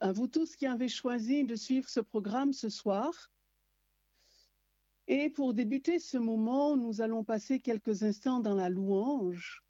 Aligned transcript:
à 0.00 0.12
vous 0.12 0.26
tous 0.26 0.56
qui 0.56 0.66
avez 0.66 0.88
choisi 0.88 1.44
de 1.44 1.56
suivre 1.56 1.88
ce 1.88 2.00
programme 2.00 2.52
ce 2.52 2.68
soir. 2.68 3.30
Et 5.08 5.30
pour 5.30 5.54
débuter 5.54 5.98
ce 5.98 6.18
moment, 6.18 6.76
nous 6.76 7.00
allons 7.00 7.24
passer 7.24 7.60
quelques 7.60 8.02
instants 8.02 8.40
dans 8.40 8.54
la 8.54 8.68
louange. 8.68 9.62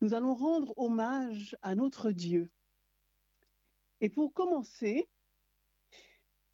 Nous 0.00 0.14
allons 0.14 0.34
rendre 0.34 0.74
hommage 0.76 1.56
à 1.62 1.74
notre 1.74 2.12
Dieu. 2.12 2.50
Et 4.00 4.08
pour 4.08 4.32
commencer, 4.32 5.08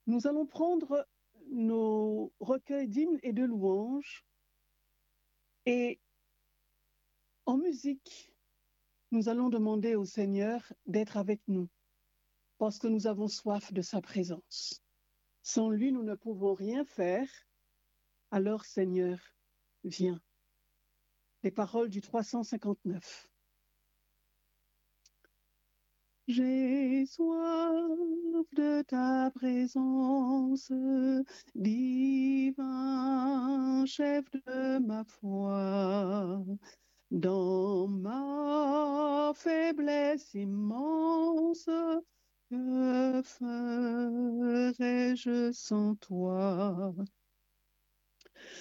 nous 0.06 0.26
allons 0.26 0.46
prendre 0.46 1.06
nos 1.50 2.32
recueils 2.40 2.88
d'hymnes 2.88 3.18
et 3.22 3.32
de 3.32 3.44
louanges 3.44 4.24
et 5.66 6.00
en 7.46 7.58
musique, 7.58 8.32
nous 9.10 9.28
allons 9.28 9.48
demander 9.48 9.94
au 9.94 10.04
Seigneur 10.04 10.72
d'être 10.86 11.16
avec 11.16 11.40
nous 11.48 11.68
parce 12.58 12.78
que 12.78 12.86
nous 12.86 13.06
avons 13.06 13.28
soif 13.28 13.72
de 13.72 13.82
sa 13.82 14.00
présence. 14.00 14.82
Sans 15.42 15.70
lui, 15.70 15.92
nous 15.92 16.02
ne 16.02 16.14
pouvons 16.14 16.54
rien 16.54 16.84
faire. 16.84 17.28
Alors, 18.30 18.64
Seigneur, 18.64 19.18
viens. 19.84 20.20
Les 21.42 21.50
paroles 21.50 21.90
du 21.90 22.00
359. 22.00 23.28
J'ai 26.26 27.04
soif 27.04 28.46
de 28.54 28.80
ta 28.82 29.30
présence, 29.34 30.72
divin 31.54 32.64
chef 33.84 34.24
de 34.30 34.78
ma 34.78 35.04
foi. 35.04 36.42
Dans 37.10 37.86
ma 37.88 39.32
faiblesse 39.34 40.32
immense, 40.32 41.68
que 42.50 43.22
ferais-je 43.24 45.52
sans 45.52 45.94
toi? 45.96 46.94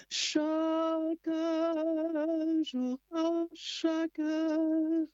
Chaque 0.10 1.28
jour, 2.64 2.98
à 3.12 3.46
chaque 3.54 4.20
heure, 4.20 5.08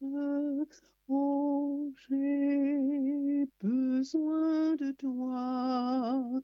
oh, 1.08 1.92
j'ai 2.10 3.46
besoin 3.62 4.76
de 4.76 4.92
toi. 4.92 6.42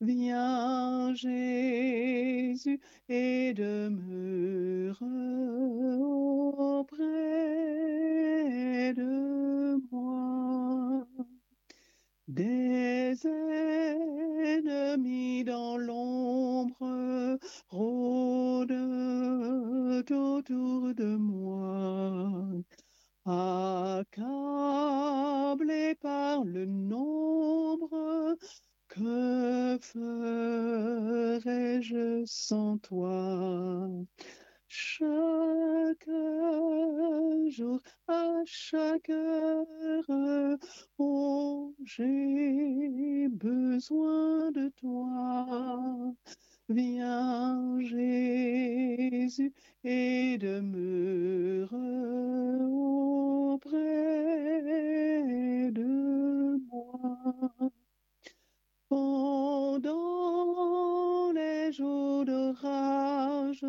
Viens, 0.00 1.14
Jésus, 1.14 2.80
et 3.08 3.54
demeure 3.54 5.00
auprès 6.58 8.92
de 8.94 9.80
moi. 9.90 11.06
Des 12.28 13.16
ennemis 14.46 15.44
dans 15.44 15.76
l'ombre 15.76 17.38
rôdent 17.68 18.70
autour 20.10 20.94
de 20.94 21.16
moi, 21.16 22.46
accablés 23.26 24.24
par 25.96 26.44
le 26.44 26.64
nombre, 26.66 28.36
que 28.88 29.78
ferais-je 29.82 30.64
sans 32.26 32.78
toi? 32.78 33.88
Chaque 34.76 36.08
jour, 37.48 37.78
à 38.08 38.42
chaque 38.44 39.08
heure, 39.08 40.58
oh, 40.98 41.72
j'ai 41.84 43.28
besoin 43.28 44.50
de 44.50 44.68
toi. 44.70 46.12
Viens, 46.68 47.78
Jésus, 47.82 49.52
et 49.84 50.38
demeure 50.38 51.72
auprès 53.52 53.80
de 55.70 56.58
moi. 56.66 57.70
Pendant 58.88 59.84
les 61.32 61.70
jours 61.72 62.24
d'orage, 62.24 63.64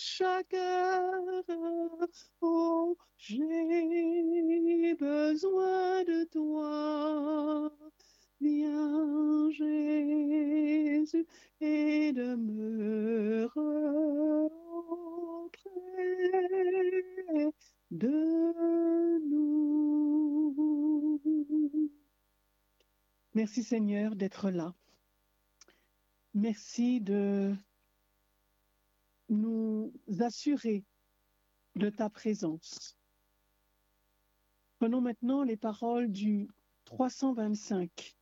chaque 0.02 0.54
heure, 0.54 1.42
oh, 2.40 2.96
j'ai 3.18 4.94
besoin 4.94 6.04
de 6.04 6.24
toi. 6.24 7.70
Viens, 8.40 9.50
Jésus, 9.50 11.26
et 11.60 12.12
demeure 12.14 13.54
auprès 15.44 15.70
de 17.90 19.28
nous. 19.28 20.54
Merci 23.34 23.62
Seigneur 23.62 24.16
d'être 24.16 24.50
là. 24.50 24.74
Merci 26.32 27.02
de 27.02 27.54
nous 30.20 30.26
assurer 30.26 30.84
de 31.76 31.88
ta 31.90 32.10
présence. 32.10 32.96
Prenons 34.78 35.00
maintenant 35.00 35.42
les 35.42 35.56
paroles 35.56 36.10
du 36.10 36.48
325. 36.84 38.16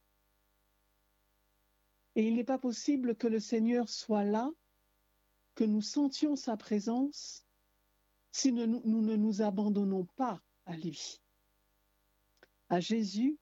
Et 2.16 2.26
il 2.26 2.34
n'est 2.34 2.44
pas 2.44 2.58
possible 2.58 3.14
que 3.14 3.28
le 3.28 3.40
Seigneur 3.40 3.88
soit 3.88 4.24
là, 4.24 4.50
que 5.54 5.64
nous 5.64 5.82
sentions 5.82 6.36
sa 6.36 6.56
présence, 6.56 7.44
si 8.32 8.52
nous, 8.52 8.66
nous 8.66 9.02
ne 9.02 9.16
nous 9.16 9.42
abandonnons 9.42 10.04
pas 10.16 10.40
à 10.66 10.76
lui. 10.76 11.20
À 12.68 12.80
Jésus, 12.80 13.38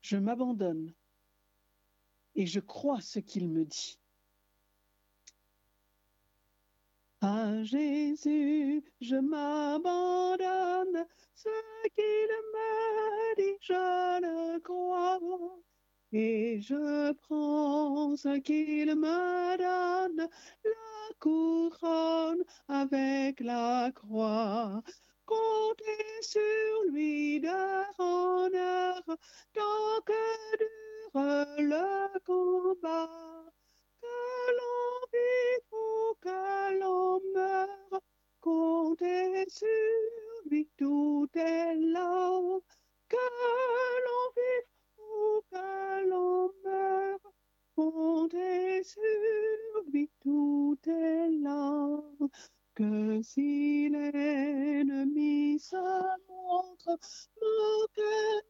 je 0.00 0.16
m'abandonne 0.16 0.92
et 2.34 2.46
je 2.46 2.60
crois 2.60 3.00
ce 3.00 3.18
qu'il 3.18 3.48
me 3.48 3.64
dit. 3.64 3.98
À 7.20 7.53
Jésus, 7.64 8.84
je 9.00 9.16
m'abandonne, 9.16 11.06
ce 11.34 11.48
qu'il 11.94 12.30
me 12.52 13.34
dit, 13.36 13.56
je 13.62 14.20
le 14.20 14.58
crois, 14.60 15.18
et 16.12 16.60
je 16.60 17.12
prends 17.22 18.16
ce 18.16 18.38
qu'il 18.40 18.94
me 18.94 19.56
donne, 19.56 20.28
la 20.64 21.14
couronne 21.18 22.44
avec 22.68 23.40
la 23.40 23.90
croix. 23.94 24.82
Comptez 25.24 26.20
sur 26.20 26.92
lui 26.92 27.40
d'heure 27.40 27.94
en 27.98 28.52
heure, 28.52 29.16
tant 29.54 30.02
que 30.04 30.56
dure 30.58 31.22
le 31.58 32.18
combat 32.26 33.53
l'on 34.58 35.06
vit 35.12 35.62
ou 35.72 36.14
que 36.20 36.78
l'on 36.80 37.20
meurt, 37.34 38.04
comptez 38.40 39.44
sur 39.48 39.68
lui, 40.50 40.68
tout 40.76 41.28
est 41.34 41.74
là. 41.76 42.40
Que 43.08 43.16
l'on 44.04 44.24
vive 44.36 44.70
ou 44.98 45.42
que 45.50 46.08
l'on 46.08 46.50
meure, 46.64 47.18
comptez 47.76 48.82
sur 48.84 49.00
lui, 49.92 50.10
tout 50.20 50.78
est 50.86 51.30
là. 51.30 52.00
Que 52.74 53.22
si 53.22 53.88
l'ennemi 53.88 55.58
se 55.60 55.76
montre, 56.28 56.98
mon 57.40 57.86
cœur 57.94 58.42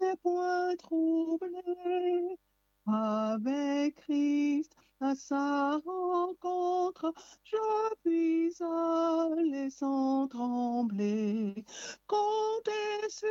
n'est 0.00 0.16
point 0.16 0.76
troublé. 0.76 2.38
Avec 2.86 3.96
Christ 3.96 4.76
à 5.00 5.14
sa 5.14 5.78
rencontre, 5.78 7.12
je 7.44 7.94
puis 8.02 8.52
aller 8.62 9.70
sans 9.70 10.28
trembler. 10.28 11.64
Sur 13.08 13.28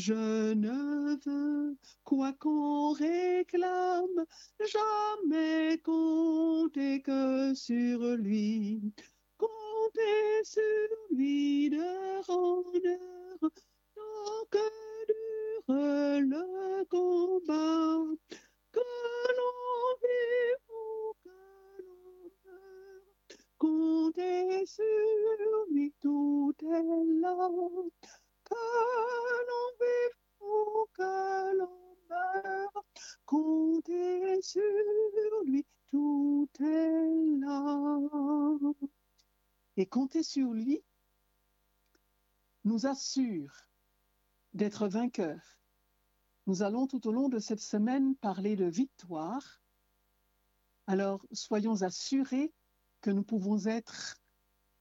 je 0.00 0.54
ne 0.54 1.16
veux, 1.26 1.76
quoi 2.04 2.32
qu'on 2.32 2.92
réclame, 2.92 4.24
assure 42.90 43.68
d'être 44.52 44.88
vainqueurs. 44.88 45.58
Nous 46.46 46.62
allons 46.62 46.86
tout 46.86 47.06
au 47.06 47.12
long 47.12 47.28
de 47.28 47.38
cette 47.38 47.60
semaine 47.60 48.16
parler 48.16 48.56
de 48.56 48.64
victoire. 48.64 49.62
Alors 50.88 51.24
soyons 51.32 51.82
assurés 51.82 52.52
que 53.00 53.10
nous 53.10 53.22
pouvons 53.22 53.64
être 53.66 54.16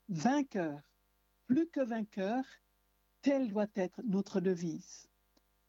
vainqueurs, 0.10 0.82
plus 1.46 1.70
que 1.70 1.82
vainqueurs, 1.82 2.46
telle 3.22 3.50
doit 3.50 3.68
être 3.76 4.02
notre 4.04 4.42
devise. 4.42 5.08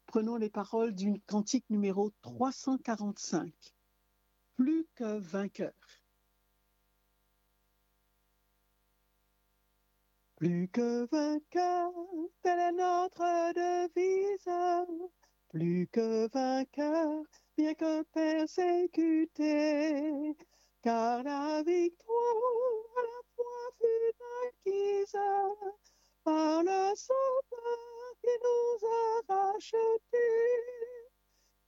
Prenons 0.07 0.37
les 0.37 0.51
paroles 0.51 0.95
du 0.95 1.21
cantique 1.27 1.69
numéro 1.69 2.11
345. 2.23 3.53
Plus 4.57 4.87
que 4.95 5.19
vainqueurs. 5.19 6.01
Plus 10.37 10.69
que 10.69 11.07
vainqueur, 11.11 11.90
notre 13.01 13.53
devise. 13.55 14.49
Plus 15.49 15.89
que 15.93 16.29
vainqueur, 16.29 17.23
bien 17.57 17.75
que 17.75 18.03
persécuté, 18.15 19.55
car 20.83 21.23
la 21.23 21.63
victoire 21.63 22.93
à 22.99 23.03
la 23.03 23.21
fois 23.35 23.71
fut 23.79 24.17
acquise 24.47 25.19
par 26.25 26.63
le 26.63 26.95
sauveur 26.95 28.15
qui 28.23 28.35
nous 28.45 28.87
a 28.87 29.01
rachetés. 29.35 30.63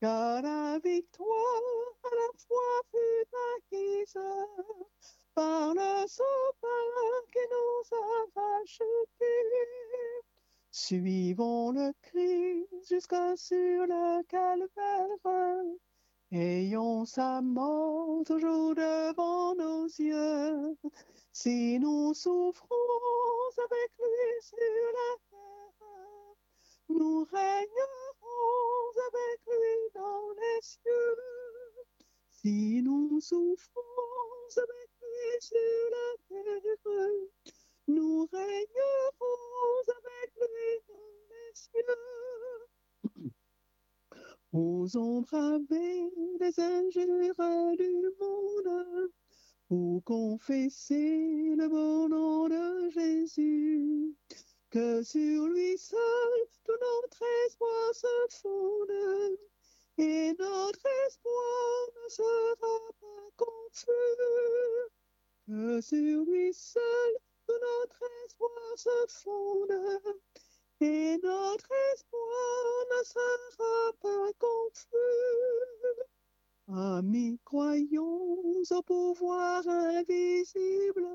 Car 0.00 0.42
la 0.42 0.78
victoire 0.78 1.96
à 2.04 2.10
la 2.20 2.30
fois 2.46 2.82
fut 2.90 3.28
acquise 3.56 4.18
par 5.34 5.74
le 5.74 6.06
sauveur 6.06 7.24
qui 7.32 7.44
nous 7.50 7.96
a 7.96 8.40
rachetés. 8.40 10.11
Suivons 10.74 11.72
le 11.72 11.92
Christ 12.00 12.88
jusqu'à 12.88 13.36
sur 13.36 13.86
le 13.86 14.22
calvaire. 14.22 15.76
Ayons 16.30 17.04
sa 17.04 17.42
mort 17.42 18.24
toujours 18.24 18.74
devant 18.74 19.54
nos 19.54 19.84
yeux. 19.84 20.74
Si 21.30 21.78
nous 21.78 22.14
souffrons 22.14 22.74
avec 23.58 23.92
lui 23.98 24.40
sur 24.40 24.56
la 24.96 25.16
terre, 25.28 25.88
nous 26.88 27.24
régnerons 27.24 28.92
avec 29.08 29.40
lui 29.46 29.90
dans 29.94 30.30
les 30.40 30.62
cieux. 30.62 31.16
Si 32.30 32.80
nous 32.82 33.20
souffrons 33.20 33.82
avec 34.56 34.90
lui 35.02 35.38
sur 35.38 35.58
la 35.90 36.16
terre, 36.30 37.61
nous 37.88 38.28
régnerons 38.32 39.82
avec 39.88 40.34
lui 40.36 40.80
dans 40.88 41.12
les 41.30 41.54
cieux. 41.54 42.02
Osons 44.52 45.22
braver 45.22 46.10
les 46.40 46.60
injures 46.60 47.76
du 47.76 48.10
monde 48.20 49.10
pour 49.68 50.04
confesser 50.04 51.54
le 51.56 51.68
bon 51.68 52.08
nom 52.08 52.48
de 52.48 52.90
Jésus. 52.90 54.14
Que 54.70 55.02
sur 55.02 55.46
lui 55.48 55.76
seul 55.78 56.46
tout 56.64 56.72
notre 56.72 57.22
espoir 57.46 57.94
se 57.94 58.40
fonde 58.42 59.38
et 59.98 60.34
notre 60.38 60.86
espoir 61.06 61.88
ne 62.04 62.08
sera 62.10 62.78
pas 63.00 63.30
confus. 63.36 63.90
Que 65.46 65.80
sur 65.80 66.24
lui 66.24 66.52
seul 66.52 67.12
notre 67.48 68.02
espoir 68.26 68.76
se 68.76 69.06
fonde 69.08 69.70
et 70.80 71.18
notre 71.22 71.70
espoir 71.94 72.86
ne 72.90 73.04
sera 73.04 73.92
pas 74.00 74.32
confus. 74.38 74.86
Amis, 76.68 77.38
croyons 77.44 78.62
au 78.70 78.82
pouvoir 78.82 79.66
invisible 79.66 81.06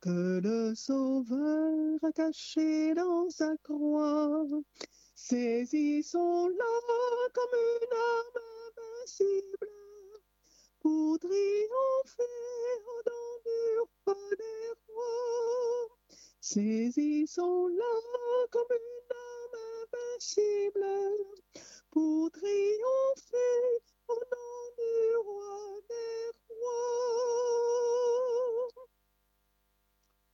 que 0.00 0.40
le 0.42 0.74
Sauveur 0.74 1.98
a 2.02 2.12
caché 2.12 2.94
dans 2.94 3.28
sa 3.30 3.56
croix. 3.62 4.46
Saisissons-la 5.14 6.74
comme 7.32 7.58
une 7.80 7.96
arme 7.96 8.40
invincible 8.68 9.83
pour 10.84 11.18
triompher 11.18 11.32
au-dedans 12.84 13.40
du 13.42 13.80
roi 14.04 14.16
des 14.36 14.68
rois. 14.86 15.88
Saisissons-la 16.42 17.94
comme 18.50 18.68
une 18.70 19.12
arme 19.16 19.56
invincible 19.80 20.84
pour 21.90 22.30
triompher 22.30 23.80
au 24.08 24.14
nom 24.14 24.60
du 24.76 24.94
roi 25.26 25.80
des 25.88 26.22
rois. 26.50 27.08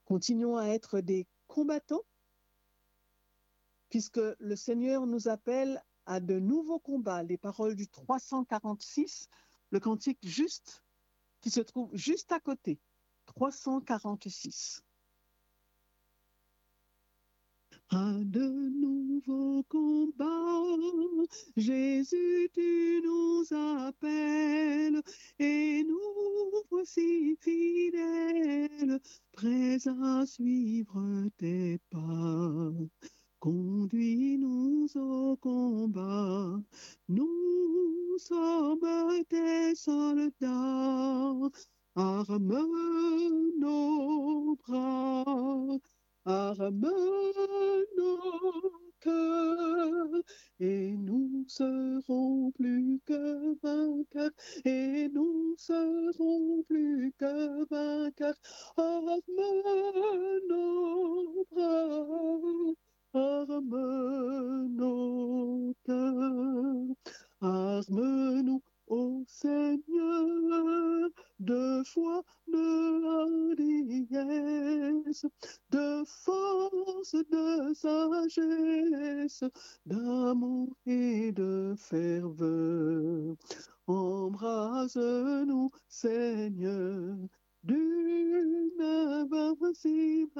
Continuons 0.05 0.57
à 0.57 0.67
être 0.67 0.99
des 0.99 1.29
combattants, 1.47 2.05
puisque 3.89 4.21
le 4.41 4.57
Seigneur 4.57 5.07
nous 5.07 5.29
appelle 5.29 5.81
à 6.07 6.19
de 6.19 6.41
nouveaux 6.41 6.81
combats. 6.81 7.23
Les 7.23 7.39
paroles 7.39 7.77
du 7.77 7.87
346, 7.87 9.29
le 9.71 9.81
cantique 9.81 10.19
juste, 10.23 10.83
qui 11.41 11.51
se 11.51 11.61
trouve 11.61 11.91
juste 11.95 12.33
à 12.33 12.41
côté. 12.41 12.79
346. 13.27 14.83
À 17.93 18.13
de 18.25 18.69
nouveaux 18.81 19.65
combats, 19.65 20.77
Jésus, 21.57 22.49
tu 22.53 23.03
nous 23.05 23.45
appelles 23.53 25.03
et 25.39 25.83
nous 25.85 26.63
voici 26.71 27.37
fidèles, 27.41 29.01
prêts 29.33 29.79
à 29.89 30.25
suivre 30.25 31.29
tes 31.37 31.81
pas. 31.91 32.73
Conduis-nous 33.41 34.87
au 34.97 35.37
combat, 35.37 36.61
nous 37.09 38.19
sommes 38.19 39.25
tes 39.31 39.75
soldats. 39.75 41.49
Arme 41.97 42.69
nos 43.59 44.57
bras, 44.57 45.79
arme 46.27 46.93
nos 47.97 48.73
cœurs, 49.01 50.23
et 50.61 50.95
nous 50.99 51.45
serons 51.49 52.51
plus 52.53 53.01
que 53.07 53.57
vainqueurs, 53.63 54.31
et 54.67 55.09
nous 55.15 55.55
serons 55.57 56.63
plus 56.69 57.15
que 57.19 57.65
vainqueurs. 57.71 58.37
Arme 58.77 59.19
nos 60.47 61.47
bras 61.51 62.90
arme 63.13 64.69
nos 64.71 65.75
cœurs, 65.85 66.95
arme-nous, 67.41 68.63
ô 68.87 69.25
Seigneur, 69.27 71.11
de 71.41 71.83
foi, 71.85 72.23
de 72.47 73.05
hardiesse, 73.51 75.27
de 75.71 76.05
force, 76.07 77.15
de 77.15 77.75
sagesse, 77.75 79.45
d'amour 79.87 80.69
et 80.87 81.33
de 81.33 81.75
ferveur. 81.77 83.37
Embrase-nous, 83.89 85.71
Seigneur, 85.89 87.17
d'une 87.65 88.81
invincible. 88.81 90.31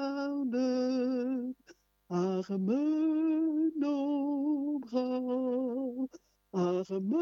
Arme 2.13 3.71
nos 3.77 4.79
bras, 4.79 6.07
arme 6.51 7.15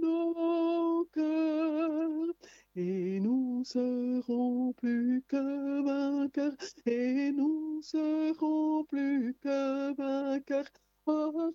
nos 0.00 1.04
cœurs, 1.12 2.32
et 2.76 3.18
nous 3.18 3.64
serons 3.64 4.72
plus 4.74 5.24
que 5.26 5.82
vainqueurs, 5.82 6.54
et 6.86 7.32
nous 7.32 7.82
serons 7.82 8.84
plus 8.84 9.34
que 9.40 9.96
vainqueurs. 9.96 10.70
Arme 11.08 11.52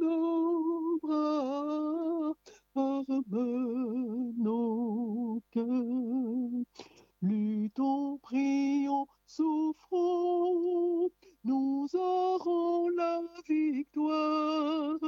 nos 0.00 0.98
bras, 1.02 2.32
arme 2.76 4.34
nos 4.36 5.42
cœurs. 5.50 6.62
Luttons, 7.22 8.18
prions, 8.18 9.06
souffrons, 9.32 11.10
nous 11.44 11.88
aurons 11.94 12.88
la 12.90 13.22
victoire, 13.48 14.98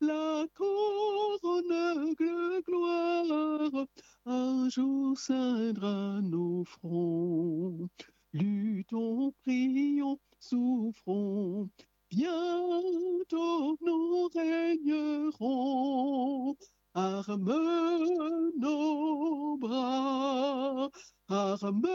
la 0.00 0.46
couronne 0.54 2.14
de 2.14 2.60
gloire, 2.62 3.86
un 4.24 4.68
jour 4.68 5.18
ceindra 5.18 6.20
nos 6.22 6.64
fronts. 6.64 7.88
Luttons, 8.32 9.32
prions, 9.42 10.20
souffrons, 10.38 11.68
bientôt 12.08 13.76
nous 13.80 14.28
régnerons. 14.32 15.36
Arme 16.94 18.52
nos 18.58 19.56
bras, 19.56 20.90
arme 21.28 21.88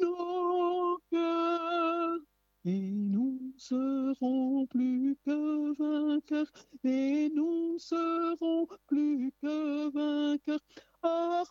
nos 0.00 0.98
cœurs, 1.10 2.18
et 2.64 2.80
nous 2.94 3.52
serons 3.58 4.66
plus 4.68 5.18
que 5.26 5.76
vainqueurs, 5.78 6.50
et 6.84 7.28
nous 7.34 7.78
serons 7.78 8.66
plus 8.86 9.30
que 9.42 9.90
vainqueurs. 9.90 10.60
Arme 11.02 11.50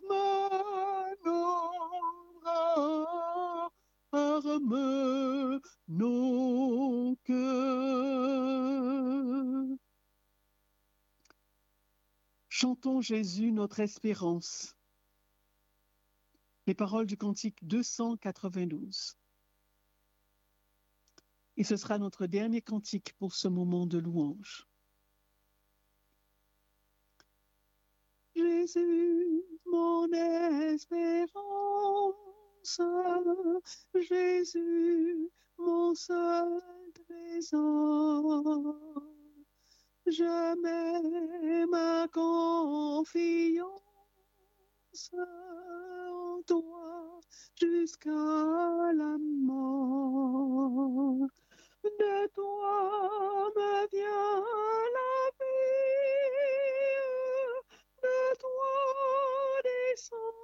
nos 1.23 1.69
bras, 2.41 3.69
arme 4.13 5.61
nos 5.89 7.15
cœurs. 7.23 8.41
Chantons 12.61 13.01
Jésus, 13.01 13.51
notre 13.51 13.79
espérance. 13.79 14.77
Les 16.67 16.75
paroles 16.75 17.07
du 17.07 17.17
cantique 17.17 17.57
292. 17.63 19.17
Et 21.57 21.63
ce 21.63 21.75
sera 21.75 21.97
notre 21.97 22.27
dernier 22.27 22.61
cantique 22.61 23.15
pour 23.17 23.33
ce 23.33 23.47
moment 23.47 23.87
de 23.87 23.97
louange. 23.97 24.67
Jésus, 28.35 29.41
mon 29.65 30.07
espérance, 30.11 30.93
Jésus, 33.95 35.31
mon 35.57 35.95
seul 35.95 36.61
trésor. 36.93 39.01
Je 40.07 40.55
mets 40.61 41.65
ma 41.67 42.07
confiance 42.07 43.81
en 45.13 46.41
toi 46.47 47.19
jusqu'à 47.59 48.09
la 48.09 49.17
mort. 49.19 51.27
De 51.83 52.27
toi 52.35 53.51
me 53.55 53.87
vient 53.91 54.43
la 54.97 55.29
vie, 55.39 56.35
de 58.03 58.19
toi 58.39 58.73
descend 59.63 60.35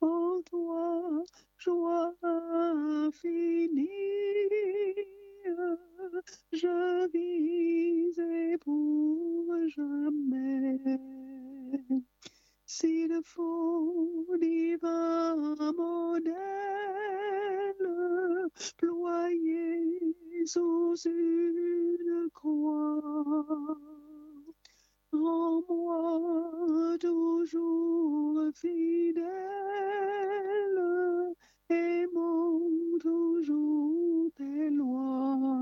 En 0.00 0.42
toi, 0.42 1.22
joie 1.58 2.14
infinie 2.22 3.86
je 6.52 7.08
visais 7.12 8.58
pour 8.58 9.54
jamais. 9.68 10.80
Si 12.66 13.06
le 13.06 13.22
fond 13.22 14.24
divin 14.40 15.54
modèle 15.76 16.34
ployé 18.76 20.44
sous 20.46 20.94
une 21.06 22.28
croix, 22.34 23.78
rends-moi 25.12 26.98
toujours 27.00 28.50
fidèle, 28.54 29.24
aimant 31.70 32.60
toujours 33.00 34.30
tes 34.36 34.70
lois. 34.70 35.55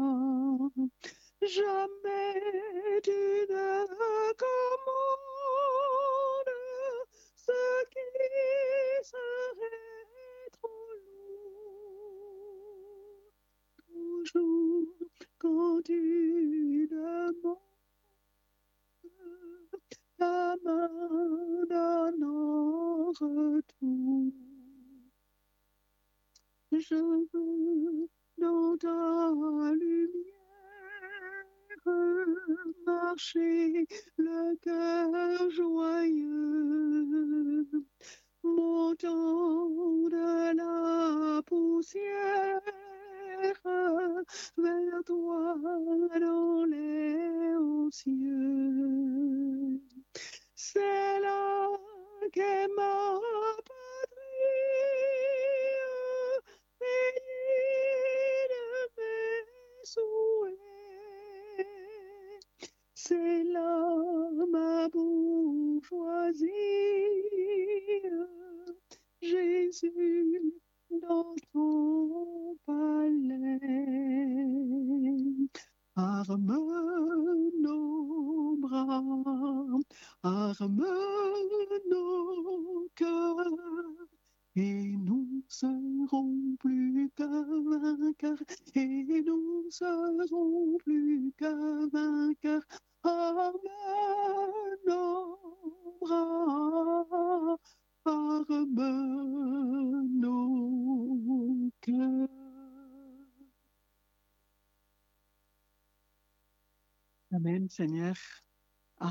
Jamais 1.46 3.00
tu 3.02 3.10
ne 3.10 3.86
commandes 4.32 5.24
ce 7.36 7.84
qui 7.90 8.08
serait 9.02 10.48
trop 10.52 10.92
lourd. 11.04 12.14
Toujours 13.76 14.88
quand 15.38 15.82
tu 15.84 16.88
demandes 16.90 17.58
ta 20.18 20.56
main 20.64 20.88
donne 21.68 22.24
en 22.24 23.12
retour. 23.12 24.32
Je 26.72 26.94
veux 26.94 28.08
dans 28.38 28.76
ta 28.78 29.72
lumière 29.74 30.03
marcher 32.86 33.86
le 34.18 34.56
cœur 34.62 35.50
joyeux, 35.50 37.66
montant 38.44 39.63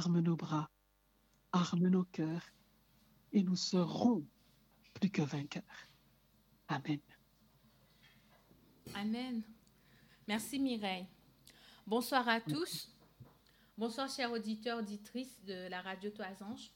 Arme 0.04 0.20
nos 0.20 0.36
bras, 0.36 0.70
arme 1.54 1.88
nos 1.88 2.04
cœurs, 2.04 2.52
et 3.32 3.42
nous 3.42 3.56
serons 3.56 4.28
plus 4.96 5.10
que 5.10 5.22
vainqueurs. 5.22 5.88
Amen. 6.68 7.00
Amen. 8.96 9.42
Merci 10.28 10.60
Mireille. 10.60 11.08
Bonsoir 11.88 12.28
à 12.28 12.42
tous. 12.42 12.92
Bonsoir 13.78 14.10
chers 14.10 14.30
auditeurs, 14.34 14.80
auditrices 14.80 15.42
de 15.46 15.70
la 15.70 15.80
radio 15.80 16.10
Toisange. 16.10 16.70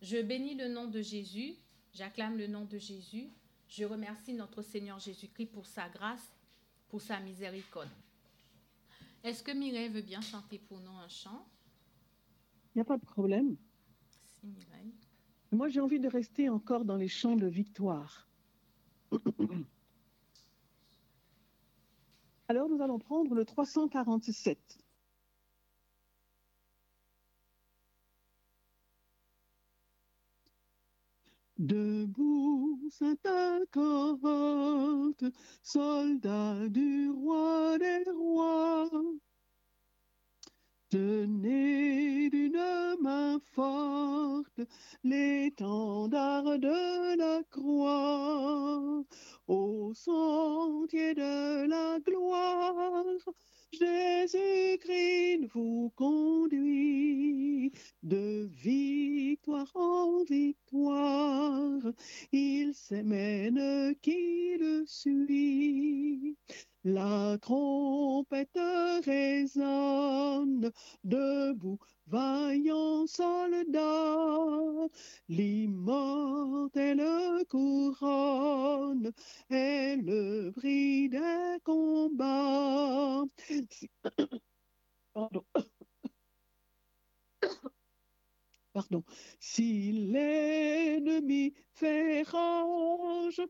Je 0.00 0.22
bénis 0.22 0.54
le 0.54 0.68
nom 0.68 0.86
de 0.86 1.02
Jésus, 1.02 1.56
j'acclame 1.92 2.38
le 2.38 2.46
nom 2.46 2.64
de 2.64 2.78
Jésus. 2.78 3.28
Je 3.68 3.84
remercie 3.84 4.32
notre 4.32 4.62
Seigneur 4.62 4.98
Jésus-Christ 4.98 5.52
pour 5.52 5.66
sa 5.66 5.90
grâce, 5.90 6.32
pour 6.88 7.02
sa 7.02 7.20
miséricorde. 7.20 7.90
Est-ce 9.22 9.42
que 9.42 9.52
Mireille 9.52 9.90
veut 9.90 10.00
bien 10.00 10.22
chanter 10.22 10.58
pour 10.58 10.80
nous 10.80 10.96
un 10.96 11.10
chant? 11.10 11.46
N'y 12.74 12.82
a 12.82 12.84
pas 12.84 12.96
de 12.96 13.04
problème. 13.04 13.56
Moi, 15.52 15.68
j'ai 15.68 15.80
envie 15.80 16.00
de 16.00 16.08
rester 16.08 16.48
encore 16.48 16.84
dans 16.84 16.96
les 16.96 17.08
chants 17.08 17.36
de 17.36 17.46
victoire. 17.46 18.28
Alors, 22.48 22.68
nous 22.68 22.82
allons 22.82 22.98
prendre 22.98 23.34
le 23.34 23.44
347. 23.44 24.78
Debout, 31.56 32.80
sainte 32.90 33.26
soldats 35.62 36.68
du 36.68 37.03
l'étendard 45.02 46.58
de 46.58 47.16
la 47.16 47.42
croix 47.50 49.04
au 49.48 49.92
sentier 49.94 51.14
de 51.14 51.66
la 51.66 51.98
gloire. 52.00 53.04
Jésus-Christ 53.72 55.48
vous 55.52 55.92
conduit 55.96 57.72
de 58.02 58.48
victoire 58.52 59.70
en 59.74 60.22
victoire. 60.24 61.80
Il 62.32 62.74
s'émène 62.74 63.94
qui 64.00 64.56
le 64.58 64.84
suit. 64.86 66.36
La 66.86 67.38
trompette 67.40 68.58
résonne, 69.06 70.70
debout, 71.02 71.78
vaillant 72.06 73.06
soldat, 73.06 74.88
l'immortelle 75.30 77.02
couronne 77.48 79.12
est 79.48 79.96
le 79.96 80.50
prix 80.54 81.08
des 81.08 81.56
combats. 81.64 83.24
Pardon. 85.14 85.44
Pardon. 88.74 89.02
Si 89.40 89.90
l'ennemi 89.92 91.54
fait 91.72 92.24
rage, 92.24 93.40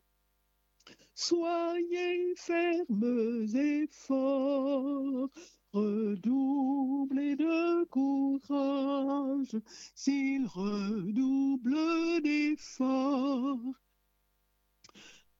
Soyez 1.16 2.34
fermes 2.36 3.46
et 3.54 3.86
forts, 3.88 5.30
redoublez 5.72 7.36
de 7.36 7.84
courage, 7.84 9.56
s'il 9.94 10.46
redouble 10.46 11.76
d'efforts. 12.22 13.60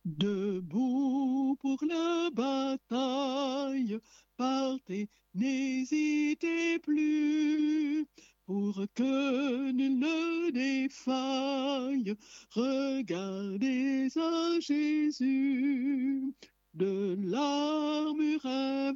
Debout 0.05 1.57
pour 1.61 1.85
la 1.85 2.31
bataille, 2.31 3.99
partez, 4.37 5.09
n'hésitez 5.35 6.79
plus 6.79 8.07
pour 8.47 8.85
que 8.95 9.73
nul 9.73 9.99
ne 9.99 10.51
défaille. 10.51 12.15
Regardez 12.51 14.09
à 14.17 14.61
Jésus 14.61 16.35
de 16.75 17.17
l'armure 17.23 18.45
invincible. 18.45 18.95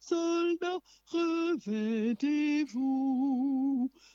Soldats, 0.00 0.80
revêtez-vous. 1.06 2.14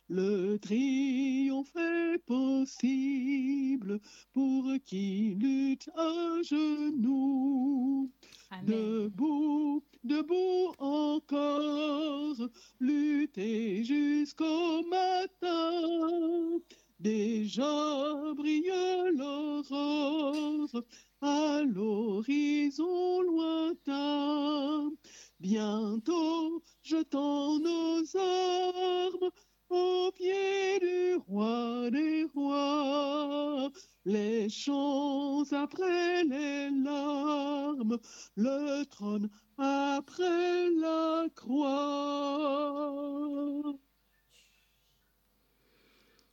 Le 0.08 0.58
triomphe 0.58 1.76
est 1.76 2.20
possible 2.26 4.00
pour 4.34 4.72
qui 4.86 5.36
lutte 5.40 5.90
à 5.96 6.42
genoux. 6.44 8.12
Amen. 8.52 8.66
Debout, 8.66 9.84
debout 10.04 10.74
encore, 10.80 12.50
luttez 12.80 13.84
jusqu'au 13.84 14.84
matin. 14.84 16.60
Déjà 17.00 18.34
brille 18.36 18.72
l'aurore 19.16 20.84
à 21.22 21.62
l'horizon 21.66 23.22
lointain. 23.22 24.92
Bientôt, 25.40 26.62
jetons 26.84 27.60
nos 27.60 28.18
armes 28.18 29.30
au 29.70 30.12
pied 30.12 30.80
du 30.82 31.16
roi 31.26 31.90
des 31.90 32.26
rois. 32.36 33.72
Les 34.04 34.50
chants 34.50 35.44
après 35.54 36.26
les 36.26 36.70
larmes, 36.84 37.98
le 38.36 38.84
trône 38.84 39.30
après 39.58 40.70
la 40.72 41.28
croix. 41.34 42.90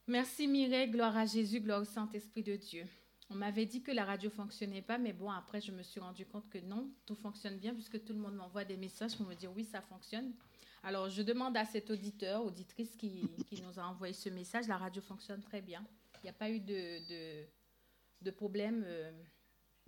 Merci 0.08 0.46
Mireille, 0.46 0.88
gloire 0.88 1.16
à 1.16 1.26
Jésus, 1.26 1.58
gloire 1.58 1.82
au 1.82 1.84
Saint-Esprit 1.84 2.44
de 2.44 2.54
Dieu. 2.54 2.86
On 3.28 3.34
m'avait 3.34 3.66
dit 3.66 3.82
que 3.82 3.90
la 3.90 4.04
radio 4.04 4.30
fonctionnait 4.30 4.80
pas, 4.80 4.98
mais 4.98 5.12
bon, 5.12 5.28
après, 5.28 5.60
je 5.60 5.72
me 5.72 5.82
suis 5.82 5.98
rendu 5.98 6.24
compte 6.24 6.48
que 6.48 6.58
non, 6.58 6.88
tout 7.06 7.16
fonctionne 7.16 7.58
bien, 7.58 7.74
puisque 7.74 8.04
tout 8.04 8.12
le 8.12 8.20
monde 8.20 8.36
m'envoie 8.36 8.64
des 8.64 8.76
messages 8.76 9.16
pour 9.16 9.26
me 9.26 9.34
dire 9.34 9.50
oui, 9.52 9.64
ça 9.64 9.80
fonctionne. 9.80 10.32
Alors, 10.84 11.10
je 11.10 11.22
demande 11.22 11.56
à 11.56 11.64
cet 11.64 11.90
auditeur, 11.90 12.44
auditrice 12.44 12.94
qui, 12.94 13.28
nous 13.60 13.80
a 13.80 13.82
envoyé 13.82 14.14
ce 14.14 14.28
message, 14.28 14.68
la 14.68 14.76
radio 14.76 15.02
fonctionne 15.02 15.42
très 15.42 15.60
bien. 15.60 15.84
Il 16.22 16.26
n'y 16.26 16.30
a 16.30 16.34
pas 16.34 16.50
eu 16.50 16.60
de, 16.60 17.44
de, 18.22 18.30
problème 18.30 18.84
euh, 18.86 19.10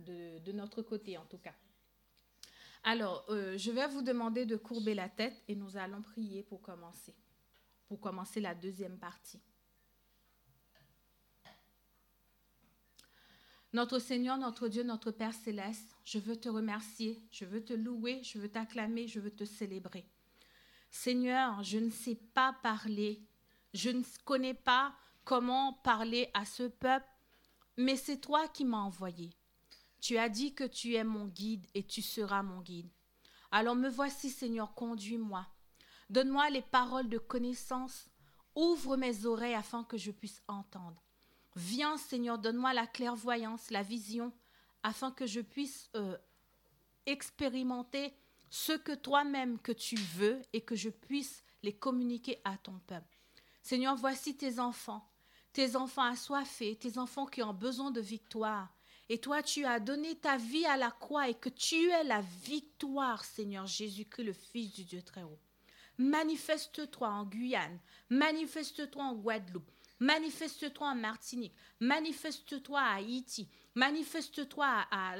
de, 0.01 0.41
de 0.41 0.51
notre 0.51 0.83
côté, 0.83 1.17
en 1.17 1.27
tout 1.27 1.39
cas. 1.39 1.55
Alors, 2.83 3.25
euh, 3.29 3.57
je 3.57 3.71
vais 3.71 3.87
vous 3.87 4.03
demander 4.03 4.47
de 4.47 4.57
courber 4.57 4.95
la 4.95 5.09
tête 5.09 5.45
et 5.47 5.55
nous 5.55 5.77
allons 5.77 6.03
prier 6.03 6.43
pour 6.43 6.61
commencer, 6.61 7.15
pour 7.87 8.01
commencer 8.01 8.41
la 8.41 8.57
deuxième 8.57 8.99
partie. 8.99 9.41
Notre 13.75 13.99
Seigneur, 13.99 14.39
notre 14.39 14.69
Dieu, 14.69 14.83
notre 14.83 15.11
Père 15.11 15.35
céleste, 15.35 15.95
je 16.05 16.19
veux 16.19 16.37
te 16.37 16.49
remercier, 16.49 17.23
je 17.31 17.45
veux 17.45 17.63
te 17.63 17.75
louer, 17.75 18.23
je 18.23 18.39
veux 18.39 18.49
t'acclamer, 18.49 19.07
je 19.07 19.21
veux 19.21 19.31
te 19.31 19.45
célébrer. 19.45 20.09
Seigneur, 20.91 21.63
je 21.63 21.79
ne 21.79 21.91
sais 21.91 22.15
pas 22.15 22.55
parler, 22.63 23.23
je 23.75 23.91
ne 23.91 24.03
connais 24.25 24.55
pas 24.55 24.95
comment 25.25 25.75
parler 25.75 26.31
à 26.33 26.47
ce 26.47 26.63
peuple, 26.63 27.07
mais 27.77 27.97
c'est 27.97 28.21
toi 28.21 28.49
qui 28.49 28.65
m'as 28.65 28.79
envoyé. 28.79 29.37
Tu 30.01 30.17
as 30.17 30.31
dit 30.31 30.55
que 30.55 30.65
tu 30.65 30.95
es 30.95 31.05
mon 31.05 31.27
guide 31.27 31.67
et 31.75 31.85
tu 31.85 32.01
seras 32.01 32.43
mon 32.43 32.63
guide. 32.63 32.89
Alors 33.51 33.77
me 33.77 33.91
voici, 33.91 34.31
Seigneur, 34.31 34.75
conduis-moi. 34.75 35.47
Donne-moi 36.09 36.49
les 36.49 36.63
paroles 36.63 37.11
de 37.11 37.19
connaissance. 37.19 38.09
Ouvre 38.55 38.97
mes 38.97 39.27
oreilles 39.27 39.55
afin 39.55 39.85
que 39.85 39.99
je 39.99 40.11
puisse 40.11 40.43
entendre. 40.49 41.03
Viens, 41.59 41.97
Seigneur, 41.97 42.39
donne-moi 42.39 42.73
la 42.73 42.87
clairvoyance, 42.87 43.73
la 43.73 43.83
vision, 43.83 44.33
afin 44.85 45.11
que 45.11 45.27
je 45.27 45.41
puisse 45.41 45.91
euh, 45.97 46.17
expérimenter 47.05 48.15
ce 48.49 48.73
que 48.75 48.95
toi-même 48.95 49.59
que 49.59 49.73
tu 49.73 49.97
veux 49.97 50.41
et 50.53 50.61
que 50.61 50.77
je 50.77 50.89
puisse 50.89 51.43
les 51.65 51.73
communiquer 51.73 52.41
à 52.45 52.57
ton 52.59 52.79
peuple. 52.87 53.19
Seigneur, 53.61 53.97
voici 53.97 54.37
tes 54.37 54.61
enfants, 54.61 55.11
tes 55.53 55.75
enfants 55.75 56.05
assoiffés, 56.05 56.77
tes 56.77 56.97
enfants 56.97 57.27
qui 57.27 57.43
ont 57.43 57.55
besoin 57.55 57.91
de 57.91 58.01
victoire. 58.01 58.73
Et 59.09 59.19
toi, 59.19 59.43
tu 59.43 59.65
as 59.65 59.81
donné 59.81 60.15
ta 60.15 60.37
vie 60.37 60.65
à 60.67 60.77
la 60.77 60.93
croix 60.93 61.29
et 61.29 61.35
que 61.35 61.49
tu 61.49 61.91
es 61.91 62.05
la 62.05 62.21
victoire, 62.21 63.25
Seigneur 63.25 63.67
Jésus-Christ, 63.67 64.25
le 64.25 64.33
Fils 64.33 64.73
du 64.75 64.85
Dieu 64.85 65.03
très 65.03 65.25
haut. 65.25 65.41
Manifeste-toi 65.99 67.09
en 67.09 67.25
Guyane, 67.25 67.81
manifeste-toi 68.11 69.03
en 69.03 69.15
Guadeloupe, 69.15 69.73
manifeste-toi 70.01 70.89
en 70.89 70.95
Martinique, 70.95 71.55
manifeste-toi 71.81 72.81
à 72.81 72.95
Haïti, 72.95 73.49
manifeste-toi 73.75 74.67
à, 74.91 75.15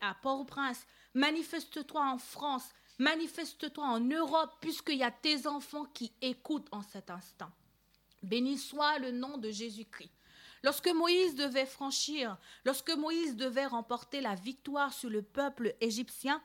à 0.00 0.14
Port-au-Prince, 0.14 0.86
manifeste-toi 1.14 2.04
en 2.04 2.18
France, 2.18 2.68
manifeste-toi 2.98 3.84
en 3.84 4.00
Europe, 4.00 4.56
puisqu'il 4.60 4.98
y 4.98 5.04
a 5.04 5.10
tes 5.10 5.46
enfants 5.46 5.84
qui 5.86 6.12
écoutent 6.20 6.68
en 6.72 6.82
cet 6.82 7.10
instant. 7.10 7.50
Béni 8.22 8.58
soit 8.58 8.98
le 8.98 9.12
nom 9.12 9.38
de 9.38 9.50
Jésus-Christ. 9.50 10.10
Lorsque 10.64 10.88
Moïse 10.88 11.36
devait 11.36 11.66
franchir, 11.66 12.36
lorsque 12.64 12.90
Moïse 12.90 13.36
devait 13.36 13.66
remporter 13.66 14.20
la 14.20 14.34
victoire 14.34 14.92
sur 14.92 15.08
le 15.08 15.22
peuple 15.22 15.76
égyptien, 15.80 16.42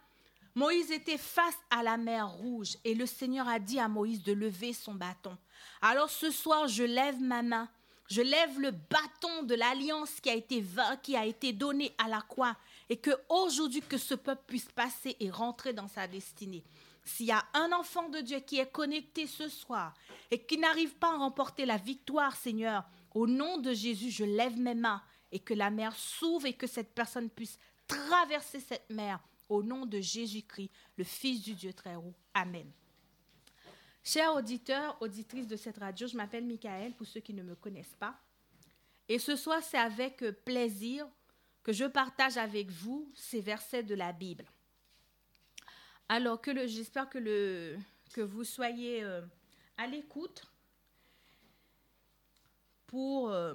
Moïse 0.56 0.92
était 0.92 1.18
face 1.18 1.58
à 1.72 1.82
la 1.82 1.98
mer 1.98 2.30
rouge 2.30 2.78
et 2.84 2.94
le 2.94 3.08
Seigneur 3.08 3.48
a 3.48 3.58
dit 3.58 3.80
à 3.80 3.88
Moïse 3.88 4.22
de 4.22 4.34
lever 4.34 4.72
son 4.72 4.94
bâton. 4.94 5.36
Alors 5.82 6.10
ce 6.10 6.32
soir, 6.32 6.68
je 6.68 6.84
lève 6.84 7.20
ma 7.20 7.42
main, 7.42 7.70
je 8.10 8.22
lève 8.22 8.60
le 8.60 8.72
bâton 8.72 9.44
de 9.44 9.56
l'alliance 9.56 10.20
qui 10.20 10.30
a 10.30 10.36
été 10.36 10.64
qui 11.02 11.16
a 11.16 11.26
été 11.26 11.54
donné 11.54 11.94
à 11.98 12.08
la 12.08 12.22
croix 12.22 12.56
et 12.90 12.98
que 12.98 13.12
aujourd'hui 13.30 13.82
que 13.82 13.98
ce 13.98 14.14
peuple 14.14 14.44
puisse 14.48 14.70
passer 14.72 15.16
et 15.20 15.30
rentrer 15.30 15.74
dans 15.74 15.88
sa 15.88 16.08
destinée. 16.08 16.64
S'il 17.06 17.26
y 17.26 17.32
a 17.32 17.44
un 17.54 17.72
enfant 17.74 18.10
de 18.10 18.20
Dieu 18.20 18.40
qui 18.40 18.60
est 18.60 18.72
connecté 18.72 19.28
ce 19.28 19.50
soir 19.50 19.94
et 20.32 20.44
qui 20.44 20.58
n'arrive 20.58 20.96
pas 20.96 21.14
à 21.14 21.18
remporter 21.18 21.66
la 21.66 21.78
victoire, 21.78 22.36
Seigneur, 22.36 22.86
au 23.14 23.28
nom 23.28 23.58
de 23.58 23.74
Jésus, 23.74 24.10
je 24.10 24.24
lève 24.24 24.58
mes 24.58 24.76
mains 24.76 25.02
et 25.32 25.40
que 25.40 25.54
la 25.54 25.70
mer 25.70 25.94
s'ouvre 25.96 26.46
et 26.46 26.54
que 26.54 26.68
cette 26.68 26.94
personne 26.94 27.30
puisse 27.30 27.60
traverser 27.88 28.60
cette 28.60 28.90
mer 28.90 29.20
au 29.50 29.64
nom 29.64 29.86
de 29.86 30.00
Jésus-Christ, 30.00 30.72
le 30.98 31.04
Fils 31.04 31.42
du 31.42 31.56
Dieu 31.56 31.74
très 31.74 31.96
haut. 31.96 32.14
Amen. 32.34 32.72
Chers 34.06 34.36
auditeurs, 34.36 34.98
auditrices 35.02 35.48
de 35.48 35.56
cette 35.56 35.78
radio, 35.78 36.08
je 36.08 36.18
m'appelle 36.18 36.46
Michael 36.46 36.92
pour 36.94 37.08
ceux 37.08 37.22
qui 37.22 37.34
ne 37.34 37.42
me 37.42 37.56
connaissent 37.56 37.96
pas. 37.98 38.20
Et 39.08 39.18
ce 39.18 39.38
soir, 39.38 39.64
c'est 39.64 39.78
avec 39.78 40.18
plaisir 40.44 41.08
que 41.64 41.72
je 41.72 41.86
partage 41.86 42.36
avec 42.36 42.70
vous 42.70 43.10
ces 43.16 43.40
versets 43.40 43.84
de 43.84 43.96
la 43.96 44.12
Bible. 44.12 44.44
Alors 46.10 46.42
que 46.42 46.68
j'espère 46.68 47.10
que 47.10 48.22
vous 48.22 48.44
soyez 48.44 49.04
euh, 49.04 49.22
à 49.78 49.88
l'écoute 49.88 50.44
pour 52.88 53.30
euh, 53.30 53.54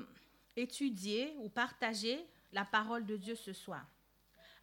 étudier 0.56 1.34
ou 1.40 1.50
partager 1.50 2.26
la 2.52 2.64
parole 2.64 3.04
de 3.04 3.18
Dieu 3.18 3.34
ce 3.34 3.52
soir. 3.52 3.86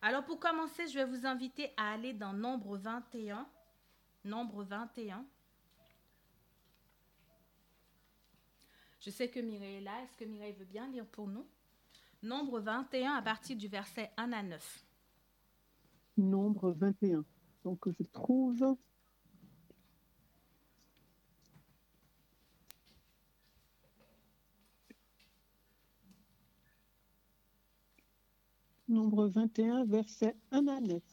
Alors 0.01 0.25
pour 0.25 0.39
commencer, 0.39 0.87
je 0.87 0.95
vais 0.95 1.05
vous 1.05 1.27
inviter 1.27 1.71
à 1.77 1.93
aller 1.93 2.13
dans 2.13 2.33
Nombre 2.33 2.75
21. 2.75 3.47
Nombre 4.23 4.63
21. 4.63 5.23
Je 9.05 9.11
sais 9.11 9.29
que 9.29 9.39
Mireille 9.39 9.75
est 9.75 9.81
là. 9.81 10.01
Est-ce 10.01 10.17
que 10.17 10.25
Mireille 10.25 10.53
veut 10.53 10.65
bien 10.65 10.87
lire 10.87 11.05
pour 11.05 11.27
nous? 11.27 11.45
Nombre 12.23 12.59
21 12.59 13.13
à 13.13 13.21
partir 13.21 13.55
du 13.55 13.67
verset 13.67 14.11
1 14.17 14.31
à 14.31 14.41
9. 14.41 14.83
Nombre 16.17 16.71
21. 16.71 17.23
Donc 17.63 17.87
je 17.87 18.03
trouve 18.03 18.75
Nombre 28.87 29.27
21, 29.27 29.85
verset 29.85 30.35
1 30.49 30.67
à 30.67 30.79
9. 30.79 31.03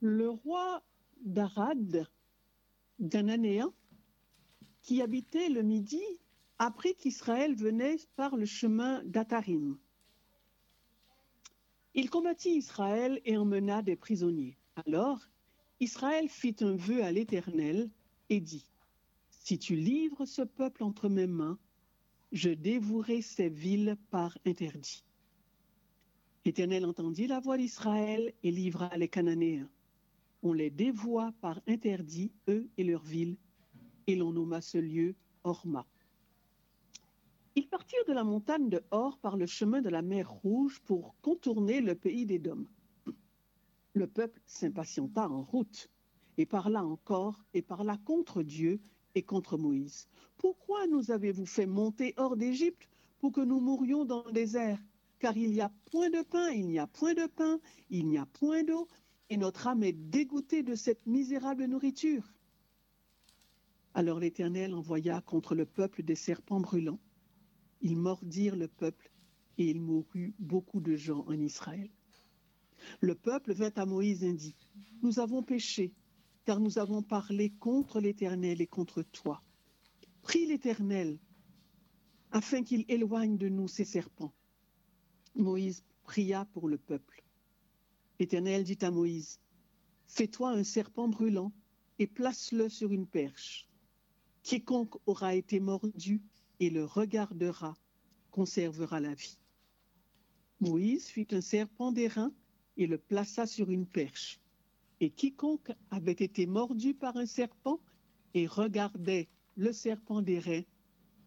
Le 0.00 0.30
roi 0.30 0.82
d'Arad, 1.22 2.06
d'Ananéen, 2.98 3.72
qui 4.82 5.02
habitait 5.02 5.48
le 5.48 5.62
Midi, 5.62 6.02
apprit 6.58 6.94
qu'Israël 6.94 7.54
venait 7.54 7.96
par 8.16 8.36
le 8.36 8.44
chemin 8.44 9.02
d'Atarim. 9.04 9.78
Il 11.94 12.08
combattit 12.08 12.50
Israël 12.50 13.20
et 13.24 13.36
emmena 13.36 13.82
des 13.82 13.96
prisonniers. 13.96 14.56
Alors, 14.86 15.20
Israël 15.80 16.28
fit 16.28 16.56
un 16.60 16.74
vœu 16.74 17.02
à 17.02 17.12
l'Éternel 17.12 17.90
et 18.30 18.40
dit, 18.40 18.70
Si 19.30 19.58
tu 19.58 19.76
livres 19.76 20.24
ce 20.24 20.42
peuple 20.42 20.84
entre 20.84 21.08
mes 21.08 21.26
mains, 21.26 21.58
je 22.30 22.50
dévouerai 22.50 23.20
ces 23.20 23.48
villes 23.48 23.96
par 24.10 24.38
interdit. 24.46 25.04
L'Éternel 26.44 26.86
entendit 26.86 27.26
la 27.26 27.40
voix 27.40 27.58
d'Israël 27.58 28.32
et 28.42 28.50
livra 28.50 28.96
les 28.96 29.08
Cananéens. 29.08 29.68
On 30.42 30.52
les 30.52 30.70
dévoua 30.70 31.32
par 31.40 31.60
interdit, 31.68 32.32
eux 32.48 32.68
et 32.76 32.84
leurs 32.84 33.04
villes, 33.04 33.36
et 34.06 34.16
l'on 34.16 34.32
nomma 34.32 34.60
ce 34.60 34.78
lieu 34.78 35.14
Horma. 35.44 35.86
Ils 37.54 37.68
partirent 37.68 38.04
de 38.08 38.12
la 38.12 38.24
montagne 38.24 38.68
de 38.68 38.82
Hor 38.90 39.18
par 39.18 39.36
le 39.36 39.46
chemin 39.46 39.82
de 39.82 39.88
la 39.88 40.02
mer 40.02 40.30
Rouge 40.30 40.80
pour 40.84 41.14
contourner 41.20 41.80
le 41.80 41.94
pays 41.94 42.26
des. 42.26 42.40
Le 43.94 44.06
peuple 44.06 44.40
s'impatienta 44.46 45.28
en 45.28 45.42
route 45.42 45.90
et 46.38 46.46
parla 46.46 46.84
encore 46.84 47.44
et 47.52 47.62
parla 47.62 47.98
contre 47.98 48.42
Dieu 48.42 48.80
et 49.14 49.22
contre 49.22 49.58
Moïse. 49.58 50.08
Pourquoi 50.38 50.86
nous 50.86 51.10
avez-vous 51.10 51.46
fait 51.46 51.66
monter 51.66 52.14
hors 52.16 52.36
d'Égypte 52.36 52.88
pour 53.18 53.32
que 53.32 53.42
nous 53.42 53.60
mourions 53.60 54.04
dans 54.04 54.24
le 54.24 54.32
désert? 54.32 54.78
Car 55.18 55.36
il 55.36 55.52
n'y 55.52 55.60
a 55.60 55.70
point 55.90 56.10
de 56.10 56.22
pain, 56.22 56.48
il 56.50 56.66
n'y 56.66 56.78
a 56.78 56.86
point 56.86 57.14
de 57.14 57.26
pain, 57.26 57.60
il 57.90 58.08
n'y 58.08 58.18
a 58.18 58.26
point 58.26 58.64
d'eau, 58.64 58.88
et 59.32 59.38
notre 59.38 59.66
âme 59.66 59.82
est 59.82 59.94
dégoûtée 59.94 60.62
de 60.62 60.74
cette 60.74 61.06
misérable 61.06 61.64
nourriture. 61.64 62.34
Alors 63.94 64.18
l'Éternel 64.18 64.74
envoya 64.74 65.22
contre 65.22 65.54
le 65.54 65.64
peuple 65.64 66.02
des 66.02 66.16
serpents 66.16 66.60
brûlants. 66.60 67.00
Ils 67.80 67.96
mordirent 67.96 68.56
le 68.56 68.68
peuple 68.68 69.10
et 69.56 69.70
il 69.70 69.80
mourut 69.80 70.34
beaucoup 70.38 70.82
de 70.82 70.96
gens 70.96 71.24
en 71.28 71.40
Israël. 71.40 71.88
Le 73.00 73.14
peuple 73.14 73.54
vint 73.54 73.72
à 73.76 73.86
Moïse 73.86 74.22
et 74.22 74.34
dit, 74.34 74.54
Nous 75.02 75.18
avons 75.18 75.42
péché, 75.42 75.94
car 76.44 76.60
nous 76.60 76.78
avons 76.78 77.02
parlé 77.02 77.48
contre 77.58 78.00
l'Éternel 78.00 78.60
et 78.60 78.66
contre 78.66 79.02
toi. 79.02 79.42
Prie 80.20 80.44
l'Éternel, 80.44 81.18
afin 82.32 82.62
qu'il 82.62 82.84
éloigne 82.88 83.38
de 83.38 83.48
nous 83.48 83.66
ces 83.66 83.86
serpents. 83.86 84.34
Moïse 85.36 85.84
pria 86.02 86.44
pour 86.52 86.68
le 86.68 86.76
peuple. 86.76 87.22
L'Éternel 88.22 88.62
dit 88.62 88.78
à 88.82 88.92
Moïse, 88.92 89.40
Fais-toi 90.06 90.50
un 90.50 90.62
serpent 90.62 91.08
brûlant 91.08 91.50
et 91.98 92.06
place-le 92.06 92.68
sur 92.68 92.92
une 92.92 93.08
perche. 93.08 93.68
Quiconque 94.44 94.94
aura 95.06 95.34
été 95.34 95.58
mordu 95.58 96.22
et 96.60 96.70
le 96.70 96.84
regardera 96.84 97.76
conservera 98.30 99.00
la 99.00 99.12
vie. 99.12 99.40
Moïse 100.60 101.06
fit 101.06 101.26
un 101.32 101.40
serpent 101.40 101.90
d'airain 101.90 102.32
et 102.76 102.86
le 102.86 102.96
plaça 102.96 103.44
sur 103.44 103.72
une 103.72 103.86
perche. 103.86 104.38
Et 105.00 105.10
quiconque 105.10 105.72
avait 105.90 106.12
été 106.12 106.46
mordu 106.46 106.94
par 106.94 107.16
un 107.16 107.26
serpent 107.26 107.80
et 108.34 108.46
regardait 108.46 109.28
le 109.56 109.72
serpent 109.72 110.22
d'airain 110.22 110.62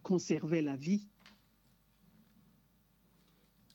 conservait 0.02 0.62
la 0.62 0.78
vie. 0.78 1.10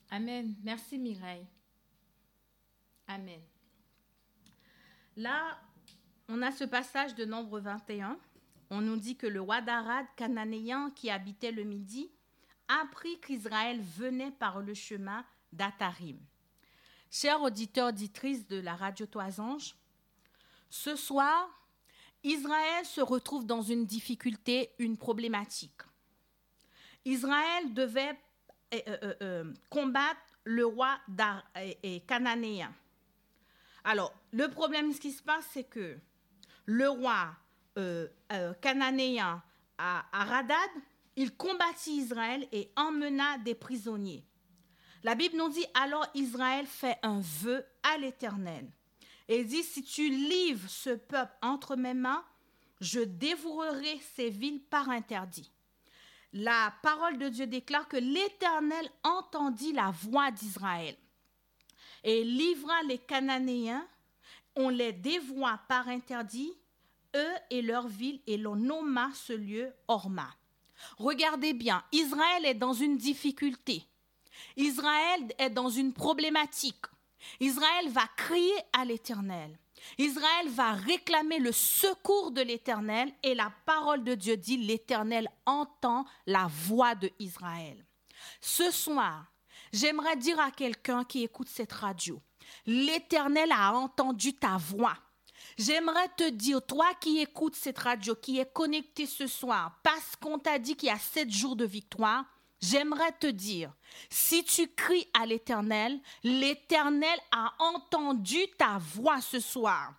Amen. 0.09 0.55
Merci 0.63 0.97
Mireille. 0.97 1.45
Amen. 3.07 3.41
Là, 5.17 5.59
on 6.27 6.41
a 6.41 6.51
ce 6.51 6.63
passage 6.63 7.15
de 7.15 7.25
Nombre 7.25 7.59
21 7.59 8.17
on 8.71 8.79
nous 8.79 8.95
dit 8.95 9.17
que 9.17 9.27
le 9.27 9.41
roi 9.41 9.59
d'Arad, 9.59 10.05
cananéen 10.15 10.91
qui 10.95 11.09
habitait 11.09 11.51
le 11.51 11.63
Midi, 11.63 12.09
apprit 12.69 13.19
qu'Israël 13.19 13.81
venait 13.81 14.31
par 14.31 14.61
le 14.61 14.73
chemin 14.73 15.25
d'Atarim. 15.51 16.17
Chers 17.11 17.41
auditeurs, 17.41 17.89
auditrices 17.89 18.47
de 18.47 18.61
la 18.61 18.73
radio 18.73 19.05
Toisange, 19.05 19.75
ce 20.69 20.95
soir, 20.95 21.49
Israël 22.23 22.85
se 22.85 23.01
retrouve 23.01 23.45
dans 23.45 23.61
une 23.61 23.85
difficulté, 23.85 24.71
une 24.79 24.95
problématique. 24.95 25.81
Israël 27.03 27.73
devait 27.73 28.17
euh, 28.73 28.79
euh, 28.87 29.13
euh, 29.21 29.53
combattre 29.69 30.21
le 30.45 30.65
roi 30.65 30.97
cananéen. 32.07 32.73
Alors, 33.83 34.13
le 34.31 34.47
problème, 34.47 34.93
ce 34.93 34.99
qui 34.99 35.11
se 35.11 35.23
passe, 35.23 35.45
c'est 35.53 35.63
que 35.63 35.97
le 36.65 36.89
roi 36.89 37.35
euh, 37.77 38.07
euh, 38.31 38.53
cananéen 38.55 39.41
à, 39.77 40.05
à 40.11 40.25
Radad, 40.25 40.69
il 41.15 41.35
combattit 41.35 41.97
Israël 41.97 42.47
et 42.51 42.71
emmena 42.75 43.37
des 43.39 43.55
prisonniers. 43.55 44.23
La 45.03 45.15
Bible 45.15 45.37
nous 45.37 45.49
dit 45.49 45.65
alors 45.73 46.07
Israël 46.13 46.67
fait 46.67 46.97
un 47.01 47.19
vœu 47.21 47.65
à 47.83 47.97
l'Éternel. 47.97 48.69
Et 49.27 49.43
dit, 49.43 49.63
si 49.63 49.81
tu 49.83 50.09
livres 50.09 50.69
ce 50.69 50.91
peuple 50.91 51.33
entre 51.41 51.75
mes 51.75 51.93
mains, 51.93 52.23
je 52.81 52.99
dévorerai 52.99 53.99
ces 54.15 54.29
villes 54.29 54.61
par 54.61 54.89
interdit. 54.89 55.51
La 56.33 56.73
parole 56.83 57.17
de 57.17 57.29
Dieu 57.29 57.47
déclare 57.47 57.87
que 57.87 57.97
l'Éternel 57.97 58.89
entendit 59.03 59.73
la 59.73 59.91
voix 59.91 60.31
d'Israël 60.31 60.95
et 62.03 62.23
livra 62.23 62.83
les 62.87 62.97
Cananéens, 62.97 63.85
on 64.55 64.69
les 64.69 64.91
dévoie 64.91 65.59
par 65.67 65.87
interdit, 65.87 66.53
eux 67.15 67.35
et 67.49 67.61
leur 67.61 67.87
ville, 67.87 68.21
et 68.27 68.37
l'on 68.37 68.55
nomma 68.55 69.09
ce 69.13 69.33
lieu 69.33 69.71
Orma. 69.87 70.29
Regardez 70.97 71.53
bien, 71.53 71.83
Israël 71.91 72.45
est 72.45 72.55
dans 72.55 72.73
une 72.73 72.97
difficulté. 72.97 73.85
Israël 74.57 75.33
est 75.37 75.49
dans 75.49 75.69
une 75.69 75.93
problématique. 75.93 76.85
Israël 77.39 77.89
va 77.89 78.07
crier 78.17 78.55
à 78.73 78.83
l'Éternel. 78.83 79.57
Israël 79.97 80.49
va 80.49 80.73
réclamer 80.73 81.39
le 81.39 81.51
secours 81.51 82.31
de 82.31 82.41
l'Éternel 82.41 83.11
et 83.23 83.35
la 83.35 83.51
parole 83.65 84.03
de 84.03 84.15
Dieu 84.15 84.37
dit, 84.37 84.57
l'Éternel 84.57 85.27
entend 85.45 86.05
la 86.25 86.47
voix 86.47 86.95
de 86.95 87.09
Israël. 87.19 87.83
Ce 88.39 88.69
soir, 88.71 89.30
j'aimerais 89.71 90.15
dire 90.15 90.39
à 90.39 90.51
quelqu'un 90.51 91.03
qui 91.03 91.23
écoute 91.23 91.49
cette 91.49 91.73
radio, 91.73 92.21
l'Éternel 92.65 93.51
a 93.51 93.73
entendu 93.73 94.33
ta 94.33 94.57
voix. 94.57 94.97
J'aimerais 95.57 96.09
te 96.15 96.29
dire, 96.29 96.65
toi 96.65 96.93
qui 96.99 97.19
écoutes 97.19 97.55
cette 97.55 97.79
radio, 97.79 98.15
qui 98.15 98.39
est 98.39 98.53
connecté 98.53 99.05
ce 99.05 99.27
soir, 99.27 99.79
parce 99.83 100.15
qu'on 100.15 100.39
t'a 100.39 100.59
dit 100.59 100.75
qu'il 100.75 100.89
y 100.89 100.91
a 100.91 100.99
sept 100.99 101.29
jours 101.29 101.55
de 101.55 101.65
victoire, 101.65 102.25
j'aimerais 102.61 103.11
te 103.13 103.27
dire, 103.27 103.73
si 104.09 104.43
tu 104.43 104.67
cries 104.67 105.07
à 105.13 105.25
l'Éternel, 105.25 105.99
l'Éternel 106.23 107.19
a 107.31 107.53
entendu 107.59 108.39
ta 108.57 108.77
voix 108.77 109.19
ce 109.21 109.39
soir. 109.39 109.93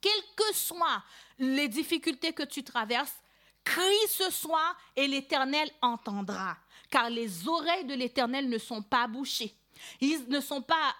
Quelles 0.00 0.34
que 0.34 0.54
soient 0.54 1.02
les 1.38 1.68
difficultés 1.68 2.32
que 2.32 2.42
tu 2.42 2.62
traverses, 2.62 3.16
crie 3.64 4.08
ce 4.08 4.30
soir 4.30 4.76
et 4.96 5.06
l'Éternel 5.06 5.70
entendra. 5.82 6.56
Car 6.90 7.08
les 7.08 7.46
oreilles 7.46 7.84
de 7.84 7.94
l'Éternel 7.94 8.48
ne 8.48 8.58
sont 8.58 8.82
pas 8.82 9.06
bouchées. 9.06 9.54
Ils 10.00 10.26
ne 10.28 10.40
sont 10.40 10.62
pas 10.62 10.96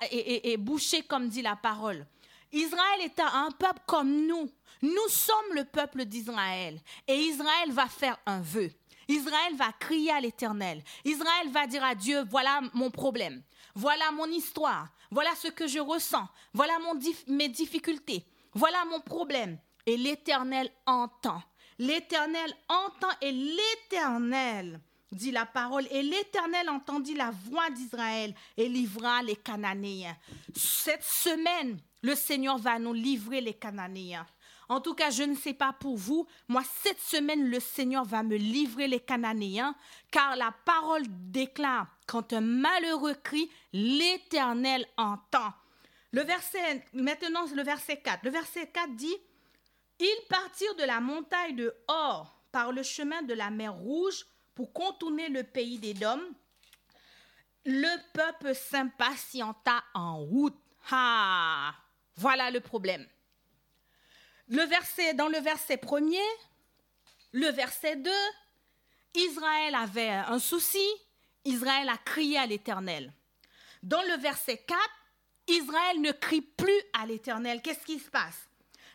bouchés 0.58 1.02
comme 1.02 1.28
dit 1.28 1.42
la 1.42 1.56
parole. 1.56 2.06
Israël 2.52 3.00
est 3.02 3.20
un 3.20 3.50
peuple 3.50 3.82
comme 3.86 4.26
nous. 4.26 4.50
Nous 4.82 5.08
sommes 5.08 5.54
le 5.54 5.64
peuple 5.64 6.04
d'Israël. 6.04 6.80
Et 7.06 7.14
Israël 7.14 7.70
va 7.70 7.86
faire 7.86 8.18
un 8.26 8.40
vœu. 8.40 8.70
Israël 9.08 9.56
va 9.56 9.72
crier 9.72 10.12
à 10.12 10.20
l'Éternel. 10.20 10.82
Israël 11.04 11.50
va 11.50 11.66
dire 11.66 11.84
à 11.84 11.94
Dieu, 11.94 12.24
voilà 12.30 12.60
mon 12.72 12.90
problème. 12.90 13.42
Voilà 13.74 14.10
mon 14.12 14.26
histoire. 14.26 14.88
Voilà 15.10 15.34
ce 15.34 15.48
que 15.48 15.66
je 15.66 15.80
ressens. 15.80 16.26
Voilà 16.52 16.78
mes 17.26 17.48
difficultés. 17.48 18.24
Voilà 18.54 18.84
mon 18.84 19.00
problème. 19.00 19.58
Et 19.86 19.96
l'Éternel 19.96 20.70
entend. 20.86 21.42
L'Éternel 21.78 22.54
entend 22.68 23.10
et 23.20 23.32
l'Éternel 23.32 24.80
dit 25.12 25.30
la 25.30 25.46
parole, 25.46 25.86
et 25.90 26.02
l'Éternel 26.02 26.68
entendit 26.70 27.14
la 27.14 27.30
voix 27.30 27.70
d'Israël 27.70 28.34
et 28.56 28.68
livra 28.68 29.22
les 29.22 29.36
Cananéens. 29.36 30.16
Cette 30.54 31.04
semaine, 31.04 31.78
le 32.02 32.14
Seigneur 32.14 32.58
va 32.58 32.78
nous 32.78 32.92
livrer 32.92 33.40
les 33.40 33.54
Cananéens. 33.54 34.26
En 34.68 34.80
tout 34.80 34.94
cas, 34.94 35.10
je 35.10 35.24
ne 35.24 35.34
sais 35.34 35.52
pas 35.52 35.72
pour 35.72 35.96
vous, 35.96 36.28
moi, 36.46 36.62
cette 36.82 37.00
semaine, 37.00 37.50
le 37.50 37.58
Seigneur 37.58 38.04
va 38.04 38.22
me 38.22 38.36
livrer 38.36 38.86
les 38.86 39.00
Cananéens, 39.00 39.74
car 40.12 40.36
la 40.36 40.54
parole 40.64 41.02
déclare, 41.08 41.88
quand 42.06 42.32
un 42.32 42.40
malheureux 42.40 43.14
crie, 43.14 43.50
l'Éternel 43.72 44.86
entend. 44.96 45.52
Le 46.12 46.22
verset, 46.22 46.84
maintenant, 46.92 47.46
le 47.52 47.64
verset 47.64 48.00
4. 48.00 48.24
Le 48.24 48.30
verset 48.30 48.68
4 48.68 48.94
dit, 48.94 49.16
Ils 49.98 50.26
partirent 50.28 50.76
de 50.76 50.84
la 50.84 51.00
montagne 51.00 51.56
de 51.56 51.74
Or 51.88 52.40
par 52.52 52.70
le 52.70 52.84
chemin 52.84 53.22
de 53.22 53.34
la 53.34 53.50
mer 53.50 53.74
Rouge 53.74 54.24
pour 54.60 54.74
contourner 54.74 55.30
le 55.30 55.42
pays 55.42 55.78
des 55.78 55.94
Dômes. 55.94 56.34
Le 57.64 58.12
peuple 58.12 58.54
s'impatienta 58.54 59.82
en 59.94 60.18
route. 60.18 60.60
Ah, 60.90 61.74
voilà 62.16 62.50
le 62.50 62.60
problème. 62.60 63.06
Le 64.48 64.62
verset, 64.64 65.14
dans 65.14 65.28
le 65.28 65.38
verset 65.38 65.78
premier, 65.78 66.20
le 67.32 67.48
verset 67.48 67.96
2, 67.96 68.10
Israël 69.14 69.74
avait 69.76 70.10
un 70.10 70.38
souci, 70.38 70.86
Israël 71.46 71.88
a 71.88 71.96
crié 71.96 72.36
à 72.36 72.44
l'Éternel. 72.44 73.14
Dans 73.82 74.02
le 74.02 74.20
verset 74.20 74.58
4, 74.58 74.78
Israël 75.48 76.02
ne 76.02 76.12
crie 76.12 76.42
plus 76.42 76.82
à 76.92 77.06
l'Éternel. 77.06 77.62
Qu'est-ce 77.62 77.86
qui 77.86 77.98
se 77.98 78.10
passe? 78.10 78.46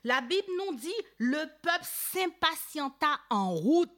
La 0.04 0.22
Bible 0.22 0.48
nous 0.60 0.76
dit, 0.76 0.94
le 1.18 1.44
peuple 1.64 1.88
s'impatienta 2.14 3.20
en 3.32 3.50
route. 3.56 3.95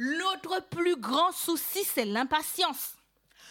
Notre 0.00 0.66
plus 0.70 0.96
grand 0.96 1.30
souci, 1.30 1.84
c'est 1.84 2.06
l'impatience. 2.06 2.94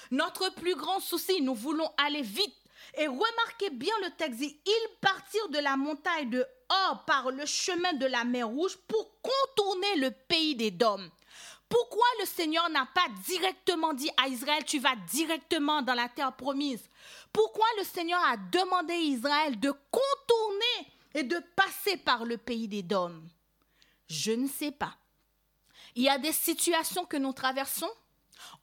Notre 0.10 0.52
plus 0.56 0.74
grand 0.74 1.00
souci, 1.00 1.44
nous 1.44 1.54
voulons 1.54 1.92
aller 1.96 2.24
vite. 2.24 2.56
Et 2.98 3.06
remarquez 3.06 3.70
bien 3.70 3.94
le 4.02 4.10
texte, 4.18 4.42
ils 4.42 4.88
partirent 5.00 5.50
de 5.50 5.60
la 5.60 5.78
montagne 5.78 6.32
de 6.32 6.44
Or 6.70 7.06
par 7.06 7.30
le 7.30 7.46
chemin 7.46 7.94
de 7.94 8.08
la 8.08 8.24
mer 8.24 8.48
Rouge 8.48 8.78
pour 8.88 9.12
contourner 9.22 9.98
le 9.98 10.10
pays 10.10 10.56
des 10.56 10.72
Dômes. 10.72 11.08
Pourquoi 11.70 12.08
le 12.20 12.26
Seigneur 12.26 12.68
n'a 12.72 12.88
pas 12.96 13.06
directement 13.28 13.94
dit 13.94 14.10
à 14.18 14.28
Israël, 14.28 14.64
tu 14.66 14.80
vas 14.80 14.96
directement 15.08 15.84
dans 15.84 15.94
la 15.94 16.10
terre 16.10 16.36
promise? 16.36 16.90
Pourquoi 17.32 17.68
le 17.78 17.84
Seigneur 17.84 18.22
a 18.26 18.38
demandé 18.38 18.94
à 18.94 18.98
Israël 18.98 19.60
de 19.60 19.72
contourner 19.92 20.94
et 21.14 21.22
de 21.22 21.40
passer 21.56 21.98
par 21.98 22.26
le 22.26 22.38
pays 22.38 22.68
des 22.68 22.82
Dômes 22.82 23.30
Je 24.08 24.32
ne 24.32 24.48
sais 24.48 24.72
pas. 24.72 24.96
Il 25.96 26.04
y 26.04 26.10
a 26.10 26.18
des 26.18 26.32
situations 26.32 27.06
que 27.06 27.18
nous 27.18 27.34
traversons. 27.34 27.90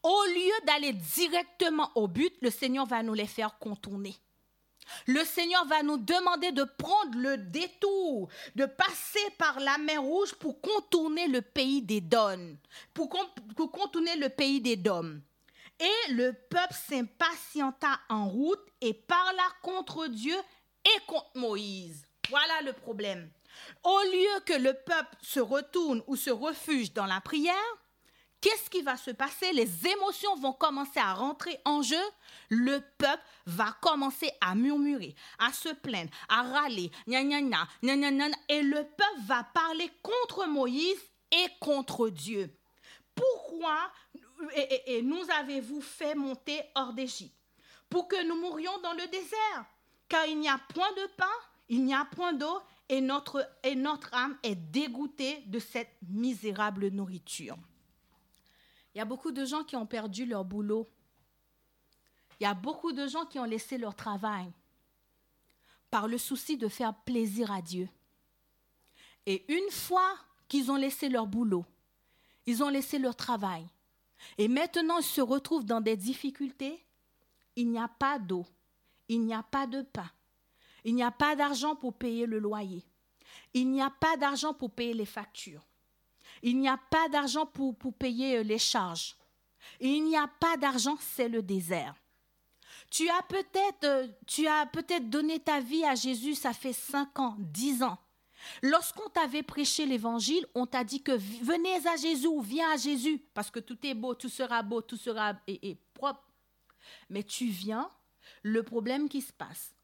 Au 0.02 0.24
lieu 0.26 0.66
d'aller 0.66 0.92
directement 0.92 1.90
au 1.94 2.08
but, 2.08 2.32
le 2.40 2.50
Seigneur 2.50 2.86
va 2.86 3.02
nous 3.02 3.14
les 3.14 3.26
faire 3.26 3.58
contourner. 3.58 4.16
Le 5.06 5.24
Seigneur 5.24 5.66
va 5.66 5.82
nous 5.82 5.96
demander 5.96 6.52
de 6.52 6.64
prendre 6.64 7.18
le 7.18 7.36
détour, 7.38 8.28
de 8.54 8.66
passer 8.66 9.30
par 9.38 9.58
la 9.60 9.78
mer 9.78 10.00
Rouge 10.00 10.34
pour 10.34 10.60
contourner 10.60 11.26
le 11.28 11.42
pays 11.42 11.82
des 11.82 12.00
Dômes, 12.00 12.56
pour, 12.94 13.08
contourner 13.72 14.16
le 14.16 14.28
pays 14.28 14.60
des 14.60 14.76
Dômes. 14.76 15.22
Et 15.78 16.12
le 16.12 16.32
peuple 16.32 16.74
s'impatienta 16.88 18.00
en 18.08 18.28
route 18.28 18.64
et 18.80 18.94
parla 18.94 19.42
contre 19.62 20.06
Dieu 20.06 20.36
et 20.84 21.00
contre 21.06 21.30
Moïse. 21.34 22.06
Voilà 22.30 22.62
le 22.62 22.72
problème. 22.72 23.30
Au 23.82 24.00
lieu 24.12 24.40
que 24.44 24.54
le 24.54 24.74
peuple 24.74 25.16
se 25.22 25.40
retourne 25.40 26.02
ou 26.06 26.16
se 26.16 26.30
refuge 26.30 26.92
dans 26.92 27.06
la 27.06 27.20
prière, 27.20 27.54
qu'est-ce 28.40 28.70
qui 28.70 28.82
va 28.82 28.96
se 28.96 29.10
passer? 29.10 29.52
Les 29.52 29.86
émotions 29.86 30.36
vont 30.36 30.52
commencer 30.52 31.00
à 31.00 31.14
rentrer 31.14 31.58
en 31.64 31.82
jeu. 31.82 32.02
Le 32.48 32.80
peuple 32.98 33.22
va 33.46 33.74
commencer 33.80 34.30
à 34.40 34.54
murmurer, 34.54 35.14
à 35.38 35.52
se 35.52 35.70
plaindre, 35.70 36.10
à 36.28 36.42
râler, 36.42 36.90
et 37.06 38.62
le 38.62 38.82
peuple 38.82 39.20
va 39.26 39.44
parler 39.44 39.90
contre 40.02 40.46
Moïse 40.46 41.00
et 41.32 41.46
contre 41.60 42.08
Dieu. 42.08 42.54
Pourquoi 43.14 43.90
et, 44.54 45.02
nous 45.02 45.24
avez-vous 45.38 45.80
fait 45.80 46.14
monter 46.14 46.62
hors 46.74 46.92
d'Égypte? 46.92 47.34
Pour 47.88 48.06
que 48.06 48.22
nous 48.26 48.36
mourions 48.36 48.78
dans 48.80 48.92
le 48.92 49.06
désert, 49.06 49.64
car 50.08 50.26
il 50.26 50.38
n'y 50.38 50.48
a 50.48 50.60
point 50.74 50.92
de 50.92 51.06
pain, 51.16 51.24
il 51.68 51.84
n'y 51.84 51.94
a 51.94 52.04
point 52.04 52.32
d'eau, 52.32 52.60
et 52.88 53.00
notre, 53.00 53.48
et 53.62 53.74
notre 53.74 54.12
âme 54.14 54.36
est 54.42 54.54
dégoûtée 54.54 55.42
de 55.46 55.58
cette 55.58 55.96
misérable 56.08 56.88
nourriture. 56.88 57.56
Il 58.94 58.98
y 58.98 59.00
a 59.00 59.04
beaucoup 59.04 59.32
de 59.32 59.44
gens 59.44 59.64
qui 59.64 59.76
ont 59.76 59.86
perdu 59.86 60.24
leur 60.24 60.44
boulot. 60.44 60.88
Il 62.40 62.44
y 62.44 62.46
a 62.46 62.54
beaucoup 62.54 62.92
de 62.92 63.06
gens 63.06 63.26
qui 63.26 63.38
ont 63.38 63.44
laissé 63.44 63.76
leur 63.78 63.94
travail 63.94 64.50
par 65.90 66.08
le 66.08 66.18
souci 66.18 66.56
de 66.56 66.68
faire 66.68 66.94
plaisir 66.94 67.50
à 67.50 67.62
Dieu. 67.62 67.88
Et 69.26 69.44
une 69.52 69.70
fois 69.70 70.14
qu'ils 70.48 70.70
ont 70.70 70.76
laissé 70.76 71.08
leur 71.08 71.26
boulot, 71.26 71.64
ils 72.46 72.62
ont 72.62 72.68
laissé 72.68 72.98
leur 72.98 73.16
travail, 73.16 73.66
et 74.38 74.48
maintenant 74.48 74.98
ils 74.98 75.04
se 75.04 75.20
retrouvent 75.20 75.64
dans 75.64 75.80
des 75.80 75.96
difficultés, 75.96 76.84
il 77.56 77.70
n'y 77.70 77.78
a 77.78 77.88
pas 77.88 78.18
d'eau, 78.18 78.46
il 79.08 79.22
n'y 79.22 79.34
a 79.34 79.42
pas 79.42 79.66
de 79.66 79.82
pain, 79.82 80.08
il 80.86 80.94
n'y 80.94 81.02
a 81.02 81.10
pas 81.10 81.34
d'argent 81.34 81.74
pour 81.74 81.94
payer 81.94 82.26
le 82.26 82.38
loyer. 82.38 82.84
Il 83.52 83.70
n'y 83.72 83.82
a 83.82 83.90
pas 83.90 84.16
d'argent 84.16 84.54
pour 84.54 84.70
payer 84.70 84.94
les 84.94 85.04
factures. 85.04 85.66
Il 86.42 86.58
n'y 86.60 86.68
a 86.68 86.76
pas 86.76 87.08
d'argent 87.08 87.44
pour, 87.44 87.76
pour 87.76 87.92
payer 87.92 88.38
euh, 88.38 88.42
les 88.44 88.58
charges. 88.58 89.16
Il 89.80 90.04
n'y 90.04 90.16
a 90.16 90.28
pas 90.28 90.56
d'argent, 90.56 90.96
c'est 91.00 91.28
le 91.28 91.42
désert. 91.42 91.96
Tu 92.88 93.08
as 93.08 93.22
peut-être 93.22 93.84
euh, 93.84 94.06
tu 94.28 94.46
as 94.46 94.64
peut-être 94.66 95.10
donné 95.10 95.40
ta 95.40 95.58
vie 95.58 95.84
à 95.84 95.96
Jésus, 95.96 96.36
ça 96.36 96.52
fait 96.52 96.72
5 96.72 97.18
ans, 97.18 97.34
10 97.40 97.82
ans. 97.82 97.98
Lorsqu'on 98.62 99.08
t'avait 99.10 99.42
prêché 99.42 99.86
l'évangile, 99.86 100.46
on 100.54 100.66
t'a 100.66 100.84
dit 100.84 101.02
que 101.02 101.12
venez 101.42 101.84
à 101.88 101.96
Jésus, 101.96 102.28
viens 102.42 102.70
à 102.70 102.76
Jésus, 102.76 103.18
parce 103.34 103.50
que 103.50 103.58
tout 103.58 103.78
est 103.84 103.94
beau, 103.94 104.14
tout 104.14 104.28
sera 104.28 104.62
beau, 104.62 104.82
tout 104.82 104.96
sera 104.96 105.34
propre. 105.94 106.30
Mais 107.10 107.24
tu 107.24 107.46
viens, 107.46 107.90
le 108.42 108.62
problème 108.62 109.08
qui 109.08 109.20
se 109.20 109.32
passe, 109.32 109.75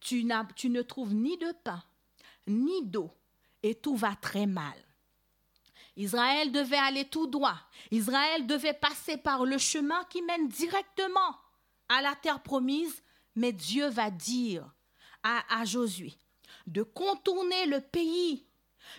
tu, 0.00 0.24
ne 0.24 0.82
trouves 0.82 1.14
ni 1.14 1.36
de 1.36 1.52
pain, 1.64 1.82
ni 2.46 2.84
d'eau, 2.84 3.10
et 3.62 3.74
tout 3.74 3.96
va 3.96 4.14
très 4.16 4.46
mal. 4.46 4.74
Israël 5.96 6.52
devait 6.52 6.76
aller 6.76 7.04
tout 7.04 7.26
droit. 7.26 7.58
Israël 7.90 8.46
devait 8.46 8.74
passer 8.74 9.16
par 9.16 9.44
le 9.44 9.58
chemin 9.58 10.02
qui 10.04 10.22
mène 10.22 10.48
directement 10.48 11.36
à 11.88 12.00
la 12.00 12.14
terre 12.14 12.42
promise, 12.42 13.02
mais 13.34 13.52
Dieu 13.52 13.88
va 13.88 14.10
dire 14.10 14.70
à, 15.22 15.64
Josué 15.64 16.14
de 16.66 16.82
contourner 16.82 17.66
le 17.66 17.80
pays, 17.80 18.46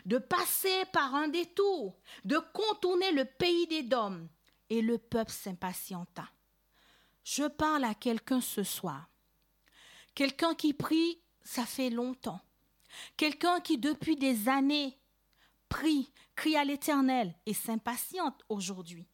de 0.05 0.17
passer 0.17 0.85
par 0.91 1.15
un 1.15 1.27
détour, 1.27 1.97
de 2.25 2.37
contourner 2.53 3.11
le 3.11 3.25
pays 3.25 3.67
des 3.67 3.83
dômes. 3.83 4.27
Et 4.69 4.81
le 4.81 4.97
peuple 4.97 5.31
s'impatienta. 5.31 6.29
Je 7.25 7.43
parle 7.43 7.83
à 7.83 7.93
quelqu'un 7.93 8.39
ce 8.39 8.63
soir. 8.63 9.10
Quelqu'un 10.13 10.55
qui 10.55 10.73
prie, 10.73 11.21
ça 11.43 11.65
fait 11.65 11.89
longtemps. 11.89 12.41
Quelqu'un 13.17 13.59
qui 13.61 13.77
depuis 13.77 14.15
des 14.15 14.49
années 14.49 14.97
prie, 15.69 16.11
crie 16.35 16.57
à 16.57 16.63
l'Éternel 16.63 17.33
et 17.45 17.53
s'impatiente 17.53 18.43
aujourd'hui. 18.49 19.07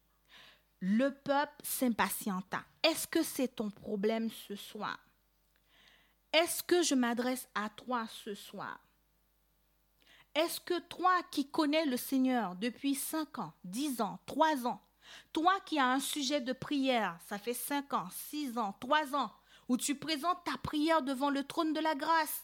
Le 0.79 1.09
peuple 1.11 1.55
s'impatienta. 1.63 2.63
Est-ce 2.83 3.07
que 3.07 3.23
c'est 3.23 3.55
ton 3.55 3.69
problème 3.69 4.29
ce 4.47 4.55
soir? 4.55 4.99
Est-ce 6.33 6.61
que 6.63 6.81
je 6.81 6.95
m'adresse 6.95 7.47
à 7.55 7.69
toi 7.69 8.05
ce 8.07 8.35
soir? 8.35 8.79
Est-ce 10.35 10.59
que 10.59 10.79
toi 10.81 11.23
qui 11.31 11.49
connais 11.49 11.85
le 11.85 11.97
Seigneur 11.97 12.55
depuis 12.55 12.93
5 12.93 13.39
ans, 13.39 13.53
10 13.63 14.01
ans, 14.01 14.19
3 14.27 14.67
ans, 14.67 14.81
toi 15.33 15.59
qui 15.65 15.79
as 15.79 15.87
un 15.87 15.99
sujet 15.99 16.41
de 16.41 16.53
prière, 16.53 17.17
ça 17.27 17.39
fait 17.39 17.55
5 17.55 17.93
ans, 17.93 18.07
6 18.11 18.57
ans, 18.57 18.75
3 18.79 19.15
ans, 19.15 19.31
où 19.69 19.77
tu 19.77 19.95
présentes 19.95 20.43
ta 20.45 20.57
prière 20.57 21.01
devant 21.01 21.29
le 21.29 21.43
trône 21.43 21.73
de 21.73 21.79
la 21.79 21.95
grâce 21.95 22.43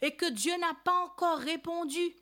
et 0.00 0.14
que 0.14 0.30
Dieu 0.30 0.56
n'a 0.58 0.74
pas 0.84 0.98
encore 1.04 1.38
répondu 1.38 2.14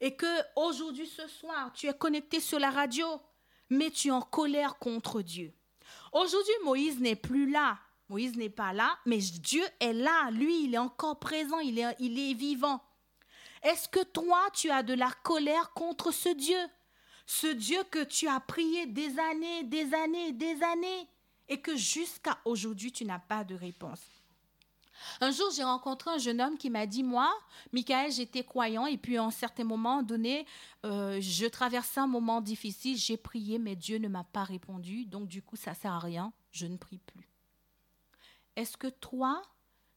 et 0.00 0.16
que 0.16 0.40
aujourd'hui 0.56 1.06
ce 1.06 1.26
soir 1.28 1.72
tu 1.72 1.86
es 1.86 1.94
connecté 1.94 2.40
sur 2.40 2.58
la 2.58 2.70
radio 2.70 3.06
mais 3.70 3.90
tu 3.90 4.08
es 4.08 4.12
en 4.12 4.20
colère 4.20 4.78
contre 4.78 5.22
Dieu. 5.22 5.54
Aujourd'hui 6.12 6.52
Moïse 6.64 7.00
n'est 7.00 7.16
plus 7.16 7.50
là. 7.50 7.78
Moïse 8.08 8.36
n'est 8.36 8.50
pas 8.50 8.72
là, 8.72 8.98
mais 9.06 9.18
Dieu 9.18 9.62
est 9.78 9.92
là. 9.92 10.30
Lui, 10.32 10.64
il 10.64 10.74
est 10.74 10.78
encore 10.78 11.20
présent, 11.20 11.60
il 11.60 11.78
est, 11.78 11.94
il 12.00 12.18
est 12.18 12.34
vivant. 12.34 12.82
Est-ce 13.62 13.88
que 13.88 14.02
toi, 14.02 14.48
tu 14.52 14.68
as 14.70 14.82
de 14.82 14.94
la 14.94 15.12
colère 15.22 15.72
contre 15.74 16.10
ce 16.10 16.28
Dieu? 16.30 16.58
Ce 17.26 17.46
Dieu 17.46 17.78
que 17.90 18.02
tu 18.02 18.26
as 18.26 18.40
prié 18.40 18.86
des 18.86 19.16
années, 19.18 19.62
des 19.62 19.94
années, 19.94 20.32
des 20.32 20.60
années, 20.64 21.08
et 21.50 21.60
que 21.60 21.76
jusqu'à 21.76 22.38
aujourd'hui, 22.46 22.92
tu 22.92 23.04
n'as 23.04 23.18
pas 23.18 23.44
de 23.44 23.54
réponse. 23.54 24.00
Un 25.20 25.30
jour, 25.30 25.50
j'ai 25.50 25.64
rencontré 25.64 26.10
un 26.10 26.18
jeune 26.18 26.40
homme 26.40 26.56
qui 26.56 26.70
m'a 26.70 26.86
dit, 26.86 27.02
moi, 27.02 27.32
Michael, 27.72 28.12
j'étais 28.12 28.44
croyant 28.44 28.86
et 28.86 28.96
puis 28.96 29.16
à 29.16 29.24
un 29.24 29.30
certain 29.30 29.64
moment 29.64 30.02
donné, 30.02 30.46
euh, 30.86 31.20
je 31.20 31.46
traversais 31.46 32.00
un 32.00 32.06
moment 32.06 32.40
difficile, 32.40 32.96
j'ai 32.96 33.16
prié, 33.16 33.58
mais 33.58 33.76
Dieu 33.76 33.98
ne 33.98 34.08
m'a 34.08 34.24
pas 34.24 34.44
répondu, 34.44 35.06
donc 35.06 35.26
du 35.26 35.42
coup, 35.42 35.56
ça 35.56 35.74
sert 35.74 35.92
à 35.92 35.98
rien, 35.98 36.32
je 36.52 36.66
ne 36.66 36.76
prie 36.76 36.98
plus. 36.98 37.28
Est-ce 38.56 38.76
que 38.76 38.88
toi, 38.88 39.42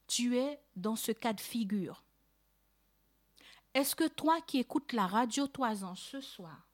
tu 0.08 0.36
es 0.38 0.60
dans 0.74 0.96
ce 0.96 1.12
cas 1.12 1.32
de 1.32 1.40
figure? 1.40 2.02
Est-ce 3.74 3.94
que 3.94 4.08
toi 4.08 4.40
qui 4.40 4.58
écoutes 4.58 4.92
la 4.92 5.06
radio 5.06 5.46
Toison 5.46 5.94
ce 5.94 6.20
soir, 6.20 6.66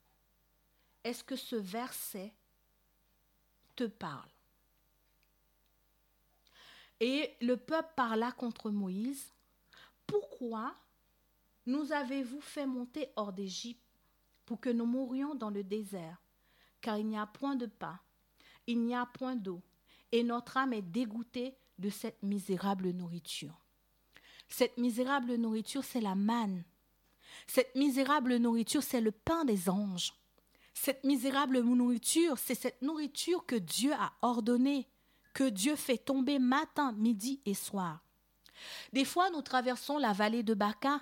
est-ce 1.03 1.25
que 1.25 1.37
ce 1.37 1.57
verset 1.57 2.33
te 3.75 3.85
parle? 3.85 4.29
Et 7.01 7.35
le 7.41 7.57
peuple 7.57 7.93
parla 7.97 8.33
contre 8.33 8.71
Moïse. 8.71 9.33
Pourquoi 10.07 10.75
nous 11.67 11.93
avez-vous 11.93 12.41
fait 12.41 12.67
monter 12.67 13.09
hors 13.17 13.33
d'Égypte 13.33 13.83
pour 14.45 14.61
que 14.61 14.71
nous 14.71 14.87
mourions 14.87 15.35
dans 15.35 15.51
le 15.51 15.65
désert? 15.65 16.21
Car 16.81 16.99
il 16.99 17.07
n'y 17.07 17.19
a 17.19 17.27
point 17.27 17.57
de 17.57 17.67
pain, 17.67 17.99
il 18.67 18.81
n'y 18.83 18.95
a 18.95 19.07
point 19.07 19.37
d'eau, 19.37 19.63
et 20.13 20.23
notre 20.23 20.57
âme 20.57 20.73
est 20.73 20.83
dégoûtée 20.83 21.57
de 21.79 21.91
cette 21.91 22.23
misérable 22.23 22.91
nourriture. 22.91 23.59
Cette 24.49 24.77
misérable 24.79 25.35
nourriture, 25.35 25.85
c'est 25.85 26.01
la 26.01 26.15
manne. 26.15 26.65
Cette 27.47 27.75
misérable 27.77 28.37
nourriture, 28.37 28.83
c'est 28.83 29.01
le 29.01 29.13
pain 29.13 29.45
des 29.45 29.69
anges. 29.71 30.13
Cette 30.75 31.05
misérable 31.05 31.61
nourriture, 31.61 32.39
c'est 32.39 32.55
cette 32.55 32.83
nourriture 32.83 33.47
que 33.47 33.57
Dieu 33.57 33.93
a 33.93 34.13
ordonnée 34.23 34.89
que 35.33 35.45
Dieu 35.45 35.77
fait 35.77 35.99
tomber 35.99 36.39
matin, 36.39 36.93
midi 36.93 37.41
et 37.47 37.55
soir. 37.55 38.03
Des 38.93 39.05
fois, 39.05 39.31
nous 39.31 39.43
traversons 39.43 39.99
la 39.99 40.13
vallée 40.13 40.43
de 40.43 40.55
Baca. 40.55 41.01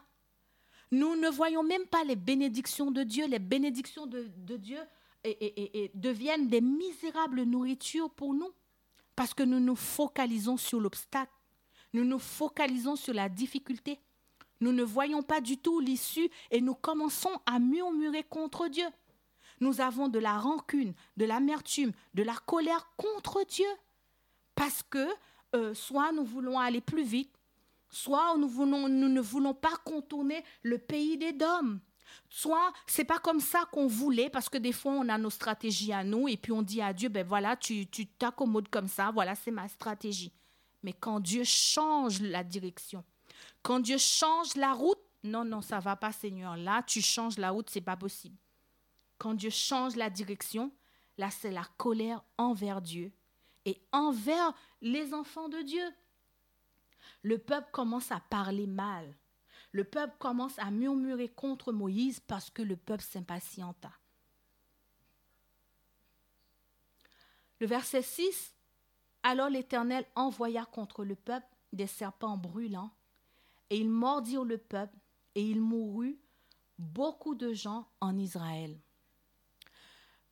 Nous 0.90 1.16
ne 1.16 1.28
voyons 1.28 1.62
même 1.62 1.86
pas 1.86 2.04
les 2.04 2.16
bénédictions 2.16 2.90
de 2.90 3.02
Dieu. 3.02 3.26
Les 3.26 3.38
bénédictions 3.38 4.06
de, 4.06 4.56
Dieu 4.56 4.78
et, 5.24 5.90
deviennent 5.94 6.48
des 6.48 6.60
misérables 6.60 7.42
nourritures 7.42 8.10
pour 8.10 8.34
nous 8.34 8.50
parce 9.16 9.34
que 9.34 9.42
nous 9.42 9.60
nous 9.60 9.76
focalisons 9.76 10.56
sur 10.56 10.80
l'obstacle. 10.80 11.32
Nous 11.92 12.04
nous 12.04 12.18
focalisons 12.18 12.96
sur 12.96 13.14
la 13.14 13.28
difficulté. 13.28 13.98
Nous 14.60 14.72
ne 14.72 14.82
voyons 14.82 15.22
pas 15.22 15.40
du 15.40 15.56
tout 15.58 15.80
l'issue 15.80 16.30
et 16.50 16.60
nous 16.60 16.74
commençons 16.74 17.40
à 17.46 17.58
murmurer 17.58 18.24
contre 18.24 18.68
Dieu. 18.68 18.86
Nous 19.60 19.80
avons 19.80 20.08
de 20.08 20.18
la 20.18 20.38
rancune, 20.38 20.94
de 21.16 21.24
l'amertume, 21.24 21.92
de 22.14 22.22
la 22.22 22.34
colère 22.34 22.90
contre 22.96 23.44
Dieu 23.48 23.66
parce 24.58 24.82
que 24.82 25.08
euh, 25.54 25.72
soit 25.72 26.10
nous 26.12 26.24
voulons 26.24 26.58
aller 26.58 26.80
plus 26.80 27.04
vite, 27.04 27.32
soit 27.88 28.36
nous, 28.36 28.66
nous 28.66 29.08
ne 29.08 29.20
voulons 29.20 29.54
pas 29.54 29.76
contourner 29.84 30.44
le 30.62 30.78
pays 30.78 31.16
des 31.16 31.32
dômes. 31.32 31.80
Soit 32.28 32.72
c'est 32.86 33.04
pas 33.04 33.18
comme 33.18 33.38
ça 33.40 33.64
qu'on 33.70 33.86
voulait 33.86 34.30
parce 34.30 34.48
que 34.48 34.58
des 34.58 34.72
fois 34.72 34.92
on 34.92 35.08
a 35.08 35.16
nos 35.16 35.30
stratégies 35.30 35.92
à 35.92 36.02
nous 36.02 36.26
et 36.26 36.36
puis 36.36 36.52
on 36.52 36.62
dit 36.62 36.82
à 36.82 36.92
Dieu 36.92 37.08
ben 37.08 37.24
voilà 37.26 37.56
tu 37.56 37.86
t'accommodes 37.86 38.68
comme 38.68 38.88
ça 38.88 39.10
voilà 39.12 39.34
c'est 39.34 39.50
ma 39.50 39.68
stratégie. 39.68 40.32
Mais 40.82 40.92
quand 40.92 41.20
Dieu 41.20 41.44
change 41.44 42.20
la 42.20 42.42
direction, 42.42 43.04
quand 43.62 43.80
Dieu 43.80 43.98
change 43.98 44.56
la 44.56 44.72
route, 44.72 45.00
non 45.22 45.44
non 45.44 45.60
ça 45.60 45.78
va 45.78 45.96
pas 45.96 46.12
Seigneur 46.12 46.56
là 46.56 46.82
tu 46.82 47.00
changes 47.00 47.38
la 47.38 47.50
route 47.50 47.70
c'est 47.70 47.80
pas 47.80 47.96
possible. 47.96 48.36
Quand 49.18 49.34
Dieu 49.34 49.50
change 49.50 49.96
la 49.96 50.10
direction, 50.10 50.72
là 51.16 51.30
c'est 51.30 51.50
la 51.50 51.64
colère 51.76 52.24
envers 52.38 52.80
Dieu 52.80 53.12
et 53.68 53.78
envers 53.92 54.54
les 54.80 55.12
enfants 55.12 55.50
de 55.50 55.60
Dieu. 55.60 55.84
Le 57.22 57.36
peuple 57.36 57.68
commence 57.70 58.10
à 58.10 58.18
parler 58.18 58.66
mal. 58.66 59.14
Le 59.72 59.84
peuple 59.84 60.16
commence 60.18 60.58
à 60.58 60.70
murmurer 60.70 61.28
contre 61.28 61.70
Moïse 61.72 62.18
parce 62.18 62.48
que 62.48 62.62
le 62.62 62.76
peuple 62.76 63.02
s'impatienta. 63.02 63.92
Le 67.60 67.66
verset 67.66 68.00
6, 68.00 68.54
Alors 69.22 69.50
l'Éternel 69.50 70.06
envoya 70.14 70.64
contre 70.64 71.04
le 71.04 71.14
peuple 71.14 71.54
des 71.74 71.86
serpents 71.86 72.38
brûlants, 72.38 72.94
et 73.68 73.76
ils 73.76 73.90
mordirent 73.90 74.44
le 74.44 74.56
peuple, 74.56 74.96
et 75.34 75.42
il 75.42 75.60
mourut 75.60 76.18
beaucoup 76.78 77.34
de 77.34 77.52
gens 77.52 77.86
en 78.00 78.16
Israël. 78.16 78.80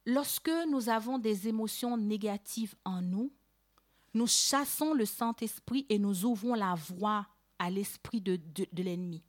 Lorsque 0.07 0.53
nous 0.71 0.89
avons 0.89 1.19
des 1.19 1.49
émotions 1.49 1.97
négatives 1.97 2.77
en 2.85 3.03
nous, 3.03 3.33
nous 4.17 4.27
chassons 4.27 4.95
le 4.95 5.05
Saint-Esprit 5.05 5.85
et 5.91 5.99
nous 5.99 6.25
ouvrons 6.25 6.55
la 6.55 6.75
voie 6.75 7.27
à 7.59 7.69
l'esprit 7.69 8.23
de, 8.23 8.41
l'ennemi. 8.73 9.23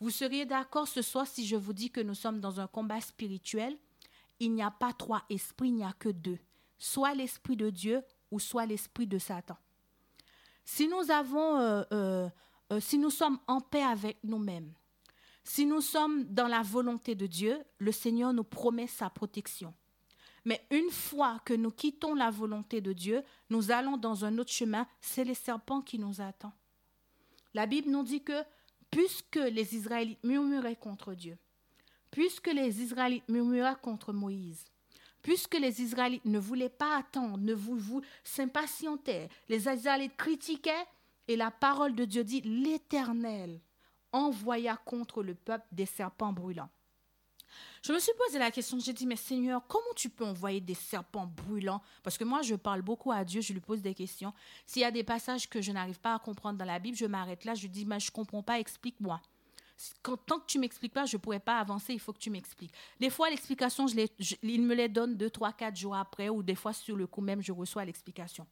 Vous 0.00 0.10
seriez 0.10 0.44
d'accord 0.44 0.88
ce 0.88 1.00
soir 1.00 1.26
si 1.28 1.46
je 1.46 1.54
vous 1.54 1.72
dis 1.72 1.90
que 1.90 2.00
nous 2.00 2.14
sommes 2.14 2.40
dans 2.40 2.58
un 2.58 2.66
combat 2.66 3.00
spirituel? 3.00 3.78
Il 4.40 4.52
n'y 4.52 4.62
a 4.62 4.70
pas 4.70 4.92
trois 4.92 5.22
esprits, 5.30 5.68
il 5.68 5.76
n'y 5.76 5.84
a 5.84 5.92
que 5.92 6.08
deux. 6.08 6.38
Soit 6.76 7.14
l'esprit 7.14 7.56
de 7.56 7.70
Dieu 7.70 8.02
ou 8.32 8.40
soit 8.40 8.66
l'esprit 8.66 9.06
de 9.06 9.18
Satan. 9.18 9.56
Si 10.64 10.88
nous 10.88 11.10
euh, 11.10 11.84
euh, 11.92 12.28
euh, 12.72 12.80
si 12.80 12.98
nous 12.98 13.10
sommes 13.10 13.38
en 13.46 13.60
paix 13.60 13.82
avec 13.82 14.18
nous-mêmes, 14.24 14.72
si 15.44 15.66
nous 15.66 15.80
sommes 15.80 16.24
dans 16.24 16.48
la 16.48 16.62
volonté 16.62 17.14
de 17.14 17.26
Dieu, 17.26 17.62
le 17.78 17.92
Seigneur 17.92 18.32
nous 18.32 18.44
promet 18.44 18.86
sa 18.88 19.08
protection. 19.08 19.72
Mais 20.44 20.64
une 20.70 20.90
fois 20.90 21.40
que 21.44 21.54
nous 21.54 21.70
quittons 21.70 22.14
la 22.14 22.30
volonté 22.30 22.80
de 22.80 22.92
Dieu, 22.92 23.22
nous 23.50 23.70
allons 23.70 23.96
dans 23.96 24.24
un 24.24 24.38
autre 24.38 24.52
chemin, 24.52 24.86
c'est 25.00 25.24
les 25.24 25.34
serpents 25.34 25.82
qui 25.82 25.98
nous 25.98 26.20
attendent. 26.20 26.52
La 27.54 27.66
Bible 27.66 27.90
nous 27.90 28.02
dit 28.02 28.22
que 28.22 28.42
puisque 28.90 29.36
les 29.36 29.76
Israélites 29.76 30.22
murmuraient 30.24 30.76
contre 30.76 31.14
Dieu, 31.14 31.38
puisque 32.10 32.48
les 32.48 32.82
Israélites 32.82 33.28
murmuraient 33.28 33.76
contre 33.80 34.12
Moïse, 34.12 34.64
puisque 35.22 35.58
les 35.58 35.82
Israélites 35.82 36.24
ne 36.24 36.38
voulaient 36.38 36.68
pas 36.68 36.96
attendre, 36.96 37.38
ne 37.38 37.54
vous, 37.54 38.00
s'impatientaient, 38.24 39.28
les 39.48 39.68
Israélites 39.68 40.16
critiquaient, 40.16 40.86
et 41.28 41.36
la 41.36 41.50
parole 41.50 41.94
de 41.94 42.04
Dieu 42.04 42.24
dit, 42.24 42.40
l'Éternel 42.40 43.60
envoya 44.12 44.76
contre 44.76 45.22
le 45.22 45.34
peuple 45.34 45.66
des 45.70 45.86
serpents 45.86 46.32
brûlants. 46.32 46.70
Je 47.82 47.92
me 47.92 47.98
suis 47.98 48.12
posé 48.26 48.38
la 48.38 48.50
question, 48.50 48.78
j'ai 48.78 48.92
dit, 48.92 49.06
mais 49.06 49.16
Seigneur, 49.16 49.62
comment 49.66 49.92
tu 49.96 50.10
peux 50.10 50.24
envoyer 50.24 50.60
des 50.60 50.74
serpents 50.74 51.26
brûlants? 51.26 51.82
Parce 52.02 52.18
que 52.18 52.24
moi, 52.24 52.42
je 52.42 52.54
parle 52.54 52.82
beaucoup 52.82 53.10
à 53.10 53.24
Dieu, 53.24 53.40
je 53.40 53.52
lui 53.52 53.60
pose 53.60 53.80
des 53.80 53.94
questions. 53.94 54.32
S'il 54.66 54.82
y 54.82 54.84
a 54.84 54.90
des 54.90 55.04
passages 55.04 55.48
que 55.48 55.60
je 55.60 55.72
n'arrive 55.72 56.00
pas 56.00 56.14
à 56.14 56.18
comprendre 56.18 56.58
dans 56.58 56.64
la 56.64 56.78
Bible, 56.78 56.96
je 56.96 57.06
m'arrête 57.06 57.44
là, 57.44 57.54
je 57.54 57.66
dis, 57.66 57.86
mais 57.86 58.00
je 58.00 58.08
ne 58.08 58.12
comprends 58.12 58.42
pas, 58.42 58.58
explique-moi. 58.60 59.20
tant 60.02 60.38
que 60.38 60.46
tu 60.46 60.58
m'expliques 60.58 60.92
pas, 60.92 61.06
je 61.06 61.16
ne 61.16 61.20
pourrais 61.20 61.40
pas 61.40 61.58
avancer, 61.58 61.94
il 61.94 62.00
faut 62.00 62.12
que 62.12 62.18
tu 62.18 62.30
m'expliques. 62.30 62.72
Des 62.98 63.10
fois, 63.10 63.30
l'explication, 63.30 63.86
je, 63.86 64.34
il 64.42 64.62
me 64.62 64.74
les 64.74 64.88
donne 64.88 65.16
deux, 65.16 65.30
trois, 65.30 65.52
quatre 65.52 65.76
jours 65.76 65.96
après, 65.96 66.28
ou 66.28 66.42
des 66.42 66.54
fois, 66.54 66.72
sur 66.72 66.96
le 66.96 67.06
coup 67.06 67.22
même, 67.22 67.42
je 67.42 67.52
reçois 67.52 67.84
l'explication. 67.84 68.46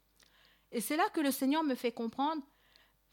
Et 0.72 0.80
c'est 0.80 0.96
là 0.96 1.08
que 1.12 1.20
le 1.20 1.30
Seigneur 1.30 1.64
me 1.64 1.74
fait 1.74 1.92
comprendre, 1.92 2.42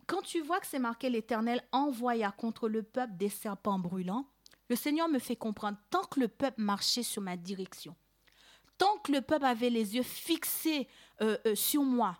quand 0.07 0.21
tu 0.21 0.41
vois 0.41 0.59
que 0.59 0.67
c'est 0.67 0.79
marqué 0.79 1.09
l'Éternel 1.09 1.63
envoya 1.71 2.31
contre 2.31 2.69
le 2.69 2.83
peuple 2.83 3.13
des 3.17 3.29
serpents 3.29 3.79
brûlants, 3.79 4.27
le 4.69 4.75
Seigneur 4.75 5.07
me 5.07 5.19
fait 5.19 5.35
comprendre, 5.35 5.77
tant 5.89 6.03
que 6.03 6.19
le 6.19 6.27
peuple 6.27 6.61
marchait 6.61 7.03
sur 7.03 7.21
ma 7.21 7.37
direction, 7.37 7.95
tant 8.77 8.97
que 8.97 9.11
le 9.11 9.21
peuple 9.21 9.45
avait 9.45 9.69
les 9.69 9.95
yeux 9.95 10.03
fixés 10.03 10.87
euh, 11.21 11.37
euh, 11.45 11.55
sur 11.55 11.83
moi, 11.83 12.17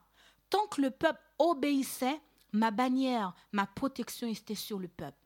tant 0.50 0.68
que 0.68 0.82
le 0.82 0.92
peuple 0.92 1.20
obéissait, 1.40 2.20
ma 2.52 2.72
bannière, 2.72 3.34
ma 3.52 3.66
protection 3.66 4.28
était 4.28 4.56
sur 4.56 4.80
le 4.80 4.88
peuple. 4.88 5.18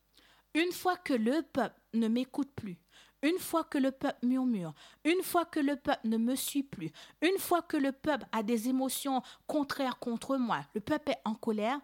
Une 0.55 0.71
fois 0.71 0.97
que 0.97 1.13
le 1.13 1.43
peuple 1.43 1.79
ne 1.93 2.07
m'écoute 2.07 2.51
plus, 2.55 2.77
une 3.21 3.37
fois 3.37 3.63
que 3.63 3.77
le 3.77 3.91
peuple 3.91 4.25
murmure, 4.25 4.73
une 5.03 5.21
fois 5.21 5.45
que 5.45 5.59
le 5.59 5.75
peuple 5.75 6.07
ne 6.07 6.17
me 6.17 6.35
suit 6.35 6.63
plus, 6.63 6.91
une 7.21 7.37
fois 7.37 7.61
que 7.61 7.77
le 7.77 7.91
peuple 7.91 8.25
a 8.31 8.43
des 8.43 8.69
émotions 8.69 9.21
contraires 9.45 9.99
contre 9.99 10.37
moi, 10.37 10.61
le 10.73 10.81
peuple 10.81 11.11
est 11.11 11.21
en 11.25 11.35
colère, 11.35 11.79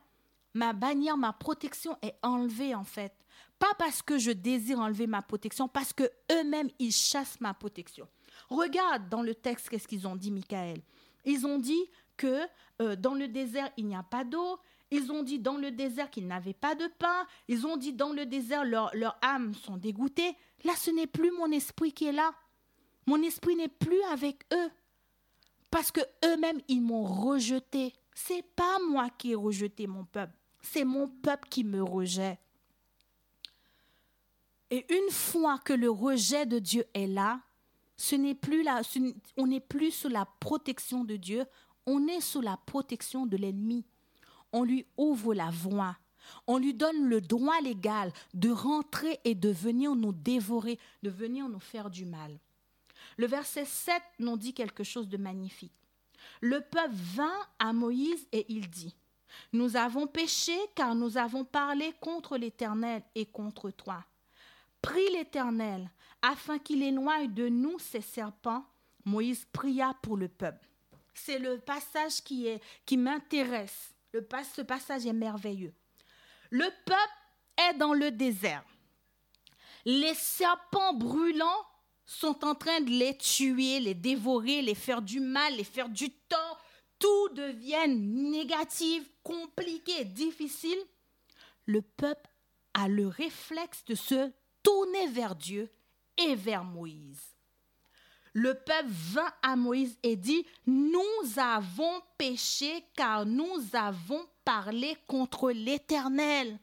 ma 0.54 0.74
bannière, 0.74 1.18
ma 1.18 1.34
protection 1.34 1.98
est 2.02 2.18
enlevée 2.24 2.74
en 2.74 2.84
fait. 2.84 3.14
Pas 3.60 3.74
parce 3.78 4.02
que 4.02 4.18
je 4.18 4.32
désire 4.32 4.80
enlever 4.80 5.08
ma 5.08 5.22
protection, 5.22 5.68
parce 5.68 5.94
que 5.94 6.04
eux-mêmes, 6.32 6.70
ils 6.80 6.92
chassent 6.92 7.40
ma 7.40 7.54
protection. 7.54 8.08
Regarde 8.50 9.10
dans 9.10 9.22
le 9.22 9.34
texte 9.34 9.70
qu'est-ce 9.70 9.88
qu'ils 9.88 10.08
ont 10.08 10.16
dit, 10.16 10.32
Michael. 10.32 10.82
Ils 11.24 11.46
ont 11.46 11.58
dit 11.58 11.90
que 12.18 12.42
euh, 12.82 12.96
dans 12.96 13.14
le 13.14 13.28
désert, 13.28 13.70
il 13.78 13.88
n'y 13.88 13.96
a 13.96 14.04
pas 14.04 14.24
d'eau. 14.24 14.60
Ils 14.92 15.12
ont 15.12 15.24
dit 15.24 15.40
dans 15.40 15.58
le 15.58 15.72
désert 15.72 16.10
qu'ils 16.10 16.28
n'avaient 16.28 16.54
pas 16.54 16.76
de 16.76 16.88
pain. 17.00 17.26
Ils 17.48 17.66
ont 17.66 17.78
dit 17.78 17.94
dans 17.94 18.12
le 18.12 18.26
désert, 18.26 18.64
leurs 18.64 19.18
âmes 19.24 19.54
sont 19.56 19.78
dégoûtées. 19.78 20.36
Là, 20.64 20.74
ce 20.76 20.92
n'est 20.92 21.08
plus 21.08 21.32
mon 21.32 21.52
esprit 21.52 21.92
qui 21.92 22.06
est 22.06 22.12
là. 22.12 22.34
Mon 23.08 23.22
esprit 23.24 23.56
n'est 23.56 23.68
plus 23.68 24.02
avec 24.12 24.44
eux. 24.54 24.70
Parce 25.72 25.92
que 25.92 26.02
eux-mêmes, 26.24 26.62
ils 26.68 26.82
m'ont 26.82 27.04
rejeté. 27.04 27.94
C'est 28.14 28.44
pas 28.56 28.78
moi 28.90 29.10
qui 29.18 29.32
ai 29.32 29.36
rejeté 29.36 29.88
mon 29.88 30.06
peuple. 30.06 30.34
C'est 30.62 30.86
mon 30.86 31.08
peuple 31.08 31.50
qui 31.50 31.64
me 31.64 31.84
rejette. 31.84 32.40
Et 34.76 34.86
une 34.94 35.10
fois 35.10 35.58
que 35.58 35.72
le 35.72 35.90
rejet 35.90 36.46
de 36.46 36.60
Dieu 36.60 36.84
est 36.94 37.08
là, 37.08 37.40
ce 37.96 38.14
n'est 38.14 38.36
plus 38.36 38.68
on 39.38 39.48
n'est 39.48 39.62
plus 39.62 39.90
sous 39.90 40.10
la 40.10 40.26
protection 40.42 41.06
de 41.06 41.16
Dieu, 41.16 41.46
on 41.86 42.10
est 42.10 42.20
sous 42.20 42.42
la 42.42 42.58
protection 42.58 43.26
de 43.26 43.38
l'ennemi. 43.38 43.86
On 44.52 44.66
lui 44.66 44.86
ouvre 44.98 45.34
la 45.34 45.50
voie. 45.50 45.96
On 46.46 46.58
lui 46.58 46.74
donne 46.74 47.08
le 47.08 47.22
droit 47.22 47.62
légal 47.62 48.12
de 48.34 48.50
rentrer 48.50 49.22
et 49.24 49.34
de 49.34 49.48
venir 49.48 49.96
nous 49.96 50.12
dévorer, 50.12 50.78
de 51.04 51.10
venir 51.10 51.48
nous 51.48 51.62
faire 51.62 51.90
du 51.90 52.04
mal. 52.04 52.38
Le 53.16 53.28
verset 53.28 53.64
7 53.64 53.94
nous 54.20 54.36
dit 54.36 54.54
quelque 54.54 54.84
chose 54.84 55.08
de 55.08 55.16
magnifique. 55.16 55.72
Le 56.42 56.60
peuple 56.60 56.92
vint 56.92 57.48
à 57.60 57.72
Moïse 57.72 58.28
et 58.34 58.46
il 58.50 58.70
dit, 58.70 58.94
Nous 59.54 59.78
avons 59.78 60.06
péché 60.06 60.58
car 60.76 60.96
nous 60.96 61.18
avons 61.18 61.46
parlé 61.46 61.94
contre 62.02 62.36
l'Éternel 62.36 63.04
et 63.16 63.26
contre 63.26 63.72
toi 63.72 64.04
prie 64.86 65.10
l'Éternel 65.14 65.90
afin 66.22 66.60
qu'il 66.60 66.84
éloigne 66.84 67.34
de 67.34 67.50
nous 67.50 67.80
ces 67.80 68.02
serpents. 68.02 68.66
Moïse 69.04 69.46
pria 69.52 69.96
pour 70.02 70.16
le 70.16 70.28
peuple. 70.28 70.68
C'est 71.14 71.40
le 71.40 71.60
passage 71.60 72.22
qui, 72.24 72.48
est, 72.48 72.62
qui 72.86 72.98
m'intéresse. 72.98 73.94
Ce 74.14 74.62
passage 74.62 75.06
est 75.06 75.14
merveilleux. 75.14 75.74
Le 76.50 76.68
peuple 76.86 77.70
est 77.70 77.74
dans 77.78 77.94
le 77.94 78.12
désert. 78.12 78.64
Les 79.86 80.14
serpents 80.14 80.94
brûlants 80.94 81.66
sont 82.06 82.46
en 82.46 82.56
train 82.56 82.82
de 82.82 82.90
les 82.90 83.18
tuer, 83.18 83.80
les 83.80 83.94
dévorer, 83.94 84.62
les 84.62 84.76
faire 84.76 85.02
du 85.02 85.20
mal, 85.20 85.56
les 85.56 85.64
faire 85.64 85.90
du 85.90 86.10
tort. 86.12 86.62
Tout 87.00 87.30
devient 87.34 87.88
négatif, 87.88 89.04
compliqué, 89.24 90.06
difficile. 90.06 90.80
Le 91.66 91.82
peuple 91.82 92.30
a 92.74 92.88
le 92.88 93.08
réflexe 93.08 93.84
de 93.86 93.96
se 93.96 94.32
tourné 94.66 95.08
vers 95.08 95.36
Dieu 95.36 95.72
et 96.18 96.36
vers 96.36 96.64
Moïse. 96.64 97.22
Le 98.34 98.54
peuple 98.54 98.90
vint 98.90 99.32
à 99.42 99.56
Moïse 99.56 99.98
et 100.04 100.18
dit, 100.18 100.46
nous 100.66 101.02
avons 101.38 102.02
péché 102.18 102.84
car 102.96 103.26
nous 103.26 103.64
avons 103.72 104.26
parlé 104.44 104.98
contre 105.08 105.52
l'Éternel. 105.52 106.60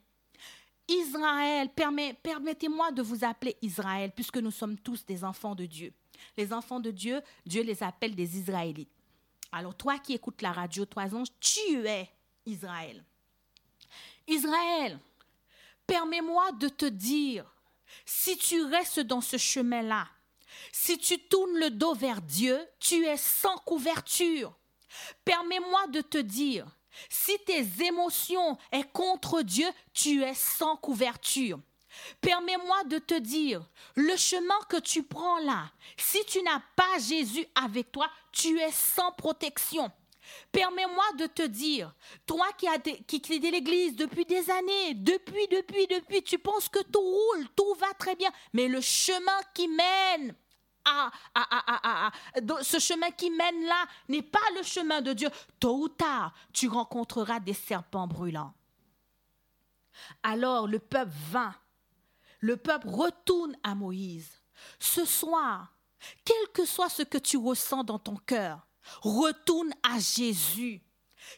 Israël, 0.87 1.69
permettez-moi 1.73 2.91
de 2.91 3.01
vous 3.01 3.23
appeler 3.23 3.55
Israël, 3.61 4.11
puisque 4.13 4.37
nous 4.37 4.51
sommes 4.51 4.77
tous 4.77 5.05
des 5.05 5.23
enfants 5.23 5.55
de 5.55 5.65
Dieu. 5.65 5.93
Les 6.37 6.53
enfants 6.53 6.79
de 6.79 6.91
Dieu, 6.91 7.21
Dieu 7.45 7.63
les 7.63 7.81
appelle 7.81 8.15
des 8.15 8.37
Israélites. 8.37 8.91
Alors 9.51 9.75
toi 9.75 9.97
qui 9.97 10.13
écoutes 10.13 10.41
la 10.41 10.51
radio, 10.51 10.85
toi 10.85 11.03
anges, 11.13 11.29
tu 11.39 11.87
es 11.87 12.09
Israël. 12.45 13.03
Israël, 14.27 14.99
permets-moi 15.87 16.51
de 16.53 16.67
te 16.67 16.85
dire 16.85 17.45
si 18.05 18.37
tu 18.37 18.63
restes 18.63 18.99
dans 18.99 19.21
ce 19.21 19.37
chemin-là, 19.37 20.07
si 20.71 20.97
tu 20.97 21.19
tournes 21.19 21.57
le 21.57 21.69
dos 21.69 21.93
vers 21.93 22.21
Dieu, 22.21 22.59
tu 22.79 23.05
es 23.05 23.17
sans 23.17 23.57
couverture. 23.57 24.53
Permets-moi 25.25 25.87
de 25.87 26.01
te 26.01 26.17
dire, 26.17 26.67
si 27.09 27.37
tes 27.45 27.65
émotions 27.83 28.57
sont 28.71 28.83
contre 28.93 29.41
Dieu, 29.41 29.67
tu 29.93 30.23
es 30.23 30.35
sans 30.35 30.75
couverture. 30.77 31.59
Permets-moi 32.21 32.83
de 32.85 32.97
te 32.97 33.13
dire, 33.19 33.67
le 33.95 34.15
chemin 34.17 34.59
que 34.69 34.79
tu 34.79 35.03
prends 35.03 35.39
là, 35.39 35.71
si 35.97 36.23
tu 36.25 36.41
n'as 36.41 36.61
pas 36.75 36.99
Jésus 36.99 37.45
avec 37.55 37.91
toi, 37.91 38.09
tu 38.31 38.59
es 38.59 38.71
sans 38.71 39.11
protection. 39.11 39.91
Permets-moi 40.51 41.03
de 41.17 41.25
te 41.27 41.43
dire, 41.43 41.93
toi 42.25 42.45
qui 42.57 42.67
as 42.67 42.79
quitté 42.79 43.51
l'église 43.51 43.95
depuis 43.95 44.25
des 44.25 44.49
années, 44.49 44.93
depuis, 44.93 45.47
depuis, 45.47 45.87
depuis, 45.87 46.23
tu 46.23 46.37
penses 46.37 46.69
que 46.69 46.83
tout 46.83 47.01
roule, 47.01 47.47
tout 47.55 47.73
va 47.75 47.93
très 47.93 48.15
bien, 48.15 48.31
mais 48.53 48.67
le 48.67 48.81
chemin 48.81 49.39
qui 49.53 49.67
mène 49.67 50.35
à, 50.85 51.11
à, 51.33 52.07
à, 52.07 52.11
ce 52.61 52.79
chemin 52.79 53.09
qui 53.11 53.29
mène 53.29 53.65
là 53.65 53.85
n'est 54.09 54.21
pas 54.21 54.39
le 54.55 54.63
chemin 54.63 55.01
de 55.01 55.13
Dieu. 55.13 55.29
Tôt 55.59 55.77
ou 55.77 55.89
tard, 55.89 56.33
tu 56.51 56.67
rencontreras 56.67 57.39
des 57.39 57.53
serpents 57.53 58.07
brûlants. 58.07 58.53
Alors 60.23 60.67
le 60.67 60.79
peuple 60.79 61.13
vint, 61.31 61.55
le 62.39 62.57
peuple 62.57 62.89
retourne 62.89 63.55
à 63.63 63.75
Moïse. 63.75 64.41
Ce 64.79 65.05
soir, 65.05 65.73
quel 66.25 66.49
que 66.53 66.65
soit 66.65 66.89
ce 66.89 67.03
que 67.03 67.17
tu 67.17 67.37
ressens 67.37 67.83
dans 67.83 67.99
ton 67.99 68.17
cœur, 68.17 68.67
Retourne 69.01 69.73
à 69.83 69.99
Jésus. 69.99 70.81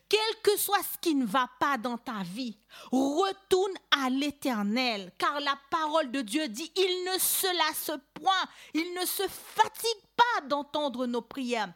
Quel 0.09 0.41
que 0.43 0.57
soit 0.57 0.81
ce 0.81 0.97
qui 0.99 1.15
ne 1.15 1.25
va 1.25 1.49
pas 1.59 1.77
dans 1.77 1.97
ta 1.97 2.23
vie, 2.23 2.57
retourne 2.91 3.73
à 3.91 4.09
l'Éternel, 4.09 5.11
car 5.17 5.39
la 5.39 5.57
parole 5.69 6.11
de 6.11 6.21
Dieu 6.21 6.47
dit, 6.47 6.71
il 6.75 7.11
ne 7.11 7.19
se 7.19 7.47
lasse 7.57 7.91
point, 8.13 8.33
il 8.73 8.93
ne 8.99 9.05
se 9.05 9.23
fatigue 9.27 10.01
pas 10.15 10.41
d'entendre 10.47 11.05
nos 11.05 11.21
prières. 11.21 11.71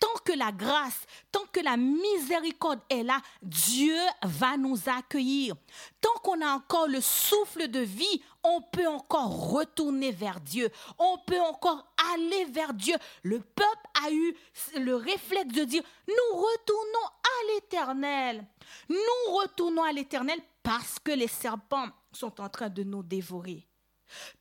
Tant 0.00 0.14
que 0.24 0.32
la 0.32 0.52
grâce, 0.52 1.02
tant 1.30 1.44
que 1.52 1.60
la 1.60 1.76
miséricorde 1.76 2.80
est 2.88 3.02
là, 3.02 3.20
Dieu 3.42 3.96
va 4.22 4.56
nous 4.56 4.78
accueillir. 4.86 5.54
Tant 6.00 6.14
qu'on 6.22 6.40
a 6.40 6.54
encore 6.54 6.88
le 6.88 7.00
souffle 7.00 7.68
de 7.68 7.80
vie, 7.80 8.22
on 8.44 8.60
peut 8.62 8.88
encore 8.88 9.50
retourner 9.50 10.10
vers 10.10 10.40
Dieu. 10.40 10.70
On 10.98 11.18
peut 11.18 11.40
encore 11.40 11.86
aller 12.14 12.44
vers 12.46 12.74
Dieu. 12.74 12.96
Le 13.22 13.40
peuple 13.40 13.86
a 14.04 14.10
eu 14.10 14.36
le 14.76 14.96
réflexe 14.96 15.54
de 15.54 15.64
dire, 15.64 15.82
nous 16.08 16.36
retournons 16.36 17.06
à 17.06 17.52
l'Éternel. 17.54 18.46
Nous 18.88 19.34
retournons 19.34 19.82
à 19.82 19.92
l'Éternel 19.92 20.40
parce 20.62 20.98
que 20.98 21.12
les 21.12 21.28
serpents 21.28 21.88
sont 22.12 22.40
en 22.40 22.48
train 22.48 22.68
de 22.68 22.82
nous 22.82 23.02
dévorer. 23.02 23.66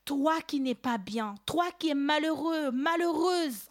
Toi 0.03 0.41
qui 0.41 0.59
n'es 0.59 0.75
pas 0.75 0.97
bien, 0.97 1.35
toi 1.45 1.71
qui 1.79 1.89
es 1.89 1.95
malheureux, 1.95 2.71
malheureuse, 2.71 3.69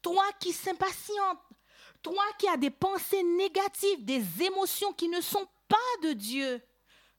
toi 0.00 0.24
qui 0.40 0.52
s'impatiente, 0.52 1.38
toi 2.02 2.24
qui 2.38 2.48
as 2.48 2.56
des 2.56 2.70
pensées 2.70 3.22
négatives, 3.22 4.04
des 4.04 4.42
émotions 4.42 4.92
qui 4.92 5.08
ne 5.08 5.20
sont 5.20 5.46
pas 5.68 5.76
de 6.02 6.12
Dieu, 6.12 6.62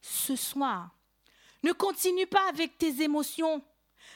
ce 0.02 0.36
soir, 0.36 0.96
ne 1.64 1.72
continue 1.72 2.28
pas 2.28 2.48
avec 2.50 2.78
tes 2.78 3.02
émotions. 3.02 3.64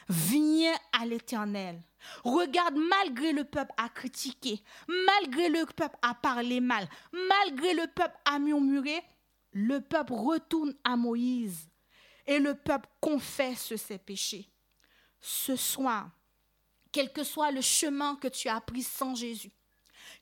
Viens 0.08 0.74
à 0.92 1.06
l'Éternel. 1.06 1.80
Regarde, 2.22 2.76
malgré 2.76 3.32
le 3.32 3.44
peuple 3.44 3.72
à 3.76 3.88
critiquer, 3.88 4.62
malgré 4.88 5.48
le 5.48 5.64
peuple 5.66 5.96
à 6.02 6.14
parler 6.14 6.60
mal, 6.60 6.88
malgré 7.12 7.74
le 7.74 7.86
peuple 7.86 8.16
à 8.24 8.38
murmurer, 8.38 9.02
le 9.52 9.80
peuple 9.80 10.12
retourne 10.12 10.74
à 10.84 10.96
Moïse 10.96 11.68
et 12.26 12.38
le 12.38 12.54
peuple 12.54 12.88
confesse 13.00 13.74
ses 13.76 13.98
péchés. 13.98 14.50
ce 15.20 15.56
soir, 15.56 16.10
quel 16.92 17.12
que 17.12 17.24
soit 17.24 17.50
le 17.50 17.62
chemin 17.62 18.16
que 18.16 18.28
tu 18.28 18.48
as 18.48 18.60
pris 18.60 18.82
sans 18.82 19.14
Jésus, 19.14 19.50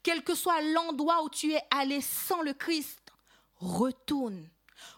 quel 0.02 0.22
que 0.22 0.34
soit 0.34 0.60
l'endroit 0.62 1.24
où 1.24 1.28
tu 1.28 1.52
es 1.52 1.62
allé 1.70 2.00
sans 2.00 2.42
le 2.42 2.52
Christ, 2.52 3.00
retourne, 3.56 4.48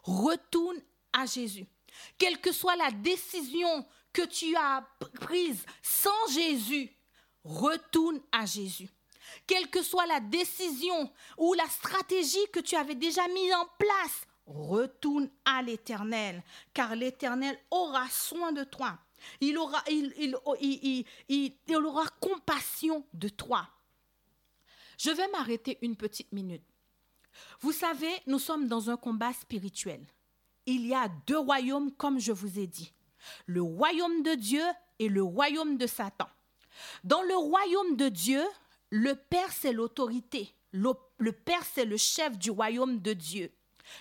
retourne 0.03 0.81
à 1.13 1.25
Jésus. 1.27 1.67
Quelle 2.19 2.41
que 2.41 2.53
soit 2.53 2.77
la 2.77 2.91
décision 2.91 3.87
que 4.13 4.23
tu 4.23 4.55
as 4.57 4.87
prise 5.21 5.67
sans 5.83 6.33
Jésus, 6.33 6.91
retourne 7.43 8.21
à 8.33 8.47
Jésus. 8.47 8.89
Quelle 9.47 9.69
que 9.69 9.83
soit 9.83 10.07
la 10.07 10.21
décision 10.21 11.13
ou 11.37 11.53
la 11.55 11.67
stratégie 11.67 12.47
que 12.53 12.61
tu 12.61 12.77
avais 12.77 12.95
déjà 12.95 13.27
mise 13.29 13.53
en 13.53 13.67
place, 13.79 14.27
retourne 14.47 15.31
à 15.45 15.63
l'Éternel, 15.63 16.43
car 16.73 16.95
l'Éternel 16.95 17.59
aura 17.71 18.09
soin 18.11 18.53
de 18.53 18.65
toi. 18.65 18.99
Il 19.41 19.57
aura, 19.59 19.83
il, 19.89 21.05
il 21.29 21.77
aura 21.77 22.07
compassion 22.21 23.05
de 23.13 23.29
toi. 23.29 23.69
Je 24.99 25.11
vais 25.11 25.29
m'arrêter 25.29 25.79
une 25.83 25.97
petite 25.97 26.31
minute. 26.33 26.63
Vous 27.61 27.73
savez, 27.73 28.13
nous 28.27 28.39
sommes 28.39 28.69
dans 28.69 28.91
un 28.91 28.97
combat 28.97 29.33
spirituel. 29.33 30.07
Il 30.67 30.87
y 30.87 30.95
a 30.95 31.09
deux 31.27 31.39
royaumes, 31.39 31.93
comme 31.93 32.19
je 32.19 32.33
vous 32.33 32.59
ai 32.59 32.67
dit. 32.67 32.93
Le 33.47 33.63
royaume 33.63 34.23
de 34.23 34.35
Dieu 34.35 34.65
et 34.99 35.09
le 35.09 35.23
royaume 35.23 35.77
de 35.77 35.87
Satan. 35.87 36.29
Dans 37.05 37.23
le 37.23 37.37
royaume 37.37 37.97
de 37.97 38.09
Dieu, 38.09 38.43
le 38.91 39.15
Père, 39.15 39.53
c'est 39.53 39.73
l'autorité. 39.73 40.55
Le, 40.73 40.93
Père, 41.33 41.65
c'est 41.65 41.85
le 41.85 41.97
chef 41.97 42.39
du 42.39 42.51
royaume 42.51 43.01
de 43.01 43.13
Dieu. 43.13 43.53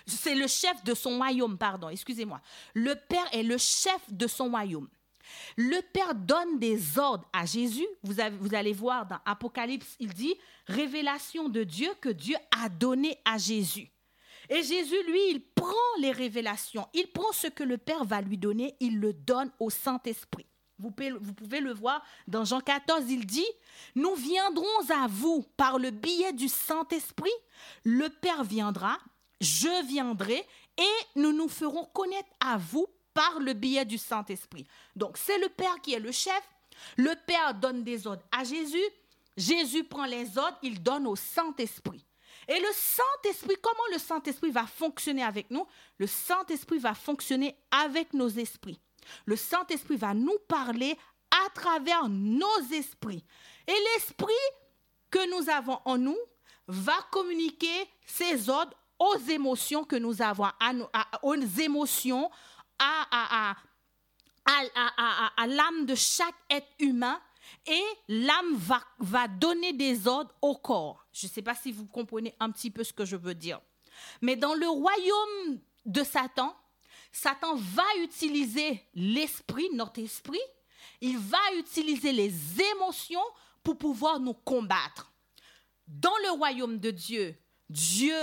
C'est 0.06 0.34
le 0.34 0.46
chef 0.46 0.82
de 0.84 0.94
son 0.94 1.18
royaume, 1.18 1.58
pardon, 1.58 1.88
excusez-moi. 1.88 2.40
Le 2.72 2.94
Père 2.94 3.26
est 3.32 3.42
le 3.42 3.58
chef 3.58 4.00
de 4.08 4.26
son 4.26 4.50
royaume. 4.50 4.88
Le 5.56 5.80
Père 5.92 6.14
donne 6.14 6.58
des 6.58 6.98
ordres 6.98 7.28
à 7.32 7.46
Jésus. 7.46 7.86
Vous, 8.02 8.14
vous, 8.40 8.54
allez 8.54 8.72
voir 8.72 9.06
dans 9.06 9.18
Apocalypse, 9.24 9.96
il 10.00 10.12
dit 10.12 10.34
révélation 10.66 11.48
de 11.48 11.64
Dieu 11.64 11.90
que 12.00 12.08
Dieu 12.08 12.36
a 12.62 12.68
donné 12.68 13.18
à 13.24 13.38
Jésus. 13.38 13.90
Et 14.50 14.62
Jésus, 14.62 15.02
lui, 15.06 15.30
il 15.30 15.40
prend 15.40 15.74
les 16.00 16.12
révélations, 16.12 16.86
il 16.92 17.06
prend 17.08 17.32
ce 17.32 17.46
que 17.46 17.64
le 17.64 17.78
Père 17.78 18.04
va 18.04 18.20
lui 18.20 18.38
donner, 18.38 18.76
il 18.80 19.00
le 19.00 19.12
donne 19.12 19.50
au 19.58 19.70
Saint-Esprit. 19.70 20.46
Vous 20.78 20.90
pouvez, 20.90 21.60
le 21.60 21.72
voir 21.72 22.04
dans 22.26 22.44
Jean 22.44 22.60
14, 22.60 23.04
il 23.08 23.26
dit, 23.26 23.46
nous 23.94 24.14
viendrons 24.16 24.66
à 24.90 25.06
vous 25.06 25.46
par 25.56 25.78
le 25.78 25.90
biais 25.90 26.32
du 26.32 26.48
Saint-Esprit, 26.48 27.30
le 27.84 28.08
Père 28.08 28.42
viendra, 28.42 28.98
je 29.40 29.86
viendrai, 29.86 30.44
et 30.76 31.20
nous 31.20 31.32
nous 31.32 31.48
ferons 31.48 31.84
connaître 31.86 32.28
à 32.40 32.58
vous 32.58 32.88
par 33.14 33.38
le 33.38 33.52
biais 33.52 33.84
du 33.84 33.98
Saint-Esprit. 33.98 34.66
Donc 34.96 35.16
c'est 35.16 35.38
le 35.38 35.48
Père 35.48 35.80
qui 35.80 35.94
est 35.94 36.00
le 36.00 36.10
chef, 36.10 36.42
le 36.96 37.14
Père 37.24 37.54
donne 37.54 37.84
des 37.84 38.06
ordres 38.08 38.24
à 38.32 38.42
Jésus, 38.42 38.82
Jésus 39.36 39.84
prend 39.84 40.06
les 40.06 40.36
ordres, 40.36 40.58
il 40.62 40.82
donne 40.82 41.06
au 41.06 41.14
Saint-Esprit. 41.14 42.04
Et 42.48 42.58
le 42.58 42.68
Saint-Esprit, 42.72 43.56
comment 43.62 43.92
le 43.92 43.98
Saint-Esprit 43.98 44.50
va 44.50 44.66
fonctionner 44.66 45.22
avec 45.22 45.50
nous? 45.50 45.66
Le 45.98 46.06
Saint-Esprit 46.06 46.78
va 46.78 46.94
fonctionner 46.94 47.56
avec 47.70 48.12
nos 48.12 48.28
esprits. 48.28 48.80
Le 49.26 49.36
Saint-Esprit 49.36 49.96
va 49.96 50.14
nous 50.14 50.38
parler 50.48 50.96
à 51.30 51.50
travers 51.50 52.08
nos 52.08 52.60
esprits. 52.72 53.24
Et 53.66 53.74
l'esprit 53.94 54.32
que 55.10 55.30
nous 55.30 55.48
avons 55.50 55.80
en 55.84 55.98
nous 55.98 56.18
va 56.66 56.96
communiquer 57.10 57.88
ses 58.06 58.48
ordres 58.48 58.76
aux 58.98 59.16
émotions 59.28 59.84
que 59.84 59.96
nous 59.96 60.22
avons, 60.22 60.48
aux 61.22 61.34
émotions, 61.34 62.30
à, 62.78 63.54
l'âme 65.46 65.86
de 65.86 65.94
chaque 65.94 66.34
être 66.50 66.68
humain 66.78 67.20
et 67.66 67.82
l'âme 68.08 68.56
va, 68.98 69.28
donner 69.28 69.72
des 69.72 70.06
ordres 70.06 70.34
au 70.42 70.54
corps. 70.56 71.06
Je 71.12 71.26
ne 71.26 71.32
sais 71.32 71.42
pas 71.42 71.54
si 71.54 71.72
vous 71.72 71.86
comprenez 71.86 72.34
un 72.40 72.50
petit 72.50 72.70
peu 72.70 72.84
ce 72.84 72.92
que 72.92 73.04
je 73.04 73.16
veux 73.16 73.34
dire. 73.34 73.60
Mais 74.20 74.36
dans 74.36 74.54
le 74.54 74.68
royaume 74.68 75.60
de 75.86 76.02
Satan, 76.02 76.56
Satan 77.12 77.54
va 77.54 77.84
utiliser 78.02 78.82
l'esprit, 78.94 79.68
notre 79.72 80.00
esprit, 80.00 80.40
il 81.00 81.18
va 81.18 81.38
utiliser 81.58 82.12
les 82.12 82.32
émotions 82.74 83.22
pour 83.62 83.78
pouvoir 83.78 84.20
nous 84.20 84.34
combattre. 84.34 85.12
Dans 85.86 86.16
le 86.24 86.30
royaume 86.30 86.78
de 86.78 86.90
Dieu, 86.90 87.36
Dieu, 87.68 88.16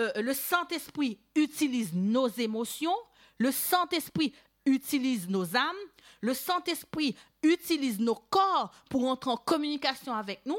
euh, 0.00 0.12
le 0.16 0.32
Saint-Esprit 0.32 1.20
utilise 1.34 1.92
nos 1.92 2.28
émotions, 2.28 2.96
le 3.38 3.52
Saint-Esprit 3.52 4.34
utilise 4.66 5.28
nos 5.28 5.56
âmes, 5.56 5.76
le 6.24 6.32
Saint-Esprit 6.32 7.14
utilise 7.42 8.00
nos 8.00 8.14
corps 8.14 8.72
pour 8.88 9.06
entrer 9.06 9.30
en 9.30 9.36
communication 9.36 10.14
avec 10.14 10.40
nous. 10.46 10.58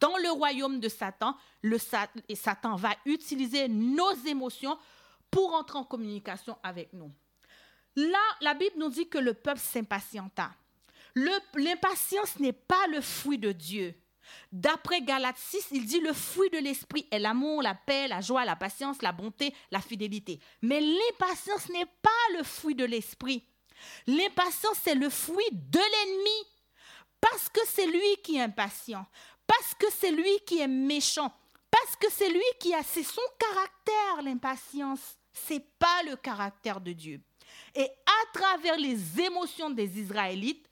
Dans 0.00 0.16
le 0.16 0.28
royaume 0.30 0.80
de 0.80 0.88
Satan, 0.88 1.36
le 1.62 1.78
et 2.28 2.34
Satan 2.34 2.74
va 2.74 2.96
utiliser 3.04 3.68
nos 3.68 4.12
émotions 4.26 4.76
pour 5.30 5.54
entrer 5.54 5.78
en 5.78 5.84
communication 5.84 6.58
avec 6.64 6.92
nous. 6.92 7.12
Là, 7.94 8.18
la 8.40 8.54
Bible 8.54 8.74
nous 8.76 8.88
dit 8.88 9.08
que 9.08 9.18
le 9.18 9.34
peuple 9.34 9.60
s'impatienta. 9.60 10.50
L'impatience 11.14 12.40
n'est 12.40 12.52
pas 12.52 12.88
le 12.88 13.00
fruit 13.00 13.38
de 13.38 13.52
Dieu. 13.52 13.94
D'après 14.50 15.00
Galates 15.00 15.38
6, 15.38 15.68
il 15.70 15.86
dit 15.86 16.00
le 16.00 16.12
fruit 16.12 16.50
de 16.50 16.58
l'esprit 16.58 17.06
est 17.12 17.20
l'amour, 17.20 17.62
la 17.62 17.76
paix, 17.76 18.08
la 18.08 18.20
joie, 18.20 18.44
la 18.44 18.56
patience, 18.56 19.00
la 19.00 19.12
bonté, 19.12 19.54
la 19.70 19.80
fidélité. 19.80 20.40
Mais 20.60 20.80
l'impatience 20.80 21.68
n'est 21.68 21.86
pas 22.02 22.36
le 22.36 22.42
fruit 22.42 22.74
de 22.74 22.84
l'esprit. 22.84 23.44
L'impatience, 24.06 24.78
c'est 24.82 24.94
le 24.94 25.10
fruit 25.10 25.48
de 25.52 25.78
l'ennemi. 25.78 26.46
Parce 27.20 27.48
que 27.48 27.60
c'est 27.66 27.86
lui 27.86 28.16
qui 28.22 28.36
est 28.36 28.42
impatient. 28.42 29.06
Parce 29.46 29.74
que 29.74 29.86
c'est 29.90 30.12
lui 30.12 30.38
qui 30.46 30.60
est 30.60 30.68
méchant. 30.68 31.32
Parce 31.70 31.96
que 31.96 32.06
c'est 32.10 32.28
lui 32.28 32.42
qui 32.60 32.74
a, 32.74 32.82
c'est 32.82 33.02
son 33.02 33.22
caractère, 33.38 34.22
l'impatience. 34.22 35.16
C'est 35.32 35.64
pas 35.78 36.02
le 36.04 36.16
caractère 36.16 36.80
de 36.80 36.92
Dieu. 36.92 37.20
Et 37.74 37.84
à 37.84 38.38
travers 38.38 38.76
les 38.76 39.20
émotions 39.20 39.70
des 39.70 39.98
Israélites, 39.98 40.68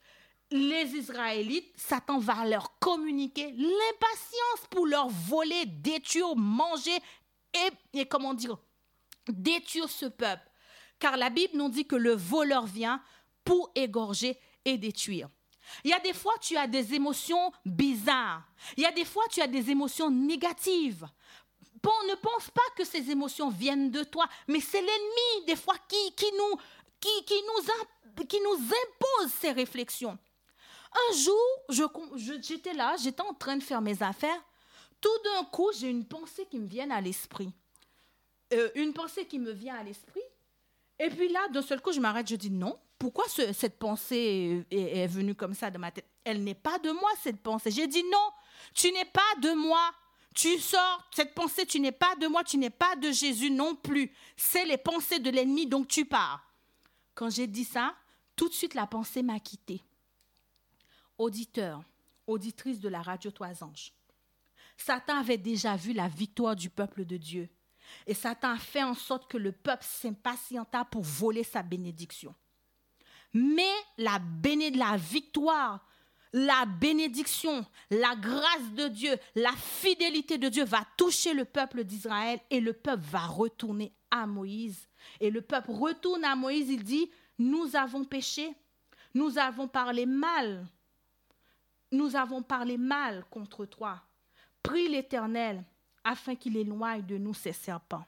les 0.49 0.95
Israélites, 0.95 1.73
Satan 1.75 2.19
va 2.19 2.45
leur 2.45 2.79
communiquer 2.79 3.51
l'impatience 3.51 4.67
pour 4.69 4.85
leur 4.85 5.09
voler, 5.09 5.65
détruire, 5.65 6.35
manger 6.35 6.97
et, 7.53 7.99
et 7.99 8.05
comment 8.05 8.33
dire, 8.33 8.57
détruire 9.27 9.89
ce 9.89 10.05
peuple. 10.05 10.46
Car 10.99 11.17
la 11.17 11.29
Bible 11.29 11.57
nous 11.57 11.69
dit 11.69 11.85
que 11.85 11.95
le 11.95 12.13
voleur 12.13 12.65
vient 12.65 13.01
pour 13.43 13.71
égorger 13.75 14.39
et 14.65 14.77
détruire. 14.77 15.29
Il 15.83 15.91
y 15.91 15.93
a 15.93 15.99
des 15.99 16.13
fois, 16.13 16.33
tu 16.41 16.55
as 16.57 16.67
des 16.67 16.93
émotions 16.93 17.51
bizarres. 17.65 18.43
Il 18.77 18.83
y 18.83 18.85
a 18.85 18.91
des 18.91 19.05
fois, 19.05 19.23
tu 19.29 19.41
as 19.41 19.47
des 19.47 19.69
émotions 19.69 20.09
négatives. 20.09 21.07
Ne 22.07 22.15
pense 22.15 22.49
pas 22.51 22.61
que 22.75 22.83
ces 22.83 23.09
émotions 23.11 23.49
viennent 23.49 23.91
de 23.91 24.03
toi, 24.03 24.27
mais 24.47 24.59
c'est 24.59 24.81
l'ennemi, 24.81 25.45
des 25.45 25.55
fois, 25.55 25.75
qui, 25.87 26.25
nous, 26.37 26.57
qui, 26.99 27.25
qui, 27.25 27.41
nous, 27.41 28.25
qui 28.25 28.39
nous 28.41 28.55
impose 28.55 29.31
ces 29.39 29.51
réflexions. 29.51 30.17
Un 30.93 31.15
jour, 31.15 32.09
j'étais 32.41 32.73
là, 32.73 32.95
j'étais 32.97 33.21
en 33.21 33.33
train 33.33 33.57
de 33.57 33.63
faire 33.63 33.81
mes 33.81 34.01
affaires. 34.01 34.41
Tout 34.99 35.17
d'un 35.23 35.45
coup, 35.45 35.69
j'ai 35.77 35.89
une 35.89 36.05
pensée 36.05 36.45
qui 36.49 36.59
me 36.59 36.67
vient 36.67 36.89
à 36.89 37.01
l'esprit. 37.01 37.51
Euh, 38.53 38.69
une 38.75 38.93
pensée 38.93 39.25
qui 39.25 39.39
me 39.39 39.51
vient 39.51 39.75
à 39.75 39.83
l'esprit. 39.83 40.21
Et 40.99 41.09
puis 41.09 41.29
là, 41.29 41.47
d'un 41.49 41.61
seul 41.61 41.81
coup, 41.81 41.91
je 41.91 41.99
m'arrête, 41.99 42.27
je 42.27 42.35
dis 42.35 42.49
non. 42.49 42.77
Pourquoi 42.97 43.25
cette 43.27 43.77
pensée 43.77 44.65
est, 44.71 45.07
venue 45.07 45.35
comme 45.35 45.53
ça 45.53 45.69
de 45.69 45.77
ma 45.77 45.91
tête? 45.91 46.05
Elle 46.23 46.43
n'est 46.43 46.55
pas 46.55 46.79
de 46.79 46.91
moi, 46.91 47.09
cette 47.21 47.41
pensée. 47.41 47.69
J'ai 47.69 47.87
dit 47.87 48.03
non, 48.11 48.31
tu 48.73 48.91
n'es 48.91 49.05
pas 49.05 49.39
de 49.41 49.53
moi. 49.53 49.91
Tu 50.33 50.59
sors, 50.59 51.07
cette 51.15 51.33
pensée, 51.33 51.65
tu 51.65 51.79
n'es 51.79 51.91
pas 51.91 52.15
de 52.15 52.27
moi, 52.27 52.43
tu 52.43 52.57
n'es 52.57 52.69
pas 52.69 52.95
de 52.95 53.11
Jésus 53.11 53.51
non 53.51 53.75
plus. 53.75 54.11
C'est 54.35 54.65
les 54.65 54.77
pensées 54.77 55.19
de 55.19 55.29
l'ennemi, 55.29 55.65
donc 55.65 55.87
tu 55.87 56.05
pars. 56.05 56.43
Quand 57.15 57.29
j'ai 57.29 57.47
dit 57.47 57.63
ça, 57.63 57.95
tout 58.35 58.47
de 58.47 58.53
suite, 58.53 58.75
la 58.75 58.85
pensée 58.85 59.23
m'a 59.23 59.39
quitté 59.39 59.81
auditeur, 61.17 61.83
auditrice 62.27 62.79
de 62.79 62.89
la 62.89 63.01
radio 63.01 63.31
Trois 63.31 63.63
Anges, 63.63 63.93
Satan 64.77 65.17
avait 65.17 65.37
déjà 65.37 65.75
vu 65.75 65.93
la 65.93 66.07
victoire 66.07 66.55
du 66.55 66.69
peuple 66.69 67.05
de 67.05 67.17
Dieu. 67.17 67.49
Et 68.05 68.13
Satan 68.13 68.51
a 68.51 68.57
fait 68.57 68.83
en 68.83 68.93
sorte 68.93 69.29
que 69.29 69.37
le 69.37 69.51
peuple 69.51 69.83
s'impatienta 69.83 70.85
pour 70.85 71.03
voler 71.03 71.43
sa 71.43 71.63
bénédiction. 71.63 72.33
Mais 73.33 73.73
la, 73.97 74.19
la 74.75 74.97
victoire, 74.97 75.85
la 76.33 76.65
bénédiction, 76.65 77.65
la 77.89 78.15
grâce 78.15 78.71
de 78.75 78.87
Dieu, 78.87 79.15
la 79.35 79.53
fidélité 79.53 80.37
de 80.37 80.49
Dieu 80.49 80.65
va 80.65 80.83
toucher 80.97 81.33
le 81.33 81.45
peuple 81.45 81.83
d'Israël 81.83 82.39
et 82.49 82.59
le 82.59 82.73
peuple 82.73 83.03
va 83.09 83.25
retourner 83.25 83.93
à 84.11 84.25
Moïse. 84.25 84.87
Et 85.19 85.29
le 85.29 85.41
peuple 85.41 85.71
retourne 85.71 86.23
à 86.23 86.35
Moïse, 86.35 86.69
il 86.69 86.83
dit, 86.83 87.09
nous 87.37 87.75
avons 87.75 88.03
péché, 88.03 88.53
nous 89.13 89.37
avons 89.37 89.67
parlé 89.67 90.05
mal 90.05 90.67
nous 91.91 92.15
avons 92.15 92.41
parlé 92.41 92.77
mal 92.77 93.23
contre 93.29 93.65
toi. 93.65 94.01
Prie 94.63 94.89
l'Éternel 94.89 95.63
afin 96.07 96.35
qu'il 96.35 96.55
éloigne 96.55 97.05
de 97.05 97.17
nous 97.17 97.33
ces 97.33 97.51
serpents. 97.51 98.05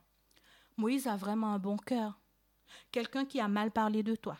Moïse 0.78 1.06
a 1.06 1.18
vraiment 1.18 1.54
un 1.54 1.60
bon 1.60 1.76
cœur. 1.76 2.18
Quelqu'un 2.91 3.26
qui 3.26 3.39
a 3.41 3.47
mal 3.47 3.72
parlé 3.72 4.04
de 4.04 4.16
toi. 4.16 4.38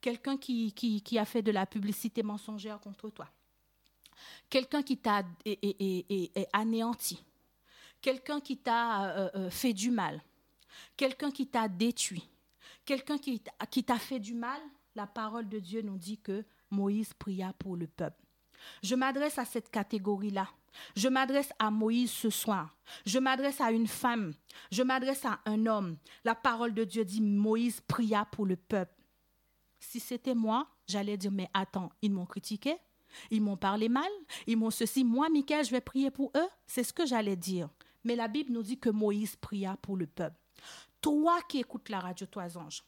quelqu'un 0.00 0.36
qui, 0.36 0.72
qui, 0.72 1.18
a 1.18 1.24
fait 1.24 1.42
de 1.42 1.50
la 1.50 1.66
publicité 1.66 2.22
mensongère 2.22 2.78
contre 2.80 3.10
toi, 3.10 3.28
quelqu'un 4.48 4.82
qui 4.82 4.98
t'a 4.98 5.24
anéanti, 6.52 7.24
quelqu'un 8.00 8.40
qui 8.40 8.56
t'a 8.58 9.10
euh, 9.10 9.30
euh, 9.34 9.50
fait 9.50 9.72
du 9.72 9.90
mal, 9.90 10.22
quelqu'un 10.96 11.30
qui 11.30 11.46
t'a 11.48 11.66
détruit, 11.66 12.28
quelqu'un 12.84 13.18
qui, 13.18 13.42
qui 13.70 13.82
t'a 13.82 13.98
fait 13.98 14.20
du 14.20 14.34
mal, 14.34 14.60
la 14.94 15.06
parole 15.06 15.48
de 15.48 15.58
Dieu 15.58 15.82
nous 15.82 15.98
dit 15.98 16.18
que 16.18 16.44
Moïse 16.70 17.12
pria 17.14 17.52
pour 17.58 17.76
le 17.76 17.86
peuple. 17.86 18.22
Je 18.82 18.94
m'adresse 18.94 19.38
à 19.38 19.44
cette 19.44 19.70
catégorie-là. 19.70 20.48
Je 20.94 21.08
m'adresse 21.08 21.50
à 21.58 21.70
Moïse 21.70 22.10
ce 22.10 22.30
soir. 22.30 22.76
Je 23.04 23.18
m'adresse 23.18 23.60
à 23.60 23.70
une 23.70 23.86
femme. 23.86 24.32
Je 24.70 24.82
m'adresse 24.82 25.24
à 25.24 25.40
un 25.46 25.66
homme. 25.66 25.96
La 26.24 26.34
parole 26.34 26.74
de 26.74 26.84
Dieu 26.84 27.04
dit 27.04 27.20
Moïse 27.20 27.80
pria 27.80 28.24
pour 28.24 28.46
le 28.46 28.56
peuple. 28.56 28.94
Si 29.78 30.00
c'était 30.00 30.34
moi, 30.34 30.68
j'allais 30.86 31.16
dire 31.16 31.30
mais 31.30 31.48
attends, 31.54 31.90
ils 32.02 32.12
m'ont 32.12 32.26
critiqué, 32.26 32.76
ils 33.30 33.42
m'ont 33.42 33.56
parlé 33.56 33.88
mal, 33.88 34.10
ils 34.46 34.56
m'ont 34.56 34.70
ceci. 34.70 35.04
Moi, 35.04 35.28
Michael, 35.28 35.64
je 35.64 35.70
vais 35.70 35.80
prier 35.80 36.10
pour 36.10 36.32
eux. 36.36 36.48
C'est 36.66 36.84
ce 36.84 36.92
que 36.92 37.06
j'allais 37.06 37.36
dire. 37.36 37.68
Mais 38.04 38.16
la 38.16 38.28
Bible 38.28 38.52
nous 38.52 38.62
dit 38.62 38.78
que 38.78 38.90
Moïse 38.90 39.36
pria 39.36 39.76
pour 39.82 39.96
le 39.96 40.06
peuple. 40.06 40.40
Toi 41.00 41.38
qui 41.48 41.58
écoutes 41.58 41.88
la 41.88 42.00
radio, 42.00 42.26
toi 42.26 42.46
ange, 42.56 42.82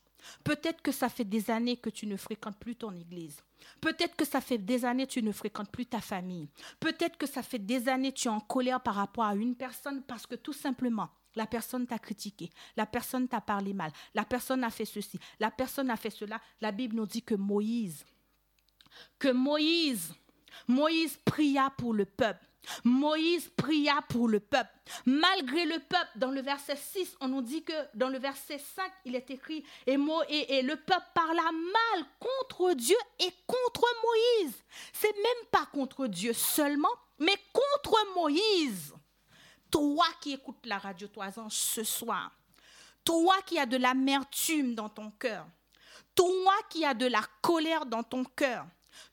peut-être 0.45 0.83
que 0.83 0.93
ça 0.93 1.09
fait 1.09 1.25
des 1.25 1.51
années 1.51 1.77
que 1.77 1.91
tu 1.91 2.07
ne 2.07 2.17
fréquentes 2.17 2.59
plus 2.59 2.77
ton 2.77 2.93
église. 2.93 3.37
Peut-être 3.81 4.17
que 4.17 4.25
ça 4.25 4.41
fait 4.41 4.59
des 4.59 4.85
années 4.85 5.07
que 5.07 5.13
tu 5.13 5.23
ne 5.23 5.33
fréquentes 5.33 5.71
plus 5.71 5.87
ta 5.87 6.01
famille. 6.01 6.49
Peut-être 6.81 7.17
que 7.17 7.27
ça 7.27 7.43
fait 7.43 7.59
des 7.59 7.89
années 7.89 8.13
que 8.13 8.19
tu 8.19 8.29
es 8.29 8.31
en 8.31 8.41
colère 8.41 8.81
par 8.81 8.95
rapport 8.95 9.25
à 9.25 9.35
une 9.35 9.55
personne 9.55 10.03
parce 10.03 10.27
que 10.27 10.35
tout 10.35 10.53
simplement, 10.53 11.09
la 11.37 11.47
personne 11.47 11.87
t'a 11.87 11.99
critiqué, 11.99 12.51
la 12.77 12.87
personne 12.87 13.29
t'a 13.29 13.41
parlé 13.41 13.73
mal, 13.73 13.93
la 14.15 14.25
personne 14.25 14.65
a 14.65 14.71
fait 14.71 14.85
ceci, 14.85 15.19
la 15.39 15.51
personne 15.51 15.91
a 15.91 15.97
fait 15.97 16.11
cela. 16.11 16.41
La 16.61 16.73
Bible 16.73 16.97
nous 16.97 17.07
dit 17.07 17.23
que 17.23 17.35
Moïse, 17.35 18.05
que 19.19 19.29
Moïse, 19.29 20.15
Moïse 20.67 21.17
pria 21.25 21.71
pour 21.77 21.95
le 21.95 22.05
peuple. 22.05 22.48
Moïse 22.85 23.51
pria 23.57 24.03
pour 24.09 24.29
le 24.29 24.41
peuple. 24.41 24.71
Malgré 25.07 25.65
le 25.65 25.79
peuple, 25.79 26.11
dans 26.17 26.31
le 26.31 26.41
verset 26.41 26.77
6, 26.77 27.17
on 27.21 27.29
nous 27.29 27.43
dit 27.43 27.63
que 27.63 27.73
dans 27.95 28.09
le 28.09 28.19
verset 28.19 28.59
5, 28.59 28.91
il 29.05 29.15
est 29.15 29.31
écrit, 29.31 29.65
et, 29.87 29.99
et, 30.29 30.59
et 30.59 30.63
le 30.63 30.77
peuple 30.77 31.07
parla 31.15 31.43
mal 31.43 32.07
contre 32.19 32.75
Dieu 32.75 32.97
et 33.19 33.33
contre 33.47 33.85
Moïse. 34.03 34.55
C'est 34.93 35.15
même 35.15 35.47
pas 35.51 35.67
contre 35.73 36.07
Dieu 36.07 36.33
seulement, 36.33 36.89
mais 37.19 37.37
contre 37.53 37.97
Moïse. 38.15 38.95
Toi 39.71 40.07
qui 40.21 40.33
écoutes 40.33 40.65
la 40.65 40.79
radio 40.79 41.09
Toisan 41.09 41.49
ce 41.51 41.85
soir, 41.85 42.33
toi 43.05 43.37
qui 43.45 43.59
as 43.59 43.67
de 43.67 43.77
l'amertume 43.77 44.75
dans 44.75 44.89
ton 44.89 45.11
cœur, 45.11 45.47
toi 46.15 46.55
qui 46.71 46.85
as 46.85 46.95
de 46.95 47.07
la 47.07 47.23
colère 47.43 47.85
dans 47.85 48.03
ton 48.03 48.25
cœur, 48.25 48.67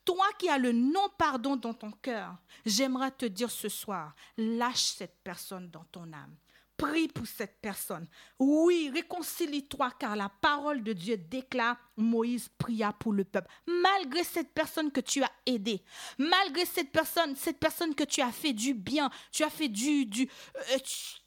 toi 0.04 0.26
qui 0.38 0.50
as 0.50 0.58
le 0.58 0.72
non-pardon 0.72 1.56
dans 1.56 1.74
ton 1.74 1.92
cœur, 1.92 2.36
j'aimerais 2.66 3.12
te 3.12 3.26
dire 3.26 3.52
ce 3.52 3.70
soir, 3.70 4.16
lâche 4.38 4.84
cette 4.98 5.20
personne 5.24 5.70
dans 5.70 5.86
ton 5.86 6.12
âme. 6.14 6.36
Prie 6.78 7.08
pour 7.08 7.26
cette 7.26 7.62
personne. 7.62 8.06
Oui, 8.38 8.92
réconcilie-toi 8.94 9.92
car 9.98 10.18
la 10.18 10.28
parole 10.28 10.84
de 10.84 10.92
Dieu 10.92 11.16
déclare 11.16 11.78
Moïse 11.96 12.50
pria 12.58 12.92
pour 12.92 13.14
le 13.14 13.24
peuple. 13.24 13.50
Malgré 13.66 14.26
cette 14.26 14.54
personne 14.54 14.92
que 14.92 15.00
tu 15.00 15.24
as 15.24 15.32
aidée, 15.46 15.82
malgré 16.18 16.66
cette 16.66 16.92
personne, 16.92 17.34
cette 17.38 17.60
personne 17.60 17.96
que 17.96 18.04
tu 18.04 18.22
as 18.22 18.34
fait 18.34 18.52
du 18.52 18.74
bien, 18.74 19.10
tu 19.32 19.44
as 19.44 19.50
fait 19.50 19.70
du, 19.70 20.06
du 20.06 20.30
euh, 20.74 20.78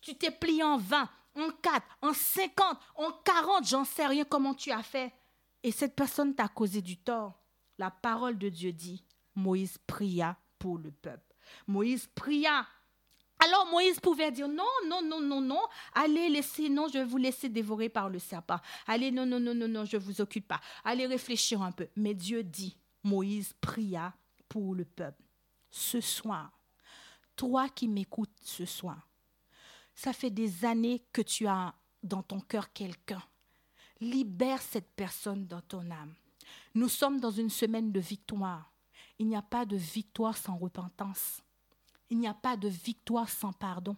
tu 0.03 0.15
t'es 0.17 0.31
plié 0.31 0.63
en 0.63 0.77
20, 0.77 1.09
en 1.37 1.51
4, 1.63 1.87
en 2.03 2.13
50, 2.13 2.79
en 2.97 3.13
40, 3.25 3.67
j'en 3.67 3.85
sais 3.87 4.07
rien 4.07 4.25
comment 4.25 4.53
tu 4.53 4.71
as 4.71 4.83
fait. 4.83 5.13
Et 5.63 5.73
cette 5.73 5.97
personne 5.97 6.35
t'a 6.35 6.49
causé 6.49 6.83
du 6.83 6.99
tort 6.99 7.38
la 7.79 7.91
parole 7.91 8.39
de 8.39 8.49
Dieu 8.49 8.73
dit, 8.73 9.05
Moïse 9.35 9.79
pria 9.87 10.37
pour 10.59 10.79
le 10.79 10.91
peuple. 10.91 11.35
Moïse 11.67 12.09
pria. 12.15 12.67
Alors 13.39 13.67
Moïse 13.71 14.01
pouvait 14.01 14.33
dire 14.33 14.49
non, 14.49 14.65
non, 14.89 15.01
non, 15.03 15.21
non, 15.21 15.41
non, 15.41 15.63
allez 15.95 16.29
laissez, 16.29 16.69
non, 16.69 16.89
je 16.89 16.99
vais 16.99 17.05
vous 17.05 17.19
laisser 17.19 17.49
dévorer 17.49 17.89
par 17.89 18.09
le 18.09 18.19
serpent. 18.19 18.59
Allez, 18.87 19.13
non, 19.13 19.27
non, 19.27 19.39
non, 19.39 19.55
non, 19.55 19.69
non, 19.69 19.85
je 19.85 19.97
ne 19.97 20.03
vous 20.03 20.21
occupe 20.21 20.49
pas. 20.49 20.61
Allez 20.85 21.07
réfléchir 21.07 21.63
un 21.63 21.71
peu. 21.71 21.89
Mais 21.95 22.15
Dieu 22.15 22.43
dit, 22.43 22.77
Moïse 23.05 23.55
pria 23.61 24.13
pour 24.49 24.75
le 24.75 24.85
peuple. 24.85 25.23
Ce 25.71 26.01
soir, 26.01 26.51
toi 27.37 27.69
qui 27.69 27.87
m'écoutes 27.87 28.37
ce 28.43 28.65
soir, 28.65 29.09
ça 29.95 30.13
fait 30.13 30.31
des 30.31 30.65
années 30.65 31.05
que 31.13 31.23
tu 31.23 31.47
as 31.47 31.75
dans 32.03 32.23
ton 32.23 32.41
cœur 32.41 32.73
quelqu'un. 32.73 33.23
Libère 34.01 34.63
cette 34.63 34.91
personne 34.95 35.47
dans 35.47 35.61
ton 35.61 35.91
âme. 35.91 36.15
Nous 36.79 36.89
sommes 36.89 37.19
dans 37.19 37.33
une 37.33 37.51
semaine 37.51 37.91
de 37.91 37.99
victoire. 37.99 38.73
Il 39.19 39.27
n'y 39.27 39.35
a 39.35 39.43
pas 39.43 39.65
de 39.65 39.75
victoire 39.75 40.37
sans 40.37 40.57
repentance. 40.57 41.41
Il 42.09 42.21
n'y 42.21 42.29
a 42.29 42.35
pas 42.35 42.57
de 42.57 42.69
victoire 42.69 43.29
sans 43.29 43.53
pardon. 43.53 43.97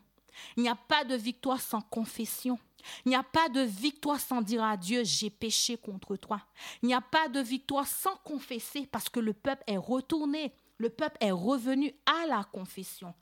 Il 0.57 0.63
n'y 0.63 0.69
a 0.71 0.75
pas 0.75 1.05
de 1.05 1.15
victoire 1.15 1.61
sans 1.61 1.83
confession. 1.83 2.59
Il 3.05 3.11
n'y 3.11 3.17
a 3.17 3.23
pas 3.23 3.51
de 3.51 3.61
victoire 3.61 4.19
sans 4.19 4.41
dire 4.41 4.65
à 4.65 4.79
Dieu, 4.79 5.05
j'ai 5.05 5.29
péché 5.29 5.77
contre 5.77 6.17
toi. 6.17 6.41
Il 6.83 6.87
n'y 6.87 6.95
a 6.95 7.03
pas 7.03 7.29
de 7.29 7.41
victoire 7.41 7.87
sans 7.87 8.17
confesser 8.25 8.87
parce 8.87 9.11
que 9.11 9.21
le 9.21 9.35
peuple 9.35 9.63
est 9.67 9.77
retourné. 9.77 10.55
Le 10.79 10.89
peuple 10.89 11.19
est 11.21 11.33
revenu 11.33 11.95
à 12.07 12.27
la 12.29 12.45
confession. 12.45 13.13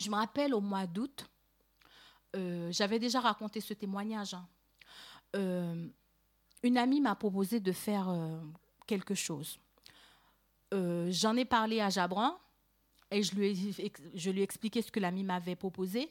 Je 0.00 0.10
me 0.10 0.16
rappelle 0.16 0.52
au 0.52 0.60
mois 0.60 0.88
d'août, 0.88 1.30
euh, 2.34 2.72
j'avais 2.72 2.98
déjà 2.98 3.20
raconté 3.20 3.60
ce 3.60 3.72
témoignage. 3.72 4.34
Hein. 4.34 4.48
Euh, 5.36 5.88
une 6.64 6.78
amie 6.78 7.00
m'a 7.00 7.14
proposé 7.14 7.60
de 7.60 7.72
faire 7.72 8.08
euh, 8.08 8.40
quelque 8.86 9.14
chose. 9.14 9.60
Euh, 10.72 11.08
j'en 11.10 11.36
ai 11.36 11.44
parlé 11.44 11.80
à 11.80 11.90
Jabran 11.90 12.38
et 13.10 13.22
je 13.22 13.34
lui 13.34 14.38
ai, 14.38 14.42
expliqué 14.42 14.80
ce 14.80 14.90
que 14.90 14.98
l'ami 14.98 15.24
m'avait 15.24 15.56
proposé. 15.56 16.10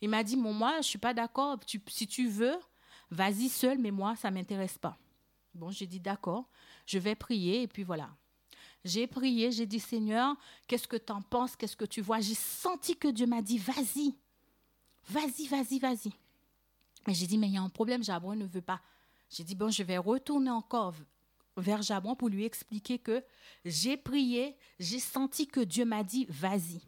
Il 0.00 0.08
m'a 0.08 0.22
dit, 0.22 0.36
bon, 0.36 0.52
moi, 0.52 0.74
je 0.74 0.78
ne 0.78 0.82
suis 0.82 0.98
pas 0.98 1.12
d'accord. 1.12 1.58
si 1.88 2.06
tu 2.06 2.28
veux, 2.28 2.56
vas-y 3.10 3.48
seul, 3.48 3.78
mais 3.78 3.90
moi, 3.90 4.14
ça 4.14 4.30
ne 4.30 4.36
m'intéresse 4.36 4.78
pas. 4.78 4.96
Bon, 5.52 5.70
j'ai 5.72 5.88
dit, 5.88 5.98
d'accord, 5.98 6.48
je 6.86 7.00
vais 7.00 7.16
prier 7.16 7.62
et 7.62 7.68
puis 7.68 7.82
voilà. 7.82 8.08
J'ai 8.84 9.08
prié, 9.08 9.50
j'ai 9.50 9.66
dit, 9.66 9.80
Seigneur, 9.80 10.36
qu'est-ce 10.68 10.86
que 10.86 10.96
tu 10.96 11.12
en 11.12 11.22
penses, 11.22 11.56
qu'est-ce 11.56 11.76
que 11.76 11.84
tu 11.84 12.02
vois? 12.02 12.20
J'ai 12.20 12.34
senti 12.36 12.96
que 12.96 13.08
Dieu 13.08 13.26
m'a 13.26 13.42
dit, 13.42 13.58
vas-y, 13.58 14.14
vas-y, 15.08 15.48
vas-y, 15.48 15.80
vas-y. 15.80 16.12
Mais 17.04 17.14
j'ai 17.14 17.26
dit, 17.26 17.36
mais 17.36 17.48
il 17.48 17.54
y 17.54 17.58
a 17.58 17.62
un 17.62 17.68
problème, 17.68 18.04
Jabron 18.04 18.36
ne 18.36 18.46
veut 18.46 18.62
pas. 18.62 18.80
J'ai 19.30 19.44
dit, 19.44 19.54
bon, 19.54 19.70
je 19.70 19.82
vais 19.82 19.98
retourner 19.98 20.50
encore 20.50 20.94
vers 21.56 21.82
Jabon 21.82 22.14
pour 22.14 22.28
lui 22.28 22.44
expliquer 22.44 22.98
que 22.98 23.24
j'ai 23.64 23.96
prié, 23.96 24.56
j'ai 24.78 25.00
senti 25.00 25.46
que 25.46 25.60
Dieu 25.60 25.84
m'a 25.84 26.02
dit, 26.04 26.26
vas-y. 26.28 26.80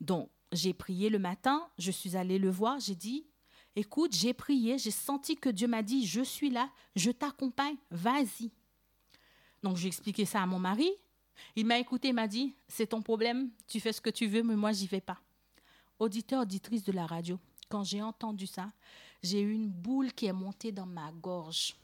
Donc, 0.00 0.30
j'ai 0.52 0.72
prié 0.72 1.10
le 1.10 1.18
matin, 1.18 1.68
je 1.78 1.90
suis 1.90 2.16
allée 2.16 2.38
le 2.38 2.50
voir, 2.50 2.78
j'ai 2.78 2.94
dit, 2.94 3.26
écoute, 3.74 4.14
j'ai 4.14 4.32
prié, 4.32 4.78
j'ai 4.78 4.90
senti 4.90 5.36
que 5.36 5.48
Dieu 5.48 5.68
m'a 5.68 5.82
dit, 5.82 6.06
je 6.06 6.22
suis 6.22 6.50
là, 6.50 6.70
je 6.94 7.10
t'accompagne, 7.10 7.76
vas-y. 7.90 8.50
Donc, 9.62 9.76
j'ai 9.76 9.88
expliqué 9.88 10.24
ça 10.24 10.42
à 10.42 10.46
mon 10.46 10.58
mari. 10.58 10.90
Il 11.54 11.66
m'a 11.66 11.78
écouté, 11.78 12.08
il 12.08 12.14
m'a 12.14 12.28
dit, 12.28 12.54
c'est 12.68 12.86
ton 12.86 13.02
problème, 13.02 13.50
tu 13.66 13.80
fais 13.80 13.92
ce 13.92 14.00
que 14.00 14.10
tu 14.10 14.26
veux, 14.26 14.42
mais 14.42 14.56
moi, 14.56 14.72
j'y 14.72 14.86
vais 14.86 15.00
pas. 15.00 15.20
Auditeur, 15.98 16.42
auditrice 16.42 16.84
de 16.84 16.92
la 16.92 17.06
radio, 17.06 17.38
quand 17.68 17.84
j'ai 17.84 18.02
entendu 18.02 18.46
ça, 18.46 18.72
j'ai 19.22 19.40
eu 19.40 19.52
une 19.52 19.68
boule 19.68 20.12
qui 20.12 20.26
est 20.26 20.32
montée 20.32 20.72
dans 20.72 20.86
ma 20.86 21.10
gorge. 21.12 21.76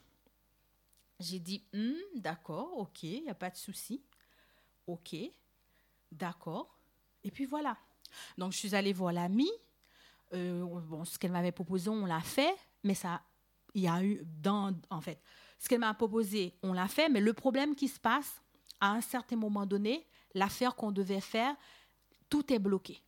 J'ai 1.19 1.39
dit, 1.39 1.63
hmm, 1.73 2.19
d'accord, 2.19 2.77
ok, 2.77 3.03
il 3.03 3.23
n'y 3.23 3.29
a 3.29 3.35
pas 3.35 3.49
de 3.49 3.57
souci. 3.57 4.01
Ok, 4.87 5.15
d'accord. 6.11 6.77
Et 7.23 7.31
puis 7.31 7.45
voilà. 7.45 7.77
Donc, 8.37 8.51
je 8.51 8.57
suis 8.57 8.75
allée 8.75 8.93
voir 8.93 9.13
l'amie. 9.13 9.51
Euh, 10.33 10.65
bon, 10.81 11.05
ce 11.05 11.17
qu'elle 11.17 11.31
m'avait 11.31 11.51
proposé, 11.51 11.89
on 11.89 12.05
l'a 12.05 12.21
fait, 12.21 12.55
mais 12.83 12.95
ça, 12.95 13.21
il 13.73 13.83
y 13.83 13.87
a 13.87 14.03
eu, 14.03 14.25
en 14.89 15.01
fait, 15.01 15.21
ce 15.59 15.69
qu'elle 15.69 15.79
m'a 15.79 15.93
proposé, 15.93 16.57
on 16.63 16.73
l'a 16.73 16.87
fait, 16.87 17.09
mais 17.09 17.21
le 17.21 17.33
problème 17.33 17.75
qui 17.75 17.87
se 17.87 17.99
passe, 17.99 18.41
à 18.79 18.91
un 18.91 19.01
certain 19.01 19.35
moment 19.35 19.65
donné, 19.65 20.05
l'affaire 20.33 20.75
qu'on 20.75 20.91
devait 20.91 21.21
faire, 21.21 21.55
tout 22.29 22.51
est 22.51 22.59
bloqué. 22.59 23.01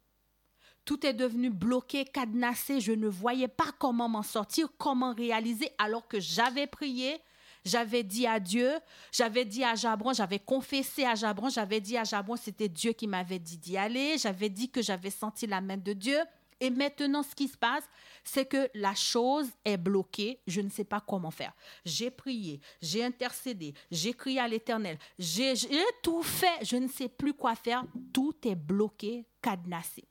Tout 0.86 1.06
est 1.06 1.14
devenu 1.14 1.50
bloqué, 1.50 2.06
cadenassé. 2.06 2.80
Je 2.80 2.94
ne 2.94 3.08
voyais 3.08 3.48
pas 3.48 3.72
comment 3.80 4.08
m'en 4.08 4.24
sortir, 4.24 4.70
comment 4.78 5.14
réaliser, 5.14 5.72
alors 5.78 6.08
que 6.08 6.20
j'avais 6.20 6.68
prié, 6.68 7.20
j'avais 7.66 8.04
dit 8.04 8.28
à 8.28 8.40
Dieu, 8.40 8.72
j'avais 9.12 9.44
dit 9.44 9.64
à 9.64 9.74
Jabron, 9.74 10.14
j'avais 10.14 10.40
confessé 10.40 11.04
à 11.04 11.16
Jabron, 11.16 11.50
j'avais 11.50 11.82
dit 11.82 11.98
à 11.98 12.04
Jabron, 12.04 12.36
c'était 12.36 12.70
Dieu 12.70 12.94
qui 12.94 13.08
m'avait 13.08 13.40
dit 13.40 13.58
d'y 13.58 13.76
aller, 13.76 14.18
j'avais 14.20 14.50
dit 14.50 14.70
que 14.70 14.84
j'avais 14.84 15.10
senti 15.10 15.48
la 15.48 15.62
main 15.62 15.78
de 15.78 15.94
Dieu. 15.94 16.20
Et 16.62 16.70
maintenant, 16.70 17.22
ce 17.22 17.36
qui 17.36 17.50
se 17.50 17.58
passe, 17.58 17.84
c'est 18.24 18.46
que 18.46 18.70
la 18.76 18.96
chose 18.96 19.50
est 19.66 19.76
bloquée. 19.76 20.40
Je 20.48 20.62
ne 20.62 20.70
sais 20.70 20.86
pas 20.86 21.02
comment 21.02 21.32
faire. 21.32 21.54
J'ai 21.84 22.10
prié, 22.10 22.62
j'ai 22.82 23.04
intercédé, 23.04 23.74
j'ai 23.92 24.14
crié 24.14 24.40
à 24.40 24.48
l'Éternel, 24.48 24.98
j'ai 25.20 25.54
tout 26.02 26.24
fait. 26.24 26.64
Je 26.64 26.78
ne 26.78 26.88
sais 26.88 27.10
plus 27.10 27.34
quoi 27.34 27.56
faire. 27.56 27.84
Tout 28.14 28.36
est 28.46 28.56
bloqué, 28.56 29.26
cadenassé. 29.42 30.06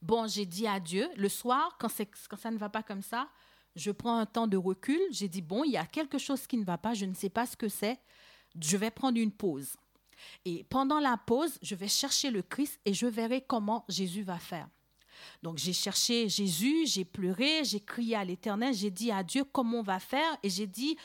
Bon, 0.00 0.26
j'ai 0.26 0.46
dit 0.46 0.66
à 0.66 0.80
Dieu, 0.80 1.08
le 1.16 1.28
soir, 1.28 1.76
quand, 1.78 1.88
quand 2.28 2.36
ça 2.36 2.50
ne 2.50 2.58
va 2.58 2.68
pas 2.68 2.82
comme 2.82 3.02
ça, 3.02 3.28
je 3.76 3.90
prends 3.90 4.18
un 4.18 4.26
temps 4.26 4.46
de 4.46 4.56
recul. 4.56 5.00
J'ai 5.10 5.28
dit, 5.28 5.42
bon, 5.42 5.64
il 5.64 5.72
y 5.72 5.76
a 5.76 5.86
quelque 5.86 6.18
chose 6.18 6.46
qui 6.46 6.56
ne 6.56 6.64
va 6.64 6.78
pas, 6.78 6.94
je 6.94 7.04
ne 7.04 7.14
sais 7.14 7.30
pas 7.30 7.46
ce 7.46 7.56
que 7.56 7.68
c'est. 7.68 8.00
Je 8.60 8.76
vais 8.76 8.90
prendre 8.90 9.18
une 9.18 9.32
pause. 9.32 9.76
Et 10.44 10.64
pendant 10.64 10.98
la 10.98 11.16
pause, 11.16 11.58
je 11.62 11.74
vais 11.74 11.88
chercher 11.88 12.30
le 12.30 12.42
Christ 12.42 12.80
et 12.84 12.92
je 12.94 13.06
verrai 13.06 13.44
comment 13.46 13.84
Jésus 13.88 14.22
va 14.22 14.38
faire. 14.38 14.68
Donc 15.42 15.58
j'ai 15.58 15.72
cherché 15.72 16.28
Jésus, 16.28 16.86
j'ai 16.86 17.04
pleuré, 17.04 17.64
j'ai 17.64 17.80
crié 17.80 18.16
à 18.16 18.24
l'Éternel, 18.24 18.74
j'ai 18.74 18.90
dit 18.90 19.10
à 19.10 19.22
Dieu 19.22 19.44
comment 19.44 19.78
on 19.78 19.82
va 19.82 19.98
faire? 19.98 20.36
Et 20.42 20.50
j'ai 20.50 20.66
dit 20.66 20.96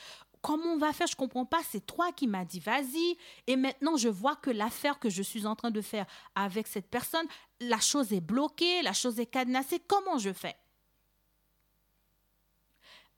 comment 0.43 0.73
on 0.73 0.77
va 0.77 0.91
faire, 0.91 1.07
je 1.07 1.15
comprends 1.15 1.45
pas, 1.45 1.61
c'est 1.63 1.83
toi 1.83 2.11
qui 2.11 2.27
m'as 2.27 2.45
dit 2.45 2.59
vas-y. 2.59 3.17
Et 3.47 3.55
maintenant 3.55 3.97
je 3.97 4.09
vois 4.09 4.35
que 4.35 4.51
l'affaire 4.51 4.99
que 4.99 5.09
je 5.09 5.23
suis 5.23 5.47
en 5.47 5.55
train 5.55 5.71
de 5.71 5.81
faire 5.81 6.05
avec 6.35 6.67
cette 6.67 6.89
personne, 6.89 7.25
la 7.61 7.79
chose 7.79 8.13
est 8.13 8.21
bloquée, 8.21 8.83
la 8.83 8.93
chose 8.93 9.19
est 9.19 9.25
cadenassée, 9.25 9.79
comment 9.79 10.19
je 10.19 10.33
fais? 10.33 10.55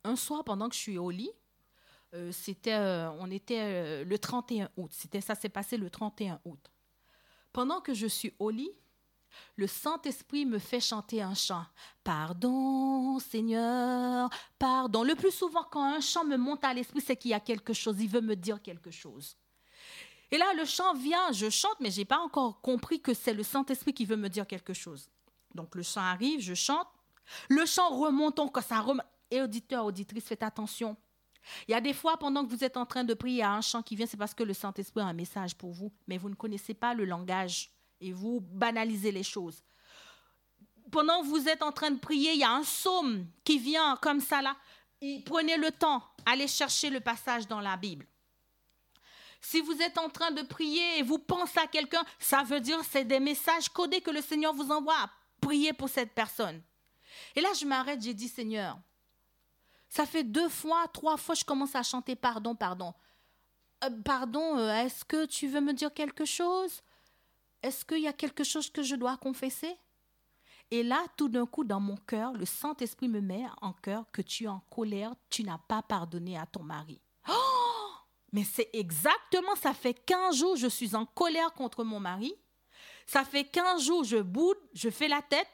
Un 0.06 0.16
soir 0.16 0.44
pendant 0.44 0.70
que 0.70 0.76
je 0.76 0.80
suis 0.80 0.98
au 1.00 1.10
lit, 1.10 1.32
euh, 2.14 2.32
c'était, 2.32 2.76
euh, 2.76 3.10
on 3.20 3.32
était 3.32 3.60
euh, 3.60 4.06
le 4.06 4.20
31 4.20 4.70
août. 4.78 4.92
C'était 4.94 5.20
ça 5.20 5.34
s'est 5.34 5.50
passé 5.50 5.78
le 5.78 5.90
31 5.90 6.40
août. 6.46 6.72
Pendant 7.52 7.82
que 7.82 7.96
je 7.96 8.06
suis 8.06 8.34
au 8.38 8.52
lit, 8.52 8.72
le 9.56 9.68
Saint-Esprit 9.68 10.46
me 10.46 10.60
fait 10.60 10.80
chanter 10.80 11.22
un 11.22 11.34
chant. 11.34 11.66
Pardon, 12.04 13.20
Seigneur, 13.20 14.30
pardon. 14.60 15.04
Le 15.04 15.16
plus 15.16 15.32
souvent, 15.32 15.64
quand 15.64 15.84
un 15.84 16.02
chant 16.02 16.26
me 16.26 16.38
monte 16.38 16.64
à 16.64 16.74
l'esprit, 16.74 17.02
c'est 17.02 17.16
qu'il 17.16 17.32
y 17.32 17.34
a 17.34 17.40
quelque 17.40 17.74
chose, 17.74 17.96
il 18.00 18.10
veut 18.10 18.22
me 18.22 18.36
dire 18.36 18.62
quelque 18.62 18.92
chose. 18.92 19.38
Et 20.32 20.38
là, 20.38 20.54
le 20.58 20.66
chant 20.66 20.94
vient, 20.94 21.32
je 21.32 21.50
chante, 21.50 21.80
mais 21.80 21.92
je 21.92 22.00
n'ai 22.00 22.06
pas 22.06 22.20
encore 22.20 22.62
compris 22.62 23.02
que 23.02 23.14
c'est 23.14 23.34
le 23.34 23.44
Saint-Esprit 23.44 23.94
qui 23.94 24.06
veut 24.06 24.18
me 24.18 24.30
dire 24.30 24.48
quelque 24.48 24.74
chose. 24.74 25.10
Donc 25.54 25.76
le 25.76 25.84
chant 25.84 26.02
arrive, 26.02 26.42
je 26.42 26.54
chante. 26.54 26.88
Le 27.50 27.66
chant 27.66 27.90
remonte 27.90 28.40
encore, 28.40 28.64
ça 28.64 28.82
remonte. 28.82 29.06
Et 29.32 29.42
auditeur, 29.42 29.86
auditrice, 29.86 30.26
faites 30.26 30.44
attention. 30.44 30.98
Il 31.68 31.72
y 31.72 31.76
a 31.76 31.82
des 31.82 31.94
fois, 31.94 32.18
pendant 32.18 32.44
que 32.46 32.50
vous 32.50 32.64
êtes 32.64 32.78
en 32.78 32.86
train 32.86 33.04
de 33.04 33.14
prier, 33.14 33.38
il 33.38 33.40
y 33.40 33.44
a 33.44 33.52
un 33.52 33.62
chant 33.62 33.82
qui 33.82 33.96
vient, 33.96 34.06
c'est 34.06 34.18
parce 34.18 34.34
que 34.34 34.44
le 34.44 34.54
Saint-Esprit 34.54 35.02
a 35.02 35.06
un 35.06 35.14
message 35.14 35.56
pour 35.56 35.72
vous, 35.72 35.92
mais 36.08 36.18
vous 36.18 36.30
ne 36.30 36.36
connaissez 36.36 36.74
pas 36.74 36.94
le 36.94 37.06
langage 37.06 37.72
et 38.06 38.14
vous 38.14 38.42
banalisez 38.42 39.12
les 39.12 39.24
choses. 39.24 39.64
Pendant 40.92 41.22
que 41.22 41.28
vous 41.28 41.50
êtes 41.50 41.64
en 41.64 41.72
train 41.72 41.92
de 41.92 42.00
prier, 42.00 42.34
il 42.34 42.40
y 42.40 42.44
a 42.44 42.52
un 42.52 42.62
psaume 42.62 43.26
qui 43.44 43.58
vient 43.58 43.98
comme 44.02 44.20
ça 44.20 44.42
là. 44.42 44.56
Prenez 45.26 45.58
le 45.58 45.72
temps, 45.72 46.04
allez 46.26 46.48
chercher 46.48 46.90
le 46.90 47.00
passage 47.00 47.48
dans 47.48 47.60
la 47.60 47.76
Bible. 47.78 48.08
Si 49.42 49.62
vous 49.62 49.80
êtes 49.82 49.98
en 49.98 50.10
train 50.10 50.32
de 50.32 50.42
prier 50.42 51.00
et 51.00 51.04
vous 51.04 51.20
pensez 51.20 51.60
à 51.60 51.68
quelqu'un, 51.68 52.04
ça 52.20 52.44
veut 52.44 52.62
dire 52.62 52.80
c'est 52.84 53.06
des 53.06 53.20
messages 53.20 53.70
codés 53.70 54.02
que 54.02 54.12
le 54.12 54.22
Seigneur 54.22 54.54
vous 54.54 54.72
envoie. 54.72 55.10
Priez 55.42 55.74
pour 55.74 55.90
cette 55.90 56.14
personne. 56.14 56.62
Et 57.36 57.42
là, 57.42 57.50
je 57.60 57.66
m'arrête, 57.66 58.02
j'ai 58.02 58.14
dit 58.14 58.28
Seigneur, 58.28 58.80
ça 59.90 60.06
fait 60.06 60.24
deux 60.24 60.50
fois, 60.50 60.88
trois 60.92 61.18
fois, 61.18 61.36
je 61.36 61.46
commence 61.46 61.76
à 61.76 61.84
chanter 61.84 62.16
pardon, 62.16 62.56
pardon. 62.56 62.94
Euh, 63.84 63.90
pardon, 64.04 64.58
euh, 64.58 64.84
est-ce 64.84 65.06
que 65.06 65.26
tu 65.26 65.48
veux 65.48 65.62
me 65.62 65.74
dire 65.74 65.94
quelque 65.94 66.26
chose? 66.26 66.82
Est-ce 67.66 67.84
qu'il 67.84 68.02
y 68.02 68.08
a 68.08 68.14
quelque 68.14 68.44
chose 68.44 68.70
que 68.70 68.84
je 68.84 68.96
dois 68.96 69.18
confesser? 69.18 69.76
Et 70.70 70.84
là, 70.84 71.04
tout 71.18 71.30
d'un 71.30 71.48
coup, 71.48 71.64
dans 71.64 71.80
mon 71.80 71.98
cœur, 71.98 72.34
le 72.34 72.46
Saint-Esprit 72.46 73.08
me 73.08 73.22
met 73.22 73.44
en 73.60 73.74
cœur 73.74 74.06
que 74.12 74.22
tu 74.22 74.44
es 74.44 74.48
en 74.48 74.60
colère, 74.70 75.16
tu 75.32 75.44
n'as 75.44 75.58
pas 75.58 75.82
pardonné 75.82 76.38
à 76.38 76.46
ton 76.46 76.62
mari. 76.62 77.02
Oh 77.28 77.92
Mais 78.32 78.44
c'est 78.44 78.70
exactement, 78.74 79.56
ça 79.56 79.74
fait 79.74 79.96
15 79.96 80.36
jours, 80.36 80.56
je 80.56 80.68
suis 80.68 80.96
en 80.96 81.08
colère 81.08 81.54
contre 81.54 81.84
mon 81.84 82.00
mari. 82.00 82.36
Ça 83.08 83.24
fait 83.24 83.46
15 83.46 83.84
jours, 83.84 84.04
je 84.04 84.18
boude, 84.18 84.60
je 84.76 84.92
fais 84.92 85.08
la 85.08 85.24
tête, 85.24 85.50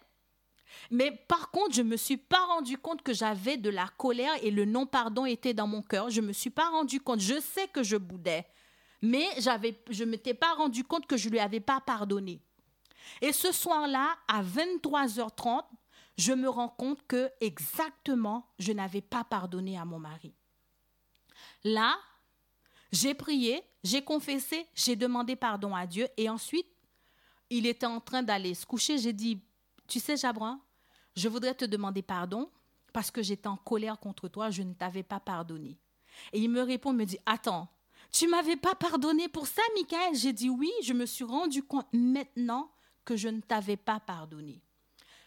mais 0.89 1.11
par 1.29 1.49
contre, 1.49 1.75
je 1.75 1.81
ne 1.81 1.91
me 1.91 1.97
suis 1.97 2.17
pas 2.17 2.45
rendu 2.47 2.77
compte 2.77 3.03
que 3.03 3.13
j'avais 3.13 3.55
de 3.55 3.69
la 3.69 3.87
colère 3.97 4.33
et 4.41 4.51
le 4.51 4.65
non-pardon 4.65 5.25
était 5.25 5.53
dans 5.53 5.67
mon 5.67 5.81
cœur. 5.81 6.09
Je 6.09 6.19
ne 6.19 6.27
me 6.27 6.33
suis 6.33 6.49
pas 6.49 6.69
rendu 6.69 6.99
compte. 6.99 7.21
Je 7.21 7.39
sais 7.39 7.69
que 7.69 7.83
je 7.83 7.95
boudais, 7.95 8.45
mais 9.01 9.25
je 9.39 10.03
ne 10.03 10.11
m'étais 10.11 10.33
pas 10.33 10.53
rendu 10.53 10.83
compte 10.83 11.07
que 11.07 11.17
je 11.17 11.27
ne 11.27 11.33
lui 11.33 11.39
avais 11.39 11.59
pas 11.59 11.81
pardonné. 11.81 12.41
Et 13.21 13.33
ce 13.33 13.51
soir-là, 13.51 14.15
à 14.27 14.43
23h30, 14.43 15.63
je 16.17 16.33
me 16.33 16.49
rends 16.49 16.69
compte 16.69 17.05
que 17.07 17.31
exactement, 17.39 18.47
je 18.59 18.71
n'avais 18.73 19.01
pas 19.01 19.23
pardonné 19.23 19.77
à 19.77 19.85
mon 19.85 19.99
mari. 19.99 20.33
Là, 21.63 21.97
j'ai 22.91 23.13
prié, 23.13 23.63
j'ai 23.83 24.03
confessé, 24.03 24.67
j'ai 24.75 24.95
demandé 24.95 25.35
pardon 25.35 25.75
à 25.75 25.87
Dieu 25.87 26.07
et 26.17 26.29
ensuite, 26.29 26.67
il 27.49 27.65
était 27.65 27.85
en 27.85 27.99
train 27.99 28.23
d'aller 28.23 28.53
se 28.53 28.65
coucher. 28.65 28.97
J'ai 28.97 29.13
dit, 29.13 29.41
tu 29.87 29.99
sais, 29.99 30.15
Jabrin, 30.15 30.61
je 31.15 31.27
voudrais 31.27 31.55
te 31.55 31.65
demander 31.65 32.01
pardon 32.01 32.49
parce 32.93 33.11
que 33.11 33.21
j'étais 33.21 33.47
en 33.47 33.57
colère 33.57 33.99
contre 33.99 34.27
toi, 34.27 34.49
je 34.49 34.61
ne 34.63 34.73
t'avais 34.73 35.03
pas 35.03 35.19
pardonné. 35.19 35.79
Et 36.33 36.39
il 36.39 36.49
me 36.49 36.61
répond, 36.61 36.93
me 36.93 37.05
dit, 37.05 37.19
attends, 37.25 37.69
tu 38.11 38.27
m'avais 38.27 38.57
pas 38.57 38.75
pardonné 38.75 39.27
pour 39.27 39.47
ça, 39.47 39.61
Michael 39.75 40.15
J'ai 40.15 40.33
dit 40.33 40.49
oui, 40.49 40.71
je 40.83 40.93
me 40.93 41.05
suis 41.05 41.23
rendu 41.23 41.63
compte 41.63 41.87
maintenant 41.93 42.71
que 43.05 43.15
je 43.15 43.29
ne 43.29 43.41
t'avais 43.41 43.77
pas 43.77 43.99
pardonné. 43.99 44.61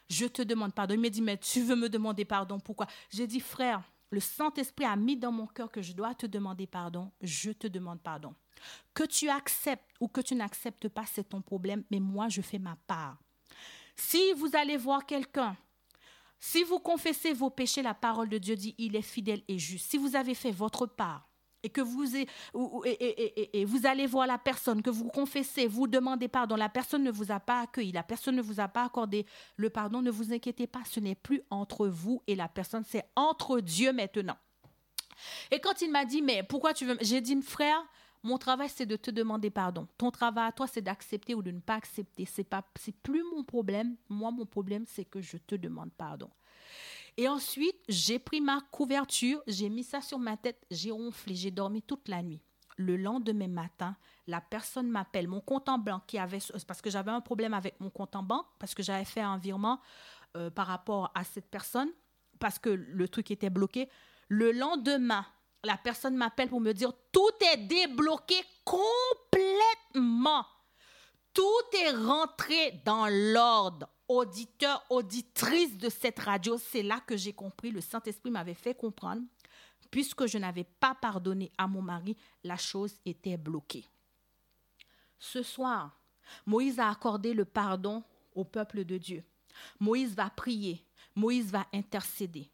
Je 0.09 0.27
te 0.27 0.43
demande 0.43 0.75
pardon. 0.75 0.95
Il 0.95 1.01
me 1.01 1.09
dit, 1.09 1.23
mais 1.23 1.39
tu 1.39 1.63
veux 1.63 1.77
me 1.77 1.89
demander 1.89 2.25
pardon, 2.25 2.61
pourquoi? 2.61 2.87
J'ai 3.11 3.27
dit, 3.27 3.41
frère, 3.41 3.83
le 4.11 4.21
Saint-Esprit 4.21 4.85
a 4.85 4.97
mis 4.97 5.17
dans 5.17 5.33
mon 5.33 5.47
cœur 5.47 5.71
que 5.71 5.83
je 5.83 5.93
dois 5.93 6.15
te 6.15 6.27
demander 6.27 6.67
pardon, 6.67 7.11
je 7.21 7.51
te 7.51 7.67
demande 7.67 8.01
pardon. 8.01 8.35
Que 8.93 9.05
tu 9.05 9.29
acceptes 9.29 9.91
ou 10.01 10.09
que 10.09 10.21
tu 10.21 10.35
n'acceptes 10.35 10.89
pas, 10.89 11.05
c'est 11.07 11.31
ton 11.31 11.43
problème, 11.43 11.85
mais 11.91 12.01
moi, 12.01 12.29
je 12.29 12.43
fais 12.43 12.59
ma 12.59 12.77
part. 12.87 13.19
Si 13.97 14.33
vous 14.35 14.55
allez 14.55 14.77
voir 14.77 15.07
quelqu'un, 15.07 15.57
si 16.39 16.63
vous 16.63 16.79
confessez 16.79 17.33
vos 17.33 17.51
péchés, 17.51 17.83
la 17.83 17.95
parole 17.95 18.29
de 18.29 18.39
Dieu 18.39 18.55
dit, 18.55 18.75
il 18.79 18.95
est 18.97 19.03
fidèle 19.03 19.43
et 19.49 19.59
juste. 19.59 19.91
Si 19.91 19.97
vous 19.97 20.15
avez 20.15 20.35
fait 20.35 20.51
votre 20.53 20.87
part 20.87 21.29
et 21.65 21.71
que 21.71 21.81
vous, 21.81 22.05
et, 22.15 23.65
vous 23.65 23.87
allez 23.87 24.07
voir 24.07 24.27
la 24.27 24.39
personne, 24.39 24.83
que 24.83 24.91
vous 24.91 25.09
confessez, 25.09 25.67
vous 25.67 25.89
demandez 25.89 26.29
pardon, 26.29 26.57
la 26.57 26.69
personne 26.69 27.03
ne 27.03 27.11
vous 27.11 27.33
a 27.33 27.41
pas 27.41 27.63
accueilli, 27.63 27.91
la 27.91 28.03
personne 28.03 28.37
ne 28.37 28.43
vous 28.43 28.61
a 28.61 28.69
pas 28.69 28.85
accordé 28.85 29.27
le 29.57 29.71
pardon, 29.71 30.03
ne 30.03 30.11
vous 30.11 30.33
inquiétez 30.33 30.67
pas, 30.67 30.83
ce 30.85 31.01
n'est 31.01 31.15
plus 31.15 31.43
entre 31.51 31.89
vous 31.89 32.23
et 32.27 32.35
la 32.37 32.49
personne, 32.49 32.85
c'est 32.87 33.05
entre 33.17 33.61
Dieu 33.61 33.93
maintenant. 33.93 34.37
Et 35.51 35.59
quand 35.59 35.81
il 35.81 35.91
m'a 35.91 36.05
dit, 36.05 36.23
mais 36.23 36.43
pourquoi 36.43 36.75
tu 36.75 36.85
veux... 36.85 36.99
J'ai 37.01 37.21
dit, 37.21 37.41
frère, 37.41 37.83
mon 38.23 38.37
travail, 38.37 38.69
c'est 38.69 38.87
de 38.87 38.97
te 38.97 39.11
demander 39.11 39.51
pardon. 39.51 39.87
Ton 39.97 40.11
travail 40.11 40.49
à 40.49 40.53
toi, 40.53 40.67
c'est 40.67 40.83
d'accepter 40.83 41.35
ou 41.35 41.43
de 41.43 41.51
ne 41.51 41.61
pas 41.61 41.75
accepter. 41.75 42.25
C'est 42.27 42.45
pas, 42.45 42.65
c'est 42.79 42.97
plus 42.97 43.23
mon 43.35 43.45
problème. 43.45 43.97
Moi, 44.09 44.31
mon 44.31 44.47
problème, 44.47 44.85
c'est 44.87 45.05
que 45.05 45.21
je 45.21 45.37
te 45.37 45.55
demande 45.55 45.93
pardon. 45.93 46.31
Et 47.17 47.29
ensuite, 47.29 47.77
j'ai 47.89 48.19
pris 48.19 48.41
ma 48.41 48.61
couverture, 48.73 49.43
j'ai 49.47 49.69
mis 49.69 49.85
ça 49.85 50.01
sur 50.01 50.19
ma 50.19 50.37
tête, 50.37 50.65
j'ai 50.71 50.91
ronflé, 50.91 51.35
j'ai 51.35 51.51
dormi 51.51 51.83
toute 51.83 52.09
la 52.09 52.23
nuit. 52.23 52.43
Le 52.77 52.97
lendemain 52.97 53.47
matin, 53.47 53.97
la 54.27 54.41
personne 54.41 54.89
m'appelle, 54.89 55.29
mon 55.29 55.41
compte 55.41 55.69
en 55.69 55.79
banque 55.79 56.13
avait, 56.17 56.41
parce 56.67 56.83
que 56.83 56.91
j'avais 56.91 57.13
un 57.13 57.21
problème 57.21 57.55
avec 57.55 57.79
mon 57.79 57.91
compte 57.91 58.17
en 58.17 58.25
banque, 58.25 58.47
parce 58.59 58.75
que 58.75 58.83
j'avais 58.83 59.05
fait 59.05 59.21
un 59.21 59.39
virement 59.39 59.81
euh, 60.37 60.51
par 60.51 60.67
rapport 60.67 61.13
à 61.15 61.23
cette 61.23 61.49
personne, 61.49 61.91
parce 62.41 62.59
que 62.59 62.71
le 62.71 63.09
truc 63.09 63.31
était 63.31 63.51
bloqué. 63.51 63.89
Le 64.29 64.51
lendemain, 64.51 65.25
la 65.63 65.77
personne 65.77 66.17
m'appelle 66.17 66.49
pour 66.49 66.61
me 66.61 66.73
dire 66.73 66.93
tout 67.13 67.31
est 67.53 67.59
débloqué 67.59 68.35
complètement. 68.65 70.45
Tout 71.33 71.43
est 71.81 71.91
rentré 71.91 72.83
dans 72.85 73.07
l'ordre. 73.09 73.89
Auditeur, 74.07 74.85
auditrice 74.91 75.79
de 75.79 75.89
cette 75.89 76.19
radio, 76.19 76.59
c'est 76.59 76.83
là 76.83 77.01
que 77.01 77.17
j'ai 77.17 77.33
compris, 77.33 77.71
le 77.71 77.81
Saint-Esprit 77.81 78.31
m'avait 78.31 78.55
fait 78.55 78.75
comprendre, 78.75 79.23
puisque 79.91 80.27
je 80.27 80.37
n'avais 80.37 80.65
pas 80.65 80.95
pardonné 80.95 81.51
à 81.57 81.67
mon 81.67 81.81
mari, 81.81 82.17
la 82.43 82.57
chose 82.57 82.95
était 83.07 83.39
bloquée. 83.39 83.87
Ce 85.19 85.43
soir, 85.43 85.99
Moïse 86.45 86.79
a 86.79 86.91
accordé 86.91 87.33
le 87.33 87.45
pardon 87.45 88.03
au 88.35 88.45
peuple 88.45 88.85
de 88.85 88.99
Dieu. 88.99 89.25
Moïse 89.81 90.15
va 90.15 90.29
prier, 90.29 90.85
Moïse 91.15 91.51
va 91.51 91.67
intercéder. 91.73 92.51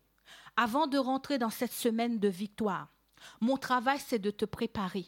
Avant 0.57 0.87
de 0.87 0.99
rentrer 0.99 1.39
dans 1.39 1.51
cette 1.51 1.73
semaine 1.73 2.19
de 2.19 2.29
victoire, 2.29 2.93
mon 3.41 3.57
travail, 3.57 3.99
c'est 3.99 4.19
de 4.19 4.31
te 4.31 4.45
préparer. 4.45 5.07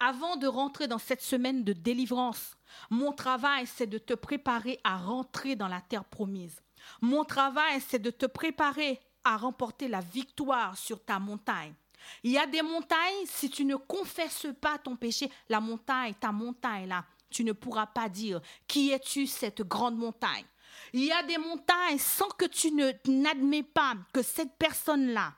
Avant 0.00 0.36
de 0.36 0.46
rentrer 0.46 0.88
dans 0.88 0.98
cette 0.98 1.22
semaine 1.22 1.64
de 1.64 1.72
délivrance, 1.72 2.56
mon 2.90 3.12
travail, 3.12 3.66
c'est 3.66 3.86
de 3.86 3.98
te 3.98 4.14
préparer 4.14 4.80
à 4.84 4.96
rentrer 4.96 5.56
dans 5.56 5.68
la 5.68 5.80
terre 5.80 6.04
promise. 6.04 6.60
Mon 7.00 7.24
travail, 7.24 7.80
c'est 7.86 7.98
de 7.98 8.10
te 8.10 8.26
préparer 8.26 9.00
à 9.24 9.36
remporter 9.36 9.88
la 9.88 10.00
victoire 10.00 10.76
sur 10.76 11.04
ta 11.04 11.18
montagne. 11.18 11.74
Il 12.22 12.30
y 12.30 12.38
a 12.38 12.46
des 12.46 12.62
montagnes, 12.62 13.26
si 13.26 13.50
tu 13.50 13.64
ne 13.64 13.76
confesses 13.76 14.46
pas 14.60 14.78
ton 14.78 14.96
péché, 14.96 15.30
la 15.48 15.60
montagne, 15.60 16.14
ta 16.14 16.30
montagne 16.30 16.88
là, 16.88 17.04
tu 17.30 17.42
ne 17.42 17.52
pourras 17.52 17.86
pas 17.86 18.08
dire 18.08 18.40
qui 18.68 18.92
es-tu 18.92 19.26
cette 19.26 19.62
grande 19.62 19.96
montagne? 19.96 20.44
Il 20.92 21.04
y 21.04 21.12
a 21.12 21.22
des 21.22 21.38
montagnes 21.38 21.98
sans 21.98 22.28
que 22.28 22.44
tu 22.44 22.70
n'admets 23.10 23.62
pas 23.62 23.94
que 24.12 24.22
cette 24.22 24.56
personne-là, 24.56 25.34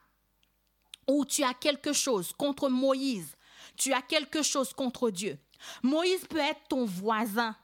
ou 1.07 1.24
tu 1.24 1.43
as 1.43 1.55
quelque 1.55 1.93
chose 1.93 2.32
contre 2.34 2.68
Moïse, 2.68 3.34
tu 3.79 3.93
as 3.93 4.03
quelque 4.03 4.43
chose 4.43 4.72
contre 4.72 5.11
Dieu. 5.11 5.39
Moïse 5.83 6.26
peut 6.26 6.39
être 6.39 6.68
ton 6.68 6.85
voisin. 6.85 7.57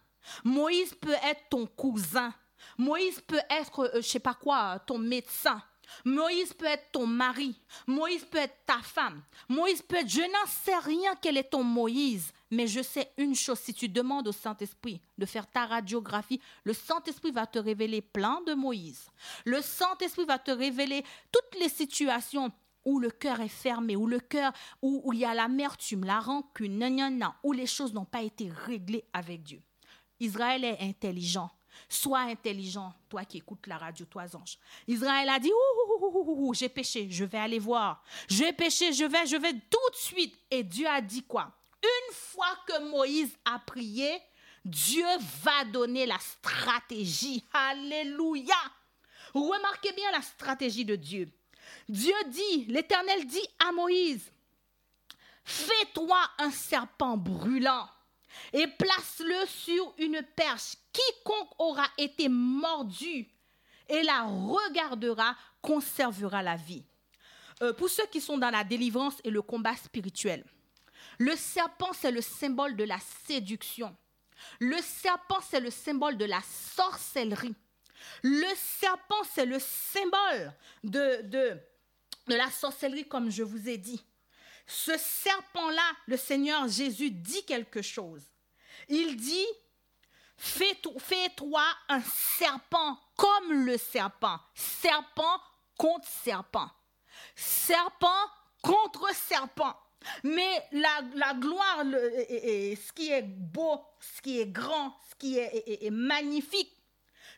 Moïse 0.43 0.95
peut 0.95 1.17
être 1.25 1.43
ton 1.51 1.67
cousin. 1.67 2.33
Moïse 2.79 3.21
peut 3.21 3.43
être, 3.51 3.91
je 3.93 3.99
euh, 3.99 4.03
je 4.03 4.09
sais 4.09 4.21
pas 4.21 4.35
quoi, 4.35 4.79
ton 4.87 4.99
médecin. 4.99 5.62
Moïse 6.05 6.53
peut 6.55 6.65
être 6.65 6.93
ton 6.93 7.07
mari. 7.07 7.61
Moïse 7.87 8.25
peut 8.25 8.39
être 8.39 8.57
ta 8.67 8.79
femme. 8.79 9.23
Moïse 9.49 9.83
peut 9.83 9.97
être, 9.97 10.09
je 10.09 10.21
n'en 10.21 10.47
sais 10.47 10.79
rien 10.79 11.15
quel 11.21 11.37
est 11.37 11.51
ton 11.51 11.62
Moïse. 11.62 12.33
Mais 12.51 12.67
je 12.67 12.83
sais 12.83 13.12
une 13.19 13.35
chose, 13.35 13.59
si 13.59 13.75
tu 13.75 13.89
demandes 13.89 14.29
au 14.29 14.33
Saint-Esprit 14.33 15.01
de 15.19 15.27
faire 15.27 15.51
ta 15.51 15.67
radiographie, 15.67 16.41
le 16.62 16.73
Saint-Esprit 16.73 17.33
va 17.33 17.47
te 17.47 17.59
révéler 17.59 18.01
plein 18.01 18.41
de 18.47 18.55
Moïse. 18.55 19.09
Le 19.45 19.61
Saint-Esprit 19.61 20.25
va 20.25 20.39
te 20.39 20.51
révéler 20.51 21.05
toutes 21.33 21.61
les 21.61 21.69
situations 21.69 22.53
où 22.85 22.99
le 22.99 23.11
cœur 23.11 23.41
est 23.41 23.49
fermé, 23.49 23.97
où 23.97 24.07
le 24.07 24.20
cœur, 24.20 24.53
où, 24.82 25.12
il 25.12 25.20
y 25.20 25.24
a 25.24 25.35
l'amertume, 25.35 26.05
la 26.05 26.20
rancune, 26.20 27.32
où 27.43 27.53
les 27.53 27.66
choses 27.66 27.95
n'ont 27.95 28.05
pas 28.05 28.22
été 28.22 28.51
réglées 28.51 29.05
avec 29.12 29.43
Dieu. 29.43 29.62
Israël 30.20 30.64
est 30.64 30.80
intelligent. 30.80 31.51
Sois 31.89 32.20
intelligent, 32.20 32.95
toi 33.09 33.24
qui 33.24 33.39
écoutes 33.39 33.66
la 33.66 33.78
radio, 33.78 34.07
toi 34.07 34.24
ange. 34.35 34.59
Israël 34.87 35.28
a 35.28 35.39
dit, 35.39 35.51
j'ai 36.53 36.68
péché, 36.68 37.09
je 37.11 37.24
vais 37.24 37.39
aller 37.39 37.59
voir. 37.59 38.03
J'ai 38.28 38.53
péché, 38.53 38.93
je 38.93 39.05
vais, 39.05 39.26
je 39.26 39.37
vais 39.37 39.53
tout 39.53 39.91
de 39.91 39.97
suite. 39.97 40.39
Et 40.51 40.62
Dieu 40.62 40.87
a 40.87 41.01
dit 41.01 41.24
quoi? 41.24 41.53
Une 41.82 42.14
fois 42.14 42.57
que 42.66 42.91
Moïse 42.91 43.37
a 43.45 43.59
prié, 43.59 44.20
Dieu 44.64 45.05
va 45.43 45.64
donner 45.64 46.07
la 46.07 46.18
stratégie. 46.18 47.45
Alléluia. 47.53 48.55
Remarquez 49.35 49.93
bien 49.93 50.11
la 50.12 50.22
stratégie 50.22 50.85
de 50.85 50.97
Dieu. 50.97 51.28
Dieu 51.89 52.14
dit, 52.29 52.64
l'Éternel 52.66 53.27
dit 53.27 53.47
à 53.66 53.72
Moïse, 53.72 54.31
fais-toi 55.45 56.18
un 56.39 56.51
serpent 56.51 57.16
brûlant 57.16 57.89
et 58.53 58.66
place-le 58.66 59.47
sur 59.47 59.95
une 59.99 60.22
perche. 60.37 60.77
Quiconque 60.93 61.53
aura 61.59 61.87
été 61.99 62.29
mordu 62.29 63.29
et 63.89 64.03
la 64.03 64.22
regardera 64.22 65.37
conservera 65.61 66.43
la 66.43 66.57
vie. 66.57 66.85
Euh, 67.62 67.72
pour 67.72 67.89
ceux 67.89 68.07
qui 68.07 68.20
sont 68.20 68.39
dans 68.39 68.51
la 68.51 68.64
délivrance 68.64 69.20
et 69.25 69.31
le 69.31 69.43
combat 69.43 69.77
spirituel, 69.77 70.45
le 71.18 71.37
serpent, 71.37 71.93
c'est 71.93 72.11
le 72.11 72.20
symbole 72.20 72.77
de 72.77 72.85
la 72.85 72.99
séduction. 73.27 73.97
Le 74.59 74.77
serpent, 74.79 75.41
c'est 75.49 75.61
le 75.61 75.70
symbole 75.70 76.16
de 76.16 76.25
la 76.25 76.41
sorcellerie. 76.43 77.55
Le 78.23 78.55
serpent, 78.57 79.23
c'est 79.35 79.47
le 79.47 79.59
symbole 79.59 80.53
de, 80.83 81.59
la 82.27 82.51
sorcellerie, 82.51 83.07
comme 83.07 83.31
je 83.31 83.43
vous 83.43 83.69
ai 83.69 83.77
dit. 83.77 84.03
Ce 84.67 84.97
serpent-là, 84.97 85.93
le 86.07 86.17
Seigneur 86.17 86.67
Jésus 86.69 87.11
dit 87.11 87.45
quelque 87.45 87.83
chose. 87.83 88.23
Il 88.89 89.17
dit, 89.17 89.47
fais-toi 90.37 91.65
un 91.89 92.01
serpent 92.39 92.99
comme 93.17 93.67
le 93.67 93.77
serpent. 93.77 94.41
Serpent 94.55 95.41
contre 95.77 96.09
serpent. 96.09 96.71
Serpent 97.37 98.31
contre 98.63 99.15
serpent. 99.15 99.77
Mais 100.23 100.69
la, 100.73 101.35
gloire, 101.35 101.83
ce 101.83 102.93
qui 102.93 103.11
est 103.11 103.23
beau, 103.23 103.81
ce 104.01 104.21
qui 104.23 104.41
est 104.41 104.47
grand, 104.47 104.95
ce 105.11 105.15
qui 105.17 105.39
est, 105.39 105.91
magnifique, 105.91 106.74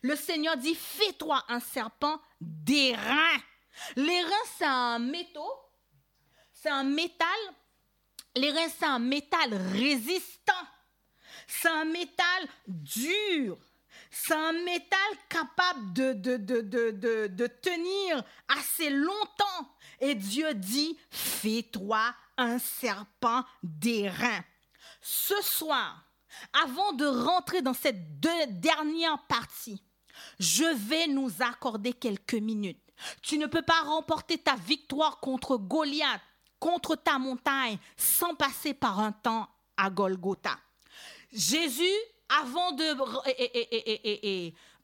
le 0.07 0.15
Seigneur 0.15 0.55
dit, 0.57 0.73
fais-toi 0.73 1.43
un 1.49 1.59
serpent. 1.59 2.19
Les 2.49 2.95
reins, 2.95 4.45
c'est 4.57 4.65
un 4.65 4.99
métaux, 4.99 5.53
c'est 6.53 6.69
un 6.69 6.83
métal. 6.83 7.27
Les 8.35 8.51
reins, 8.51 8.69
c'est 8.79 8.85
un 8.85 8.99
métal 8.99 9.53
résistant. 9.73 10.53
C'est 11.45 11.67
un 11.67 11.85
métal 11.85 12.47
dur. 12.67 13.57
C'est 14.09 14.33
un 14.33 14.53
métal 14.53 14.99
capable 15.27 15.93
de, 15.93 17.47
tenir 17.47 18.23
assez 18.47 18.89
longtemps. 18.89 19.75
Et 19.99 20.15
Dieu 20.15 20.53
dit, 20.53 20.97
fais-toi 21.09 22.15
un 22.37 22.59
serpent 22.59 23.43
d'airain. 23.61 24.43
Ce 25.01 25.41
soir, 25.41 26.03
avant 26.53 26.93
de 26.93 27.05
rentrer 27.05 27.61
dans 27.61 27.73
cette 27.73 28.19
dernière 28.19 29.19
partie, 29.27 29.83
je 30.39 30.65
vais 30.89 31.07
nous 31.07 31.31
accorder 31.39 31.93
quelques 31.93 32.33
minutes. 32.35 32.81
Tu 33.21 33.37
ne 33.37 33.45
peux 33.45 33.61
pas 33.61 33.81
remporter 33.81 34.37
ta 34.37 34.55
victoire 34.55 35.19
contre 35.19 35.57
Goliath, 35.57 36.21
contre 36.59 36.95
ta 36.95 37.19
montagne, 37.19 37.77
sans 37.95 38.33
passer 38.35 38.73
par 38.73 38.99
un 38.99 39.11
temps 39.11 39.47
à 39.75 39.89
Golgotha. 39.89 40.57
Jésus, 41.31 41.83
avant 42.41 42.71
de 42.71 42.95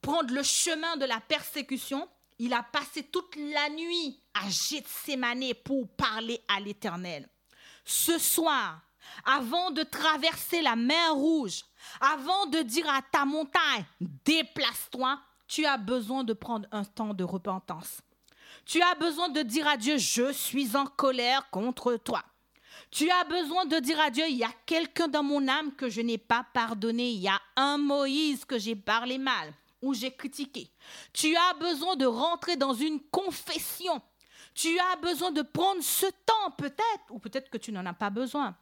prendre 0.02 0.34
le 0.34 0.44
chemin 0.44 0.98
de 0.98 1.06
la 1.06 1.20
persécution, 1.20 2.08
il 2.40 2.54
a 2.54 2.64
passé 2.64 3.04
toute 3.04 3.36
la 3.36 3.70
nuit 3.70 4.20
à 4.34 4.50
Gethsemane 4.50 5.54
pour 5.64 5.88
parler 5.96 6.42
à 6.48 6.60
l'Éternel. 6.60 7.28
Ce 7.86 8.18
soir, 8.18 8.82
avant 9.26 9.72
de 9.72 9.84
traverser 9.84 10.62
la 10.62 10.76
mer 10.76 11.14
rouge, 11.14 11.64
avant 12.00 12.46
de 12.48 12.62
dire 12.62 12.90
à 12.90 13.02
ta 13.02 13.26
montagne, 13.26 13.86
déplace-toi, 14.00 15.20
tu 15.54 15.68
as 15.68 15.78
besoin 15.78 16.24
de 16.24 16.34
prendre 16.34 16.68
un 16.72 16.84
temps 16.84 17.14
de 17.14 17.24
repentance. 17.24 18.02
Tu 18.66 18.82
as 18.82 18.96
besoin 18.96 19.30
de 19.30 19.44
dire 19.44 19.68
à 19.68 19.78
Dieu, 19.78 20.00
je 20.00 20.32
suis 20.32 20.76
en 20.76 20.88
colère 20.88 21.48
contre 21.52 21.96
toi. 21.98 22.24
Tu 22.90 23.08
as 23.12 23.24
besoin 23.26 23.68
de 23.68 23.78
dire 23.78 24.00
à 24.00 24.10
Dieu, 24.10 24.24
il 24.28 24.38
y 24.38 24.44
a 24.44 24.52
quelqu'un 24.66 25.08
dans 25.08 25.22
mon 25.22 25.48
âme 25.48 25.72
que 25.76 25.90
je 25.90 26.02
n'ai 26.02 26.18
pas 26.18 26.44
pardonné. 26.56 27.12
Il 27.12 27.20
y 27.20 27.28
a 27.28 27.40
un 27.56 27.78
Moïse 27.78 28.46
que 28.46 28.58
j'ai 28.58 28.76
parlé 28.76 29.20
mal 29.20 29.54
ou 29.84 29.94
j'ai 29.94 30.10
critiqué. 30.10 30.72
Tu 31.14 31.36
as 31.36 31.54
besoin 31.60 31.96
de 31.98 32.08
rentrer 32.08 32.56
dans 32.56 32.74
une 32.74 33.00
confession. 33.12 34.02
Tu 34.56 34.80
as 34.80 34.96
besoin 35.04 35.30
de 35.30 35.44
prendre 35.44 35.84
ce 35.84 36.08
temps 36.08 36.52
peut-être, 36.58 37.12
ou 37.12 37.20
peut-être 37.20 37.52
que 37.52 37.60
tu 37.60 37.72
n'en 37.72 37.86
as 37.86 37.94
pas 37.94 38.10
besoin. 38.10 38.56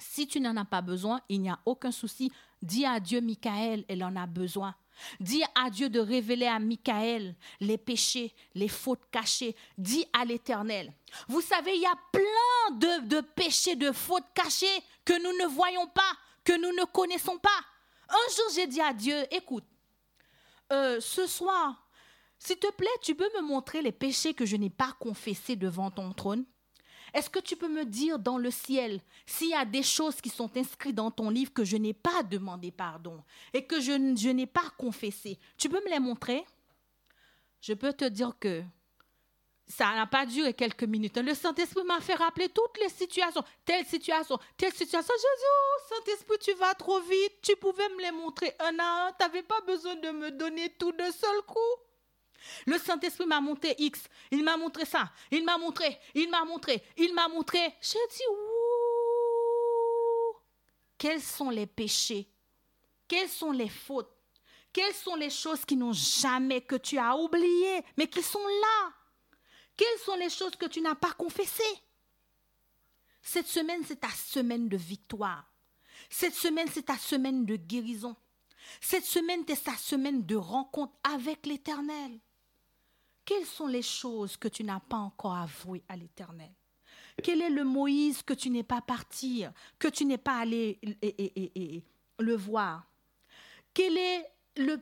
Si 0.00 0.26
tu 0.26 0.40
n'en 0.40 0.56
as 0.56 0.64
pas 0.64 0.82
besoin, 0.82 1.20
il 1.28 1.42
n'y 1.42 1.50
a 1.50 1.60
aucun 1.64 1.92
souci. 1.92 2.32
Dis 2.60 2.84
à 2.84 2.98
Dieu, 2.98 3.20
Michael, 3.20 3.84
elle 3.88 4.02
en 4.02 4.16
a 4.16 4.26
besoin. 4.26 4.74
Dis 5.20 5.42
à 5.54 5.70
Dieu 5.70 5.88
de 5.88 6.00
révéler 6.00 6.46
à 6.46 6.58
Michael 6.58 7.34
les 7.60 7.78
péchés, 7.78 8.34
les 8.54 8.68
fautes 8.68 9.10
cachées. 9.10 9.56
Dis 9.76 10.06
à 10.12 10.24
l'Éternel. 10.24 10.92
Vous 11.28 11.40
savez, 11.40 11.74
il 11.74 11.82
y 11.82 11.86
a 11.86 11.98
plein 12.12 13.00
de, 13.02 13.20
péchés, 13.20 13.76
de 13.76 13.92
fautes 13.92 14.26
cachées 14.34 14.66
que 15.04 15.14
nous 15.14 15.36
ne 15.38 15.46
voyons 15.46 15.86
pas, 15.88 16.12
que 16.44 16.52
nous 16.52 16.74
ne 16.76 16.84
connaissons 16.84 17.38
pas. 17.38 17.60
Un 18.08 18.34
jour, 18.34 18.46
j'ai 18.54 18.66
dit 18.66 18.80
à 18.80 18.92
Dieu, 18.92 19.16
écoute, 19.30 19.64
euh, 20.72 21.00
ce 21.00 21.26
soir, 21.26 21.88
s'il 22.38 22.58
te 22.58 22.70
plaît, 22.72 22.88
tu 23.02 23.14
peux 23.14 23.28
me 23.36 23.42
montrer 23.42 23.82
les 23.82 23.92
péchés 23.92 24.34
que 24.34 24.46
je 24.46 24.56
n'ai 24.56 24.70
pas 24.70 24.94
confessés 24.98 25.56
devant 25.56 25.90
ton 25.90 26.12
trône? 26.12 26.44
Est-ce 27.14 27.30
que 27.30 27.38
tu 27.38 27.56
peux 27.56 27.68
me 27.68 27.84
dire 27.84 28.18
dans 28.18 28.38
le 28.38 28.50
ciel 28.50 29.00
s'il 29.26 29.50
y 29.50 29.54
a 29.54 29.64
des 29.64 29.82
choses 29.82 30.20
qui 30.20 30.28
sont 30.28 30.54
inscrites 30.56 30.94
dans 30.94 31.10
ton 31.10 31.30
livre 31.30 31.52
que 31.52 31.64
je 31.64 31.76
n'ai 31.76 31.94
pas 31.94 32.22
demandé 32.22 32.70
pardon 32.70 33.22
et 33.52 33.64
que 33.64 33.80
je, 33.80 33.92
n'ai 34.30 34.46
pas 34.46 34.70
confessé? 34.76 35.38
Tu 35.56 35.68
peux 35.68 35.82
me 35.84 35.90
les 35.90 36.00
montrer? 36.00 36.44
Je 37.60 37.74
peux 37.74 37.92
te 37.92 38.04
dire 38.04 38.34
que 38.38 38.62
ça 39.66 39.94
n'a 39.94 40.06
pas 40.06 40.24
duré 40.24 40.54
quelques 40.54 40.84
minutes. 40.84 41.18
Le 41.18 41.34
Saint-Esprit 41.34 41.84
m'a 41.84 42.00
fait 42.00 42.14
rappeler 42.14 42.48
toutes 42.48 42.78
les 42.80 42.88
situations. 42.88 43.42
Telle 43.64 43.84
situation, 43.84 44.38
telle 44.56 44.72
situation. 44.72 45.12
Oh, 45.14 45.82
Saint-Esprit, 45.88 46.38
tu 46.40 46.54
vas 46.54 46.74
trop 46.74 47.00
vite. 47.00 47.42
Tu 47.42 47.54
pouvais 47.56 47.88
me 47.90 48.02
les 48.02 48.12
montrer 48.12 48.54
un 48.60 48.78
à 48.78 49.08
un. 49.08 49.12
Tu 49.12 49.24
n'avais 49.24 49.42
pas 49.42 49.60
besoin 49.62 49.96
de 49.96 50.10
me 50.10 50.30
donner 50.30 50.70
tout 50.78 50.92
d'un 50.92 51.12
seul 51.12 51.42
coup. 51.46 51.87
Le 52.66 52.78
Saint-Esprit 52.78 53.26
m'a 53.26 53.40
montré 53.40 53.74
X, 53.78 54.04
il 54.30 54.44
m'a 54.44 54.56
montré 54.56 54.84
ça, 54.84 55.10
il 55.30 55.44
m'a 55.44 55.58
montré, 55.58 55.98
il 56.14 56.30
m'a 56.30 56.44
montré, 56.44 56.82
il 56.96 57.14
m'a 57.14 57.28
montré. 57.28 57.58
J'ai 57.80 57.98
dit, 58.10 58.22
ouh, 58.30 60.36
quels 60.96 61.22
sont 61.22 61.50
les 61.50 61.66
péchés? 61.66 62.28
Quelles 63.06 63.28
sont 63.28 63.52
les 63.52 63.68
fautes? 63.68 64.12
Quelles 64.72 64.94
sont 64.94 65.14
les 65.14 65.30
choses 65.30 65.64
qui 65.64 65.76
n'ont 65.76 65.92
jamais, 65.92 66.60
que 66.60 66.76
tu 66.76 66.98
as 66.98 67.16
oubliées, 67.16 67.82
mais 67.96 68.08
qui 68.08 68.22
sont 68.22 68.46
là? 68.46 68.92
Quelles 69.76 69.98
sont 70.04 70.16
les 70.16 70.30
choses 70.30 70.56
que 70.56 70.66
tu 70.66 70.80
n'as 70.80 70.94
pas 70.94 71.12
confessées? 71.12 71.62
Cette 73.22 73.46
semaine, 73.46 73.82
c'est 73.86 74.00
ta 74.00 74.10
semaine 74.10 74.68
de 74.68 74.76
victoire. 74.76 75.44
Cette 76.10 76.34
semaine, 76.34 76.68
c'est 76.72 76.86
ta 76.86 76.98
semaine 76.98 77.46
de 77.46 77.56
guérison. 77.56 78.16
Cette 78.80 79.04
semaine, 79.04 79.44
c'est 79.46 79.64
ta 79.64 79.76
semaine 79.76 80.24
de 80.24 80.36
rencontre 80.36 80.94
avec 81.02 81.46
l'Éternel. 81.46 82.20
Quelles 83.28 83.44
sont 83.44 83.66
les 83.66 83.82
choses 83.82 84.38
que 84.38 84.48
tu 84.48 84.64
n'as 84.64 84.80
pas 84.80 84.96
encore 84.96 85.34
avouées 85.34 85.84
à 85.86 85.96
l'Éternel? 85.98 86.50
Quel 87.22 87.42
est 87.42 87.50
le 87.50 87.62
Moïse 87.62 88.22
que 88.22 88.32
tu 88.32 88.48
n'es 88.48 88.62
pas 88.62 88.80
parti, 88.80 89.44
que 89.78 89.88
tu 89.88 90.06
n'es 90.06 90.16
pas 90.16 90.38
allé 90.38 90.80
le 92.18 92.34
voir? 92.36 92.86
Quelle 93.74 93.98
est, 93.98 94.32
le, 94.56 94.80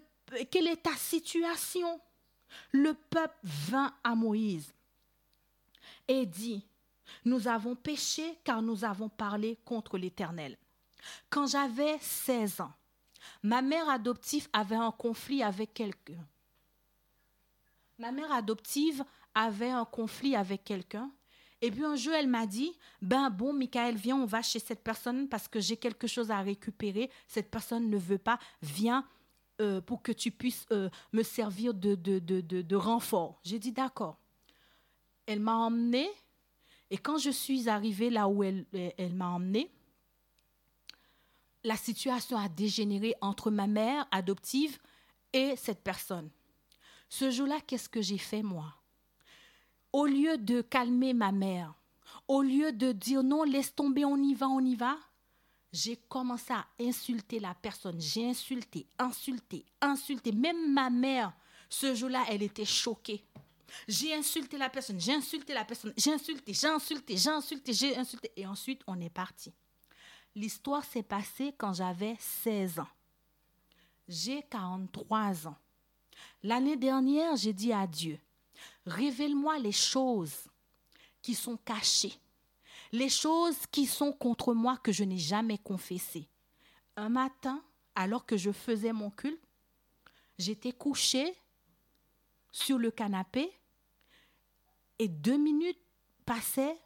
quelle 0.49 0.69
est 0.69 0.85
ta 0.85 0.95
situation? 0.95 2.01
Le 2.71 2.95
peuple 2.95 3.35
vint 3.43 3.93
à 4.05 4.15
Moïse 4.15 4.73
et 6.07 6.25
dit, 6.25 6.65
nous 7.25 7.49
avons 7.49 7.75
péché 7.75 8.39
car 8.45 8.63
nous 8.63 8.85
avons 8.85 9.09
parlé 9.09 9.59
contre 9.65 9.99
l'Éternel. 9.99 10.57
Quand 11.31 11.49
j'avais 11.49 11.99
16 12.01 12.61
ans, 12.61 12.75
ma 13.43 13.61
mère 13.61 13.89
adoptive 13.89 14.47
avait 14.53 14.77
un 14.77 14.93
conflit 14.93 15.43
avec 15.43 15.75
quelqu'un 15.75 16.25
Ma 17.99 18.13
mère 18.13 18.31
adoptive 18.33 19.05
avait 19.35 19.71
un 19.71 19.85
conflit 19.85 20.37
avec 20.37 20.65
quelqu'un. 20.65 21.11
Et 21.63 21.71
puis 21.71 21.85
un 21.85 21.97
jour, 21.97 22.13
elle 22.13 22.29
m'a 22.29 22.47
dit, 22.47 22.73
ben 23.01 23.31
bon, 23.31 23.53
Michael, 23.53 23.97
viens, 23.97 24.17
on 24.17 24.27
va 24.27 24.43
chez 24.43 24.59
cette 24.59 24.85
personne 24.85 25.29
parce 25.29 25.49
que 25.49 25.61
j'ai 25.61 25.77
quelque 25.77 26.07
chose 26.07 26.31
à 26.31 26.41
récupérer. 26.41 27.11
Cette 27.27 27.51
personne 27.51 27.89
ne 27.89 27.97
veut 27.97 28.19
pas. 28.19 28.39
Viens 28.61 29.07
euh, 29.63 29.81
pour 29.81 30.03
que 30.03 30.13
tu 30.13 30.31
puisses 30.31 30.67
euh, 30.71 30.91
me 31.13 31.23
servir 31.23 31.73
de, 31.73 31.95
de, 31.95 32.19
de, 32.19 32.41
de 32.41 32.77
renfort. 32.77 33.41
J'ai 33.43 33.59
dit, 33.59 33.73
d'accord. 33.73 34.19
Elle 35.25 35.41
m'a 35.41 35.57
emmenée. 35.57 36.11
Et 36.91 36.99
quand 36.99 37.17
je 37.17 37.31
suis 37.31 37.69
arrivée 37.69 38.11
là 38.11 38.29
où 38.29 38.43
elle, 38.45 38.67
elle 38.99 39.15
m'a 39.15 39.29
emmenée, 39.31 39.71
la 41.65 41.77
situation 41.77 42.37
a 42.37 42.49
dégénéré 42.49 43.15
entre 43.21 43.51
ma 43.51 43.67
mère 43.67 44.07
adoptive 44.13 44.79
et 45.33 45.57
cette 45.57 45.83
personne. 45.83 46.31
Ce 47.09 47.31
jour-là, 47.31 47.61
qu'est-ce 47.67 47.89
que 47.89 48.03
j'ai 48.03 48.19
fait 48.19 48.43
moi? 48.43 48.75
Au 49.93 50.07
lieu 50.07 50.37
de 50.37 50.61
calmer 50.61 51.15
ma 51.15 51.33
mère, 51.33 51.75
au 52.29 52.43
lieu 52.43 52.73
de 52.73 52.93
dire 52.93 53.23
non, 53.23 53.45
laisse 53.45 53.75
tomber, 53.75 54.05
on 54.05 54.17
y 54.17 54.35
va, 54.35 54.49
on 54.49 54.61
y 54.61 54.75
va, 54.75 54.97
j'ai 55.73 55.97
commencé 56.09 56.53
à 56.53 56.67
insulter 56.81 57.39
la 57.39 57.55
personne. 57.55 58.01
J'ai 58.01 58.29
insulté, 58.29 58.87
insulté, 58.99 59.65
insulté. 59.81 60.33
Même 60.33 60.73
ma 60.73 60.91
mère, 60.91 61.33
ce 61.69 61.95
jour-là, 61.95 62.25
elle 62.29 62.43
était 62.43 62.65
choquée. 62.65 63.25
J'ai 63.89 64.15
insulté 64.15 64.59
la 64.59 64.71
personne, 64.71 64.99
j'ai 65.01 65.13
insulté 65.13 65.53
la 65.53 65.65
personne, 65.65 65.93
j'ai 65.97 66.13
insulté, 66.13 66.55
j'ai 66.55 66.69
insulté, 66.69 67.17
j'ai 67.17 67.31
insulté, 67.31 67.73
j'ai 67.73 67.97
insulté. 67.97 68.33
Et 68.37 68.47
ensuite, 68.47 68.83
on 68.87 68.99
est 69.01 69.11
parti. 69.11 69.53
L'histoire 70.35 70.85
s'est 70.85 71.03
passée 71.03 71.55
quand 71.57 71.73
j'avais 71.73 72.17
16 72.19 72.81
ans. 72.81 72.89
J'ai 74.09 74.43
43 74.43 75.49
ans. 75.49 75.57
L'année 76.43 76.77
dernière, 76.77 77.37
j'ai 77.37 77.53
dit 77.53 77.73
à 77.73 77.87
Dieu, 77.87 78.19
révèle-moi 78.87 79.59
les 79.59 79.73
choses 79.73 80.49
qui 81.23 81.35
sont 81.35 81.57
cachées, 81.57 82.15
les 82.93 83.09
choses 83.09 83.67
qui 83.71 83.87
sont 83.87 84.13
contre 84.13 84.55
moi 84.55 84.77
que 84.77 84.93
je 84.93 85.05
n'ai 85.05 85.19
jamais 85.19 85.59
confessées. 85.59 86.29
Un 86.97 87.09
matin, 87.09 87.63
alors 87.95 88.27
que 88.27 88.37
je 88.37 88.53
faisais 88.53 88.93
mon 88.93 89.11
culte, 89.11 89.43
j'étais 90.39 90.73
couchée 90.73 91.35
sur 92.53 92.79
le 92.79 92.91
canapé 92.91 93.53
et 94.99 95.09
deux 95.09 95.37
minutes 95.37 95.81
passaient, 96.25 96.79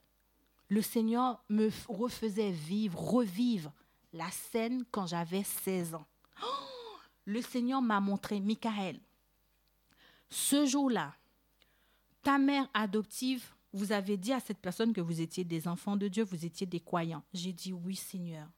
le 0.68 0.82
Seigneur 0.82 1.42
me 1.48 1.70
refaisait 1.88 2.50
vivre, 2.50 2.98
revivre 2.98 3.72
la 4.12 4.30
scène 4.30 4.84
quand 4.90 5.06
j'avais 5.06 5.42
16 5.42 5.94
ans. 5.94 6.06
le 7.24 7.42
Seigneur 7.42 7.82
m'a 7.82 8.00
montré, 8.00 8.40
Michael, 8.40 8.98
ce 10.30 10.64
jour-là, 10.64 11.14
ta 12.22 12.38
mère 12.38 12.68
adoptive, 12.74 13.44
vous 13.72 13.92
avez 13.92 14.16
dit 14.16 14.32
à 14.32 14.40
cette 14.40 14.58
personne 14.58 14.92
que 14.92 15.00
vous 15.00 15.20
étiez 15.20 15.44
des 15.44 15.68
enfants 15.68 15.96
de 15.96 16.08
Dieu, 16.08 16.24
vous 16.24 16.44
étiez 16.44 16.66
des 16.66 16.80
croyants. 16.80 17.24
J'ai 17.32 17.52
dit 17.52 17.72
oui, 17.72 17.96
Seigneur. 17.96 18.48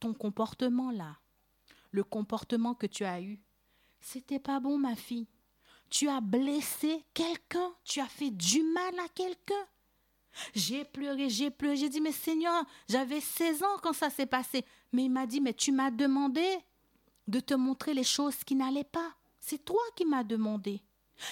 Ton 0.00 0.12
comportement 0.12 0.90
là, 0.90 1.16
le 1.90 2.04
comportement 2.04 2.74
que 2.74 2.86
tu 2.86 3.04
as 3.04 3.20
eu, 3.20 3.40
c'était 4.00 4.38
pas 4.38 4.60
bon, 4.60 4.78
ma 4.78 4.94
fille. 4.94 5.26
Tu 5.88 6.08
as 6.08 6.20
blessé 6.20 7.04
quelqu'un, 7.14 7.72
tu 7.84 8.00
as 8.00 8.08
fait 8.08 8.30
du 8.30 8.62
mal 8.62 8.98
à 8.98 9.08
quelqu'un. 9.08 9.54
J'ai 10.54 10.84
pleuré, 10.84 11.30
j'ai 11.30 11.50
pleuré, 11.50 11.76
j'ai 11.76 11.88
dit, 11.88 12.00
mais 12.00 12.12
Seigneur, 12.12 12.64
j'avais 12.88 13.20
16 13.20 13.62
ans 13.62 13.78
quand 13.82 13.94
ça 13.94 14.10
s'est 14.10 14.26
passé. 14.26 14.64
Mais 14.92 15.04
il 15.04 15.10
m'a 15.10 15.26
dit, 15.26 15.40
mais 15.40 15.54
tu 15.54 15.72
m'as 15.72 15.90
demandé 15.90 16.44
de 17.26 17.40
te 17.40 17.54
montrer 17.54 17.94
les 17.94 18.04
choses 18.04 18.44
qui 18.44 18.54
n'allaient 18.54 18.84
pas. 18.84 19.16
C'est 19.48 19.64
toi 19.64 19.80
qui 19.94 20.04
m'as 20.04 20.24
demandé. 20.24 20.82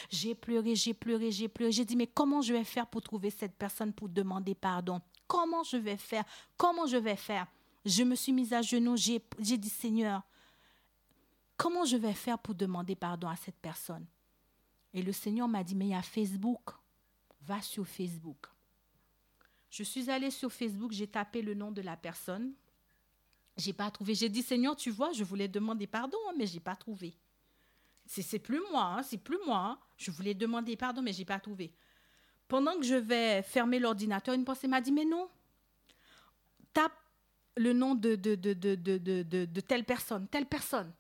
J'ai 0.09 0.37
pleuré, 0.37 0.77
j'ai 0.77 0.95
pleuré, 0.95 1.33
j'ai 1.33 1.49
pleuré. 1.49 1.73
J'ai 1.73 1.85
dit, 1.85 1.97
mais 1.97 2.07
comment 2.07 2.43
je 2.43 2.53
vais 2.53 2.63
faire 2.63 2.87
pour 2.87 3.03
trouver 3.03 3.29
cette 3.31 3.57
personne 3.57 3.93
pour 3.93 4.09
demander 4.09 4.55
pardon? 4.55 5.01
Comment 5.27 5.65
je 5.65 5.77
vais 5.77 5.97
faire? 5.97 6.23
Comment 6.57 6.87
je 6.87 6.97
vais 6.97 7.17
faire? 7.17 7.49
Je 7.85 8.05
me 8.05 8.15
suis 8.15 8.33
mise 8.33 8.53
à 8.53 8.63
genoux, 8.63 8.97
j'ai 8.97 9.19
dit, 9.59 9.69
Seigneur, 9.69 10.23
comment 11.57 11.85
je 11.85 11.97
vais 11.97 12.13
faire 12.13 12.39
pour 12.39 12.55
demander 12.55 12.95
pardon 12.95 13.27
à 13.27 13.35
cette 13.35 13.59
personne? 13.59 14.07
Et 14.93 15.03
le 15.03 15.11
Seigneur 15.11 15.49
m'a 15.49 15.65
dit, 15.65 15.75
mais 15.75 15.87
il 15.87 15.91
y 15.91 15.95
a 15.95 16.03
Facebook. 16.03 16.71
Va 17.43 17.61
sur 17.63 17.85
Facebook. 17.85 18.47
Je 19.71 19.83
suis 19.83 20.09
allée 20.09 20.31
sur 20.31 20.53
Facebook, 20.53 20.93
j'ai 20.93 21.09
tapé 21.09 21.43
le 21.43 21.55
nom 21.55 21.73
de 21.73 21.83
la 21.83 21.97
personne. 21.97 22.53
J'ai 23.57 23.73
pas 23.73 23.91
trouvé. 23.91 24.15
J'ai 24.15 24.29
dit, 24.29 24.43
Seigneur, 24.43 24.77
tu 24.77 24.93
vois, 24.93 25.11
je 25.11 25.25
voulais 25.25 25.49
demander 25.49 25.89
pardon, 25.89 26.19
hein, 26.29 26.35
mais 26.39 26.47
j'ai 26.47 26.61
pas 26.61 26.77
trouvé. 26.77 27.13
C'est 28.07 28.39
plus 28.39 28.61
moi, 28.71 28.97
hein, 28.97 29.03
c'est 29.03 29.19
plus 29.19 29.39
moi. 29.47 29.59
Hein. 29.59 29.79
Je 29.97 30.11
voulais 30.11 30.35
demander 30.35 30.77
pardon, 30.77 31.03
mais 31.03 31.13
j'ai 31.13 31.25
pas 31.25 31.41
trouvé. 31.41 31.73
Pendant 32.49 32.77
que 32.77 32.83
je 32.83 32.95
vais 32.95 33.43
fermer 33.43 33.79
l'ordinateur, 33.79 34.35
une 34.35 34.45
pensée 34.45 34.69
m'a 34.69 34.81
dit, 34.81 34.93
mais 34.93 35.05
non, 35.05 35.29
tape 36.73 36.93
le 37.57 37.73
nom 37.73 37.95
de, 37.95 38.17
de, 38.17 38.35
de, 38.35 38.53
de, 38.53 38.75
de, 39.45 39.61
telle 39.61 39.85
personne, 39.85 40.29
telle 40.29 40.47
personne. 40.47 40.93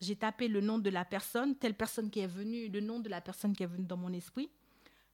J'ai 0.00 0.16
tapé 0.16 0.48
le 0.48 0.60
nom 0.60 0.78
de 0.78 0.90
la 0.90 1.04
personne, 1.04 1.56
telle 1.56 1.74
personne 1.74 2.10
qui 2.10 2.20
est 2.20 2.26
venue, 2.26 2.68
le 2.68 2.80
nom 2.80 3.00
de 3.00 3.08
la 3.08 3.20
personne 3.20 3.54
qui 3.54 3.62
est 3.62 3.66
venue 3.66 3.86
dans 3.86 3.96
mon 3.96 4.12
esprit. 4.12 4.50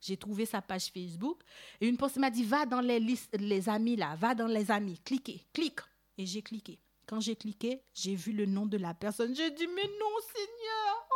J'ai 0.01 0.17
trouvé 0.17 0.47
sa 0.47 0.63
page 0.63 0.91
Facebook. 0.91 1.41
Et 1.81 1.89
une 1.89 1.97
pensée 1.97 2.19
m'a 2.19 2.31
dit, 2.31 2.45
va 2.45 2.67
dans 2.67 2.81
les 2.81 2.99
listes, 2.99 3.37
les 3.39 3.69
amis 3.69 3.97
là, 3.97 4.17
va 4.17 4.35
dans 4.35 4.47
les 4.47 4.71
amis, 4.71 4.99
cliquez, 5.05 5.47
clique. 5.53 5.81
Et 6.19 6.27
j'ai 6.27 6.43
cliqué. 6.43 6.79
Quand 7.07 7.21
j'ai 7.21 7.37
cliqué, 7.37 7.83
j'ai 7.95 8.15
vu 8.15 8.33
le 8.33 8.47
nom 8.47 8.67
de 8.67 8.77
la 8.77 8.95
personne. 8.95 9.35
J'ai 9.35 9.51
dit, 9.51 9.67
mais 9.67 9.87
non, 9.87 10.17
Seigneur, 10.33 11.09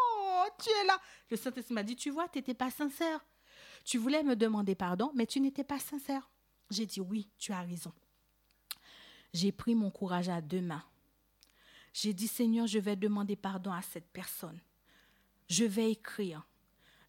tu 0.58 0.70
es 0.70 0.84
là. 0.86 1.00
Le 1.30 1.36
Saint-Esprit 1.36 1.74
m'a 1.74 1.82
dit, 1.82 1.96
tu 1.96 2.10
vois, 2.10 2.28
tu 2.28 2.38
n'étais 2.38 2.54
pas 2.54 2.70
sincère. 2.70 3.24
Tu 3.84 3.98
voulais 3.98 4.22
me 4.22 4.36
demander 4.36 4.74
pardon, 4.74 5.12
mais 5.14 5.26
tu 5.26 5.40
n'étais 5.40 5.64
pas 5.64 5.78
sincère. 5.78 6.30
J'ai 6.70 6.86
dit, 6.86 7.00
oui, 7.00 7.28
tu 7.38 7.52
as 7.52 7.60
raison. 7.60 7.92
J'ai 9.32 9.52
pris 9.52 9.74
mon 9.74 9.90
courage 9.90 10.28
à 10.28 10.40
deux 10.40 10.60
mains. 10.60 10.84
J'ai 11.92 12.12
dit, 12.12 12.28
Seigneur, 12.28 12.66
je 12.66 12.78
vais 12.78 12.96
demander 12.96 13.36
pardon 13.36 13.72
à 13.72 13.82
cette 13.82 14.08
personne. 14.10 14.60
Je 15.48 15.64
vais 15.64 15.92
écrire. 15.92 16.46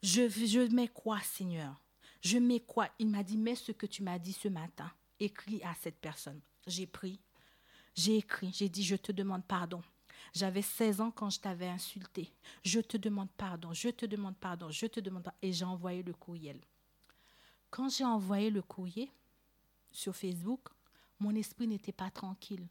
Je, 0.04 0.28
je 0.28 0.60
mets 0.74 0.88
quoi, 0.88 1.20
Seigneur? 1.22 1.82
Je 2.22 2.38
mets 2.38 2.60
quoi? 2.60 2.90
Il 3.00 3.08
m'a 3.10 3.24
dit, 3.24 3.38
mets 3.38 3.56
ce 3.56 3.72
que 3.72 3.86
tu 3.86 4.04
m'as 4.04 4.20
dit 4.20 4.34
ce 4.34 4.48
matin. 4.48 4.92
Écris 5.20 5.62
à 5.64 5.74
cette 5.82 6.00
personne. 6.00 6.42
J'ai 6.68 6.86
pris. 6.86 7.20
J'ai 7.96 8.18
écrit. 8.18 8.52
J'ai 8.54 8.70
dit, 8.70 8.84
je 8.84 8.96
te 8.96 9.12
demande 9.12 9.46
pardon. 9.46 9.82
J'avais 10.34 10.62
16 10.62 11.02
ans 11.02 11.12
quand 11.12 11.30
je 11.30 11.40
t'avais 11.40 11.68
insulté. 11.68 12.32
Je 12.64 12.80
te 12.80 12.98
demande 12.98 13.30
pardon, 13.38 13.74
je 13.74 13.90
te 13.90 14.06
demande 14.06 14.36
pardon, 14.38 14.70
je 14.70 14.86
te 14.88 15.00
demande 15.00 15.24
pardon. 15.24 15.38
Et 15.42 15.54
j'ai 15.54 15.66
envoyé 15.66 16.04
le 16.04 16.14
courriel. 16.14 16.60
Quand 17.70 17.90
j'ai 17.90 18.06
envoyé 18.06 18.50
le 18.50 18.62
courrier 18.62 19.12
sur 19.92 20.16
Facebook, 20.16 20.70
mon 21.20 21.36
esprit 21.36 21.68
n'était 21.68 21.92
pas 21.92 22.10
tranquille. 22.10 22.68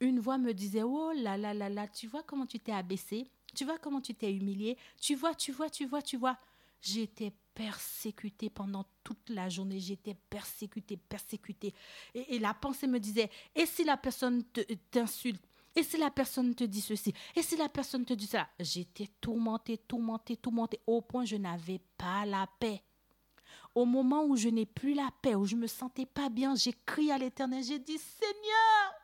Une 0.00 0.20
voix 0.20 0.38
me 0.38 0.52
disait 0.52 0.82
Oh 0.82 1.12
là 1.14 1.36
là 1.36 1.54
là 1.54 1.68
là, 1.68 1.88
tu 1.88 2.06
vois 2.06 2.22
comment 2.22 2.46
tu 2.46 2.60
t'es 2.60 2.72
abaissé 2.72 3.26
Tu 3.54 3.64
vois 3.64 3.78
comment 3.78 4.00
tu 4.00 4.14
t'es 4.14 4.32
humilié 4.32 4.76
Tu 5.00 5.14
vois, 5.14 5.34
tu 5.34 5.52
vois, 5.52 5.70
tu 5.70 5.86
vois, 5.86 6.02
tu 6.02 6.16
vois. 6.16 6.38
J'étais 6.80 7.32
persécutée 7.54 8.50
pendant 8.50 8.84
toute 9.02 9.30
la 9.30 9.48
journée. 9.48 9.80
J'étais 9.80 10.14
persécutée, 10.14 10.96
persécutée. 10.96 11.74
Et, 12.14 12.36
et, 12.36 12.38
la 12.38 12.52
pensée 12.52 12.86
me 12.86 13.00
disait 13.00 13.30
Et 13.54 13.66
si 13.66 13.84
la 13.84 13.96
personne 13.96 14.44
t'insulte 14.90 15.42
et 15.76 15.82
si 15.82 15.96
la 15.96 16.10
personne 16.10 16.54
te 16.54 16.64
dit 16.64 16.80
ceci 16.80 17.12
Et 17.34 17.42
si 17.42 17.56
la 17.56 17.68
personne 17.68 18.04
te 18.04 18.14
dit 18.14 18.26
cela 18.26 18.48
J'étais 18.60 19.08
tourmentée, 19.20 19.78
tourmentée, 19.78 20.36
tourmentée, 20.36 20.80
au 20.86 21.00
point 21.02 21.24
je 21.24 21.36
n'avais 21.36 21.80
pas 21.98 22.24
la 22.24 22.46
paix. 22.60 22.82
Au 23.74 23.84
moment 23.84 24.24
où 24.24 24.36
je 24.36 24.48
n'ai 24.48 24.66
plus 24.66 24.94
la 24.94 25.10
paix, 25.20 25.34
où 25.34 25.46
je 25.46 25.56
me 25.56 25.66
sentais 25.66 26.06
pas 26.06 26.28
bien, 26.28 26.54
j'ai 26.54 26.74
crié 26.86 27.12
à 27.12 27.18
l'Éternel, 27.18 27.64
j'ai 27.64 27.80
dit 27.80 27.98
Seigneur, 27.98 28.94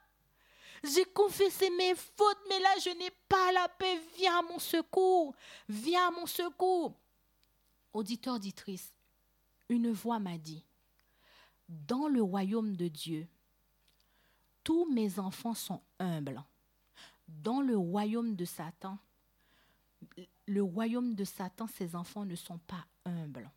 j'ai 0.84 1.04
confessé 1.06 1.68
mes 1.70 1.94
fautes, 1.96 2.38
mais 2.48 2.60
là 2.60 2.70
je 2.82 2.90
n'ai 2.90 3.10
pas 3.28 3.50
la 3.52 3.68
paix. 3.68 4.00
Viens 4.16 4.38
à 4.38 4.42
mon 4.42 4.60
secours, 4.60 5.34
viens 5.68 6.08
à 6.08 6.10
mon 6.12 6.26
secours. 6.26 6.94
Auditeur, 7.92 8.36
auditrice, 8.36 8.94
une 9.68 9.90
voix 9.90 10.20
m'a 10.20 10.38
dit 10.38 10.64
Dans 11.68 12.06
le 12.06 12.22
royaume 12.22 12.76
de 12.76 12.86
Dieu, 12.86 13.28
tous 14.62 14.88
mes 14.92 15.18
enfants 15.18 15.54
sont 15.54 15.82
humbles 15.98 16.44
dans 17.42 17.60
le 17.60 17.76
royaume 17.76 18.36
de 18.36 18.44
Satan, 18.44 18.98
le 20.46 20.62
royaume 20.62 21.14
de 21.14 21.24
Satan, 21.24 21.66
ses 21.66 21.94
enfants 21.94 22.24
ne 22.24 22.34
sont 22.36 22.58
pas 22.58 22.86
humbles. 23.04 23.50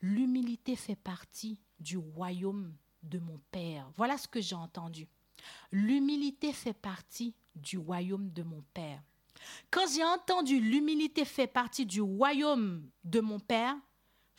L'humilité 0.00 0.76
fait 0.76 0.96
partie 0.96 1.58
du 1.78 1.96
royaume 1.96 2.74
de 3.02 3.18
mon 3.18 3.40
Père. 3.50 3.90
Voilà 3.96 4.16
ce 4.18 4.28
que 4.28 4.40
j'ai 4.40 4.54
entendu. 4.54 5.06
L'humilité 5.72 6.52
fait 6.52 6.74
partie 6.74 7.34
du 7.54 7.78
royaume 7.78 8.30
de 8.30 8.42
mon 8.42 8.62
Père. 8.74 9.02
Quand 9.70 9.86
j'ai 9.94 10.04
entendu 10.04 10.60
l'humilité 10.60 11.24
fait 11.24 11.46
partie 11.46 11.86
du 11.86 12.00
royaume 12.00 12.88
de 13.04 13.20
mon 13.20 13.40
Père, 13.40 13.76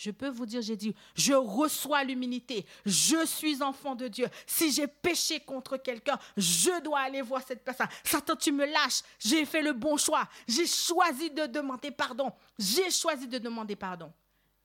Je 0.02 0.10
peux 0.10 0.30
vous 0.30 0.48
dire, 0.48 0.64
j'ai 0.64 0.76
dit, 0.76 0.96
je 1.14 1.34
reçois 1.34 2.04
l'humilité. 2.04 2.66
Je 2.88 3.24
suis 3.24 3.62
enfant 3.62 3.94
de 3.94 4.08
Dieu. 4.08 4.26
Si 4.48 4.72
j'ai 4.72 4.88
péché 4.88 5.40
contre 5.42 5.78
quelqu'un, 5.78 6.18
je 6.36 6.82
dois 6.82 7.02
aller 7.02 7.22
voir 7.22 7.44
cette 7.46 7.64
personne. 7.64 7.86
Satan, 8.04 8.36
tu 8.36 8.52
me 8.52 8.66
lâches. 8.66 9.04
J'ai 9.20 9.46
fait 9.46 9.62
le 9.62 9.74
bon 9.74 9.98
choix. 9.98 10.28
J'ai 10.48 10.66
choisi 10.66 11.30
de 11.30 11.46
demander 11.46 11.92
pardon. 11.92 12.34
J'ai 12.58 12.90
choisi 12.90 13.28
de 13.28 13.38
demander 13.38 13.76
pardon. 13.76 14.12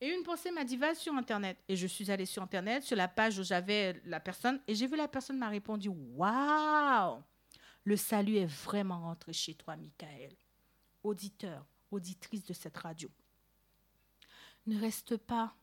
Et 0.01 0.09
une 0.09 0.23
pensée 0.23 0.51
m'a 0.51 0.65
dit, 0.65 0.79
va 0.79 0.95
sur 0.95 1.13
Internet. 1.13 1.59
Et 1.69 1.77
je 1.77 1.87
suis 1.87 2.11
allée 2.11 2.25
sur 2.25 2.43
Internet, 2.43 2.85
sur 2.85 2.97
la 2.97 3.07
page 3.07 3.39
où 3.39 3.43
j'avais 3.43 4.01
la 4.07 4.21
personne, 4.21 4.59
et 4.67 4.75
j'ai 4.75 4.87
vu 4.87 4.97
la 4.97 5.07
personne 5.07 5.37
m'a 5.37 5.51
répondu, 5.51 5.91
waouh, 5.91 7.23
le 7.85 7.97
salut 7.99 8.37
est 8.37 8.47
vraiment 8.47 9.03
rentré 9.03 9.35
chez 9.35 9.53
toi, 9.53 9.77
Michael. 9.77 10.33
Auditeur, 11.03 11.67
auditrice 11.91 12.45
de 12.45 12.55
cette 12.55 12.79
radio. 12.79 13.11
Ne 14.67 14.79
reste 14.81 15.17
pas. 15.17 15.55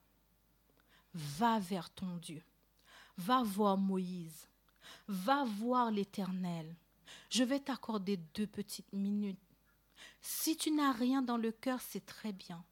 Va 1.13 1.59
vers 1.59 1.89
ton 1.89 2.17
Dieu. 2.17 2.43
Va 3.17 3.43
voir 3.43 3.77
Moïse. 3.77 4.47
Va 5.07 5.43
voir 5.43 5.91
l'Éternel. 5.91 6.75
Je 7.29 7.43
vais 7.43 7.59
t'accorder 7.59 8.17
deux 8.33 8.47
petites 8.47 8.91
minutes. 8.93 9.39
Si 10.21 10.55
tu 10.55 10.71
n'as 10.71 10.93
rien 10.93 11.21
dans 11.21 11.37
le 11.37 11.51
cœur, 11.51 11.81
c'est 11.81 12.05
très 12.05 12.31
bien. 12.31 12.63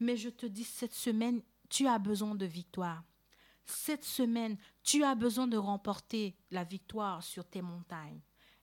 Mais 0.00 0.16
je 0.16 0.30
te 0.30 0.46
dis, 0.46 0.64
cette 0.64 0.94
semaine, 0.94 1.42
tu 1.68 1.86
as 1.86 1.98
besoin 1.98 2.34
de 2.34 2.46
victoire. 2.46 3.04
Cette 3.66 4.04
semaine, 4.04 4.56
tu 4.82 5.04
as 5.04 5.14
besoin 5.14 5.46
de 5.46 5.56
remporter 5.56 6.36
la 6.50 6.64
victoire 6.64 7.22
sur 7.22 7.44
tes 7.44 7.62
montagnes. 7.62 8.20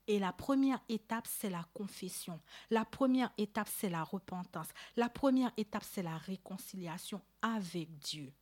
Et 0.08 0.20
la 0.20 0.34
première 0.34 0.82
étape, 0.90 1.28
c'est 1.28 1.50
la 1.50 1.64
confession. 1.74 2.40
La 2.70 2.86
première 2.86 3.32
étape, 3.38 3.70
c'est 3.70 3.90
la 3.90 4.04
repentance. 4.04 4.68
La 4.96 5.10
première 5.10 5.52
étape, 5.58 5.84
c'est 5.84 6.04
la 6.04 6.18
réconciliation 6.18 7.22
avec 7.42 7.98
Dieu. 8.00 8.34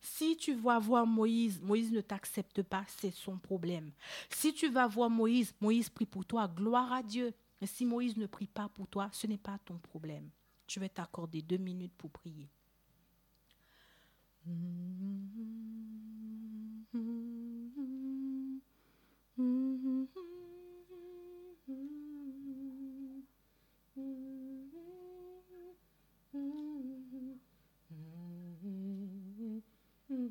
Si 0.00 0.36
tu 0.36 0.54
vas 0.54 0.78
voir 0.78 1.06
Moïse, 1.06 1.60
Moïse 1.60 1.90
ne 1.90 2.00
t'accepte 2.00 2.62
pas, 2.62 2.84
c'est 3.00 3.10
son 3.10 3.36
problème. 3.38 3.90
Si 4.30 4.54
tu 4.54 4.68
vas 4.68 4.86
voir 4.86 5.10
Moïse, 5.10 5.52
Moïse 5.60 5.88
prie 5.88 6.06
pour 6.06 6.24
toi, 6.24 6.46
gloire 6.46 6.92
à 6.92 7.02
Dieu. 7.02 7.34
Mais 7.60 7.66
si 7.66 7.84
Moïse 7.84 8.16
ne 8.16 8.26
prie 8.26 8.46
pas 8.46 8.68
pour 8.68 8.86
toi, 8.86 9.08
ce 9.12 9.26
n'est 9.26 9.38
pas 9.38 9.58
ton 9.64 9.78
problème. 9.78 10.30
Je 10.68 10.78
vais 10.78 10.88
t'accorder 10.88 11.42
deux 11.42 11.56
minutes 11.56 11.94
pour 11.98 12.10
prier. 12.10 12.48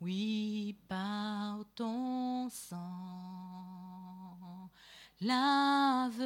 Oui, 0.00 0.76
par 0.88 1.64
ton 1.74 2.48
sang, 2.48 2.78
lave 5.20 6.22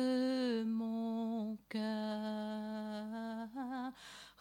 mon 0.66 1.56
cœur, 1.70 1.88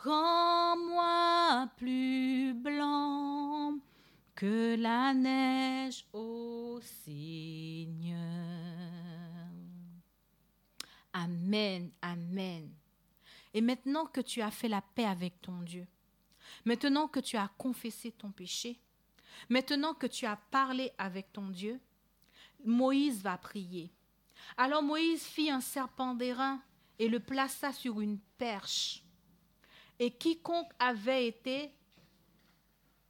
rends-moi 0.03 1.65
plus 1.77 2.53
blanc 2.53 3.75
que 4.41 4.75
la 4.75 5.13
neige, 5.13 6.03
ô 6.13 6.79
Seigneur. 6.81 8.17
Amen, 11.13 11.91
amen. 12.01 12.71
Et 13.53 13.61
maintenant 13.61 14.07
que 14.07 14.21
tu 14.21 14.41
as 14.41 14.49
fait 14.49 14.67
la 14.67 14.81
paix 14.81 15.05
avec 15.05 15.39
ton 15.41 15.61
Dieu, 15.61 15.85
maintenant 16.65 17.07
que 17.07 17.19
tu 17.19 17.37
as 17.37 17.51
confessé 17.57 18.11
ton 18.11 18.31
péché, 18.31 18.79
Maintenant 19.49 19.93
que 19.93 20.07
tu 20.07 20.25
as 20.25 20.35
parlé 20.35 20.91
avec 20.97 21.31
ton 21.33 21.49
Dieu, 21.49 21.79
Moïse 22.65 23.21
va 23.23 23.37
prier. 23.37 23.91
Alors 24.57 24.83
Moïse 24.83 25.23
fit 25.23 25.49
un 25.49 25.61
serpent 25.61 26.13
d'airain 26.13 26.61
et 26.99 27.07
le 27.07 27.19
plaça 27.19 27.73
sur 27.73 28.01
une 28.01 28.19
perche. 28.37 29.03
Et 29.99 30.11
quiconque 30.11 30.71
avait 30.79 31.27
été 31.27 31.73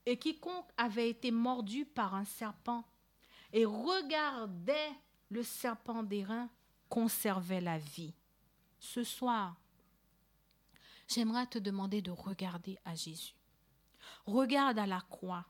et 0.05 0.17
quiconque 0.17 0.69
avait 0.77 1.09
été 1.09 1.31
mordu 1.31 1.85
par 1.85 2.15
un 2.15 2.25
serpent 2.25 2.83
et 3.53 3.65
regardait 3.65 4.91
le 5.29 5.43
serpent 5.43 6.03
d'airain 6.03 6.49
conservait 6.89 7.61
la 7.61 7.77
vie. 7.77 8.13
Ce 8.79 9.03
soir, 9.03 9.55
j'aimerais 11.07 11.47
te 11.47 11.59
demander 11.59 12.01
de 12.01 12.11
regarder 12.11 12.77
à 12.83 12.95
Jésus. 12.95 13.35
Regarde 14.25 14.79
à 14.79 14.87
la 14.87 15.01
croix. 15.01 15.45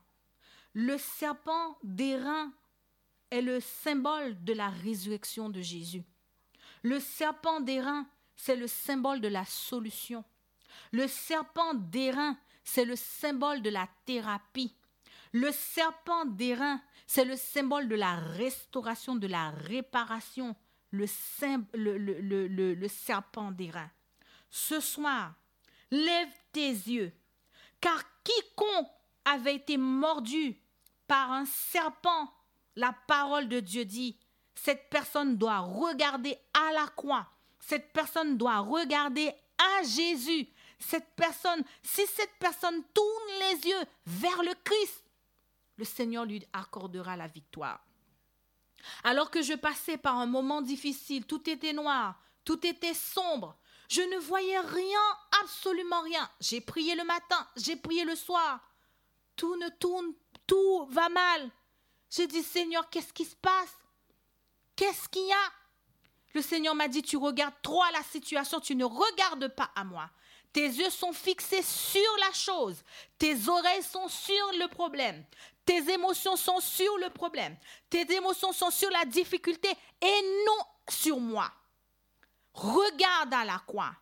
Le 0.72 0.96
serpent 0.98 1.78
d'airain 1.82 2.52
est 3.30 3.42
le 3.42 3.60
symbole 3.60 4.42
de 4.44 4.52
la 4.52 4.68
résurrection 4.68 5.48
de 5.48 5.60
Jésus. 5.60 6.04
Le 6.82 7.00
serpent 7.00 7.60
d'airain, 7.60 8.06
c'est 8.36 8.56
le 8.56 8.66
symbole 8.66 9.20
de 9.20 9.28
la 9.28 9.44
solution. 9.44 10.24
Le 10.90 11.08
serpent 11.08 11.74
d'airain, 11.74 12.36
c'est 12.64 12.84
le 12.84 12.96
symbole 12.96 13.62
de 13.62 13.70
la 13.70 13.88
thérapie. 14.04 14.76
Le 15.32 15.50
serpent 15.52 16.24
d'airain, 16.26 16.80
c'est 17.06 17.24
le 17.24 17.36
symbole 17.36 17.88
de 17.88 17.94
la 17.94 18.16
restauration, 18.16 19.16
de 19.16 19.26
la 19.26 19.50
réparation. 19.50 20.54
Le, 20.90 21.06
serpent 22.88 23.50
d'airain. 23.50 23.90
Ce 24.50 24.78
soir, 24.80 25.34
lève 25.90 26.28
tes 26.52 26.68
yeux, 26.68 27.12
car 27.80 28.02
quiconque 28.22 28.90
avait 29.24 29.56
été 29.56 29.78
mordu 29.78 30.60
par 31.06 31.32
un 31.32 31.46
serpent, 31.46 32.30
la 32.76 32.94
parole 33.06 33.48
de 33.48 33.60
Dieu 33.60 33.84
dit, 33.84 34.18
cette 34.54 34.88
personne 34.90 35.36
doit 35.36 35.58
regarder 35.58 36.36
à 36.54 36.72
la 36.72 36.86
croix. 36.88 37.28
Cette 37.58 37.92
personne 37.92 38.36
doit 38.36 38.58
regarder 38.58 39.30
à 39.58 39.82
Jésus. 39.82 40.48
Cette 40.82 41.14
personne, 41.14 41.62
si 41.82 42.06
cette 42.06 42.36
personne 42.38 42.82
tourne 42.92 43.38
les 43.40 43.68
yeux 43.68 43.84
vers 44.06 44.42
le 44.42 44.54
Christ, 44.64 45.04
le 45.76 45.84
Seigneur 45.84 46.24
lui 46.24 46.44
accordera 46.52 47.16
la 47.16 47.28
victoire. 47.28 47.84
Alors 49.04 49.30
que 49.30 49.42
je 49.42 49.54
passais 49.54 49.96
par 49.96 50.16
un 50.16 50.26
moment 50.26 50.60
difficile, 50.60 51.24
tout 51.24 51.48
était 51.48 51.72
noir, 51.72 52.20
tout 52.44 52.66
était 52.66 52.94
sombre, 52.94 53.56
je 53.88 54.00
ne 54.00 54.18
voyais 54.18 54.58
rien, 54.58 55.00
absolument 55.42 56.00
rien. 56.00 56.28
J'ai 56.40 56.60
prié 56.60 56.94
le 56.94 57.04
matin, 57.04 57.46
j'ai 57.56 57.76
prié 57.76 58.04
le 58.04 58.16
soir. 58.16 58.60
Tout 59.36 59.56
ne 59.56 59.68
tourne 59.68 60.12
tout 60.46 60.86
va 60.86 61.08
mal. 61.08 61.50
J'ai 62.10 62.26
dit, 62.26 62.42
Seigneur, 62.42 62.88
qu'est-ce 62.90 63.12
qui 63.12 63.24
se 63.24 63.36
passe? 63.36 63.76
Qu'est-ce 64.76 65.08
qu'il 65.08 65.26
y 65.26 65.32
a? 65.32 65.52
Le 66.34 66.42
Seigneur 66.42 66.74
m'a 66.74 66.88
dit, 66.88 67.02
tu 67.02 67.16
regardes 67.16 67.60
trop 67.62 67.82
la 67.92 68.02
situation, 68.02 68.60
tu 68.60 68.74
ne 68.74 68.84
regardes 68.84 69.48
pas 69.48 69.70
à 69.74 69.84
moi. 69.84 70.10
Tes 70.52 70.66
yeux 70.66 70.90
sont 70.90 71.12
fixés 71.12 71.62
sur 71.62 72.16
la 72.20 72.32
chose. 72.32 72.82
Tes 73.18 73.48
oreilles 73.48 73.82
sont 73.82 74.08
sur 74.08 74.52
le 74.58 74.68
problème. 74.68 75.24
Tes 75.64 75.90
émotions 75.90 76.36
sont 76.36 76.60
sur 76.60 76.98
le 76.98 77.08
problème. 77.10 77.56
Tes 77.88 78.10
émotions 78.12 78.52
sont 78.52 78.70
sur 78.70 78.90
la 78.90 79.04
difficulté 79.04 79.68
et 80.00 80.44
non 80.46 80.64
sur 80.88 81.18
moi. 81.18 81.50
Regarde 82.52 83.32
à 83.32 83.44
la 83.44 83.58
croix. 83.66 83.94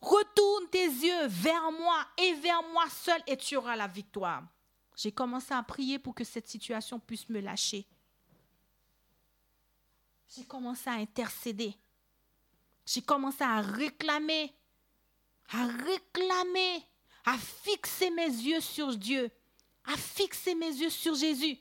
Retourne 0.00 0.68
tes 0.70 0.86
yeux 0.86 1.26
vers 1.26 1.70
moi 1.70 2.06
et 2.16 2.34
vers 2.34 2.62
moi 2.72 2.88
seul 2.90 3.22
et 3.26 3.36
tu 3.36 3.56
auras 3.56 3.76
la 3.76 3.86
victoire. 3.86 4.42
J'ai 4.96 5.12
commencé 5.12 5.52
à 5.52 5.62
prier 5.62 5.98
pour 5.98 6.14
que 6.14 6.24
cette 6.24 6.48
situation 6.48 6.98
puisse 6.98 7.28
me 7.28 7.40
lâcher. 7.40 7.86
J'ai 10.34 10.44
commencé 10.44 10.88
à 10.88 10.94
intercéder. 10.94 11.76
J'ai 12.86 13.02
commencé 13.02 13.44
à 13.44 13.60
réclamer, 13.60 14.52
à 15.50 15.66
réclamer, 15.66 16.84
à 17.24 17.36
fixer 17.38 18.10
mes 18.10 18.26
yeux 18.26 18.60
sur 18.60 18.96
Dieu, 18.96 19.30
à 19.84 19.96
fixer 19.96 20.54
mes 20.54 20.70
yeux 20.70 20.90
sur 20.90 21.14
Jésus. 21.14 21.58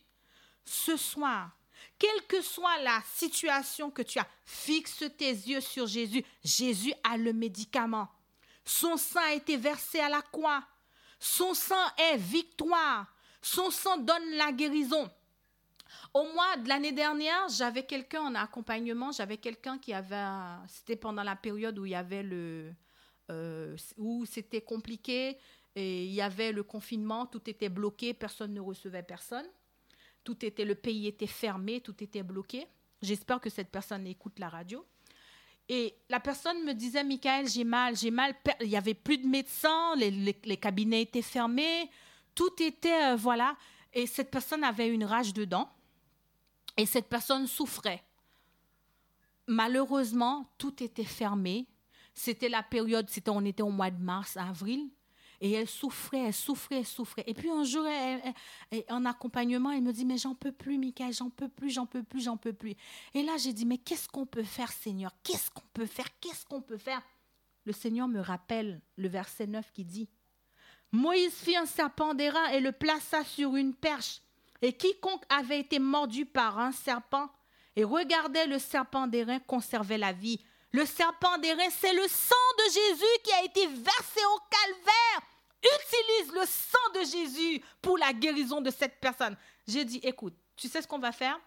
Ce 0.65 0.95
soir, 0.95 1.51
quelle 1.97 2.25
que 2.27 2.41
soit 2.41 2.79
la 2.79 3.01
situation 3.13 3.91
que 3.91 4.01
tu 4.01 4.19
as, 4.19 4.27
fixe 4.43 5.03
tes 5.17 5.31
yeux 5.31 5.61
sur 5.61 5.87
Jésus. 5.87 6.23
Jésus 6.43 6.93
a 7.03 7.17
le 7.17 7.33
médicament. 7.33 8.09
Son 8.65 8.97
sang 8.97 9.19
a 9.21 9.33
été 9.33 9.57
versé 9.57 9.99
à 9.99 10.09
la 10.09 10.21
croix. 10.21 10.63
Son 11.19 11.53
sang 11.53 11.85
est 11.97 12.17
victoire. 12.17 13.05
Son 13.41 13.69
sang 13.69 13.97
donne 13.97 14.31
la 14.31 14.51
guérison. 14.51 15.09
Au 16.13 16.23
mois 16.33 16.57
de 16.57 16.67
l'année 16.67 16.91
dernière, 16.91 17.47
j'avais 17.49 17.85
quelqu'un 17.85 18.21
en 18.21 18.35
accompagnement, 18.35 19.11
j'avais 19.11 19.37
quelqu'un 19.37 19.77
qui 19.77 19.93
avait, 19.93 20.25
c'était 20.67 20.95
pendant 20.95 21.23
la 21.23 21.35
période 21.35 21.77
où 21.77 21.85
il 21.85 21.91
y 21.91 21.95
avait 21.95 22.23
le, 22.23 22.73
où 23.97 24.25
c'était 24.25 24.61
compliqué 24.61 25.37
et 25.75 26.05
il 26.05 26.11
y 26.11 26.21
avait 26.21 26.51
le 26.51 26.63
confinement, 26.63 27.25
tout 27.25 27.49
était 27.49 27.69
bloqué, 27.69 28.13
personne 28.13 28.53
ne 28.53 28.59
recevait 28.59 29.03
personne, 29.03 29.45
tout 30.23 30.45
était, 30.45 30.65
le 30.65 30.75
pays 30.75 31.07
était 31.07 31.27
fermé, 31.27 31.81
tout 31.81 32.03
était 32.03 32.23
bloqué. 32.23 32.67
J'espère 33.01 33.39
que 33.39 33.49
cette 33.49 33.69
personne 33.69 34.05
écoute 34.05 34.37
la 34.39 34.49
radio. 34.49 34.85
Et 35.69 35.95
la 36.09 36.19
personne 36.19 36.63
me 36.65 36.73
disait, 36.73 37.03
Michael, 37.03 37.47
j'ai 37.47 37.63
mal, 37.63 37.95
j'ai 37.95 38.11
mal. 38.11 38.35
Il 38.59 38.67
n'y 38.67 38.75
avait 38.75 38.93
plus 38.93 39.17
de 39.17 39.27
médecins, 39.27 39.95
les, 39.95 40.11
les, 40.11 40.57
cabinets 40.57 41.03
étaient 41.03 41.21
fermés, 41.21 41.89
tout 42.35 42.61
était, 42.61 43.13
euh, 43.13 43.15
voilà. 43.15 43.55
Et 43.93 44.05
cette 44.05 44.29
personne 44.29 44.63
avait 44.63 44.89
une 44.89 45.05
rage 45.05 45.33
dedans. 45.33 45.69
Et 46.75 46.85
cette 46.85 47.07
personne 47.07 47.47
souffrait. 47.47 48.03
Malheureusement, 49.47 50.51
tout 50.57 50.83
était 50.83 51.05
fermé. 51.05 51.67
C'était 52.13 52.49
la 52.49 52.63
période, 52.63 53.09
c'était, 53.09 53.31
on 53.31 53.45
était 53.45 53.63
au 53.63 53.69
mois 53.69 53.91
de 53.91 54.01
mars, 54.01 54.38
avril. 54.38 54.89
Et 55.43 55.53
elle 55.53 55.67
souffrait, 55.67 56.19
elle 56.19 56.33
souffrait, 56.33 56.77
elle 56.77 56.85
souffrait. 56.85 57.23
Et 57.25 57.33
puis 57.33 57.49
un 57.49 57.63
jour, 57.63 57.83
en 58.89 59.05
accompagnement, 59.05 59.71
elle 59.71 59.81
me 59.81 59.91
dit, 59.91 60.05
mais 60.05 60.17
j'en 60.17 60.35
peux 60.35 60.51
plus, 60.51 60.77
Michael, 60.77 61.13
j'en 61.13 61.31
peux 61.31 61.47
plus, 61.47 61.71
j'en 61.71 61.88
peux 61.88 62.03
plus, 62.03 62.21
j'en 62.21 62.38
peux 62.38 62.53
plus. 62.53 62.75
Et 63.15 63.23
là, 63.23 63.38
j'ai 63.38 63.51
dit, 63.51 63.65
mais 63.65 63.79
qu'est-ce 63.79 64.07
qu'on 64.07 64.27
peut 64.27 64.43
faire, 64.43 64.71
Seigneur? 64.71 65.11
Qu'est-ce 65.23 65.49
qu'on 65.49 65.65
peut 65.73 65.88
faire? 65.88 66.05
Qu'est-ce 66.19 66.45
qu'on 66.45 66.61
peut 66.61 66.77
faire? 66.77 67.01
Le 67.65 67.73
Seigneur 67.73 68.07
me 68.07 68.19
rappelle 68.19 68.81
le 68.97 69.07
verset 69.07 69.47
9 69.47 69.71
qui 69.71 69.83
dit, 69.83 70.09
Moïse 70.91 71.33
fit 71.33 71.55
un 71.55 71.65
serpent 71.65 72.13
d'airain 72.13 72.47
et 72.49 72.59
le 72.59 72.71
plaça 72.71 73.23
sur 73.23 73.55
une 73.55 73.73
perche. 73.73 74.21
Et 74.61 74.73
quiconque 74.73 75.23
avait 75.29 75.59
été 75.59 75.79
mordu 75.79 76.27
par 76.27 76.59
un 76.59 76.71
serpent 76.71 77.29
et 77.75 77.83
regardait 77.83 78.45
le 78.45 78.59
serpent 78.59 79.07
d'airain 79.07 79.39
conservait 79.39 79.97
la 79.97 80.13
vie. 80.13 80.39
Le 80.72 80.85
serpent 80.85 81.38
d'airain, 81.38 81.69
c'est 81.69 81.93
le 81.93 82.07
sang 82.07 82.35
de 82.57 82.64
Jésus 82.72 83.19
qui 83.23 83.31
a 83.34 83.43
été 83.43 83.68
versé 83.68 84.19
au 84.34 84.39
calvaire 84.49 85.27
utilise 85.61 86.34
le 86.34 86.45
sang 86.45 86.99
de 86.99 87.06
Jésus 87.06 87.61
pour 87.81 87.98
la 87.98 88.14
guérison 88.14 88.61
de 88.61 88.72
cette 88.72 88.99
personne. 88.99 89.38
J'ai 89.68 89.85
dit, 89.85 89.99
écoute, 90.03 90.34
tu 90.56 90.68
sais 90.68 90.81
ce 90.81 90.88
qu'on 90.88 90.99
va 90.99 91.11
faire? 91.11 91.39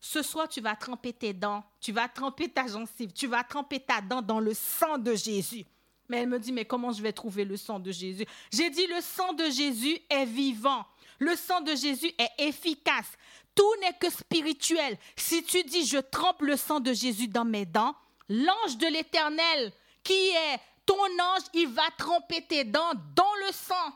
Ce 0.00 0.22
soir, 0.22 0.48
tu 0.48 0.60
vas 0.60 0.76
tremper 0.76 1.12
tes 1.12 1.32
dents, 1.32 1.64
tu 1.80 1.92
vas 1.92 2.08
tremper 2.08 2.48
ta 2.48 2.66
gencive, 2.66 3.12
tu 3.12 3.26
vas 3.26 3.42
tremper 3.42 3.80
ta 3.80 4.00
dent 4.00 4.20
dans 4.20 4.40
le 4.40 4.52
sang 4.52 4.98
de 4.98 5.14
Jésus. 5.14 5.64
Mais 6.08 6.18
elle 6.18 6.28
me 6.28 6.38
dit, 6.38 6.52
mais 6.52 6.66
comment 6.66 6.92
je 6.92 7.00
vais 7.00 7.12
trouver 7.12 7.44
le 7.44 7.56
sang 7.56 7.78
de 7.78 7.90
Jésus? 7.90 8.26
J'ai 8.52 8.68
dit, 8.68 8.86
le 8.86 9.00
sang 9.00 9.32
de 9.32 9.44
Jésus 9.44 9.98
est 10.10 10.26
vivant. 10.26 10.84
Le 11.18 11.34
sang 11.36 11.62
de 11.62 11.74
Jésus 11.74 12.12
est 12.18 12.30
efficace. 12.38 13.06
Tout 13.54 13.72
n'est 13.80 13.96
que 13.98 14.10
spirituel. 14.10 14.98
Si 15.16 15.42
tu 15.44 15.62
dis, 15.62 15.86
je 15.86 15.98
trempe 15.98 16.42
le 16.42 16.56
sang 16.56 16.80
de 16.80 16.92
Jésus 16.92 17.28
dans 17.28 17.44
mes 17.46 17.64
dents, 17.64 17.94
l'ange 18.28 18.78
de 18.78 18.86
l'Éternel, 18.86 19.72
qui 20.02 20.12
est 20.12 20.60
ton 20.86 20.94
ange, 20.94 21.42
il 21.54 21.68
va 21.68 21.90
tremper 21.96 22.44
tes 22.46 22.64
dents 22.64 22.92
dans 23.14 23.34
le 23.46 23.52
sang. 23.52 23.92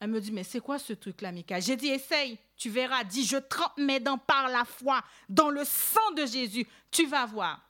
Elle 0.00 0.10
me 0.10 0.20
dit, 0.20 0.32
mais 0.32 0.44
c'est 0.44 0.60
quoi 0.60 0.78
ce 0.78 0.92
truc-là, 0.92 1.32
Mika 1.32 1.60
J'ai 1.60 1.76
dit, 1.76 1.88
essaye, 1.88 2.38
tu 2.56 2.70
verras. 2.70 3.04
Dis, 3.04 3.24
je 3.24 3.36
trempe 3.36 3.76
mes 3.78 4.00
dents 4.00 4.18
par 4.18 4.48
la 4.48 4.64
foi 4.64 5.02
dans 5.28 5.50
le 5.50 5.64
sang 5.64 6.10
de 6.16 6.26
Jésus. 6.26 6.66
Tu 6.90 7.06
vas 7.06 7.26
voir. 7.26 7.60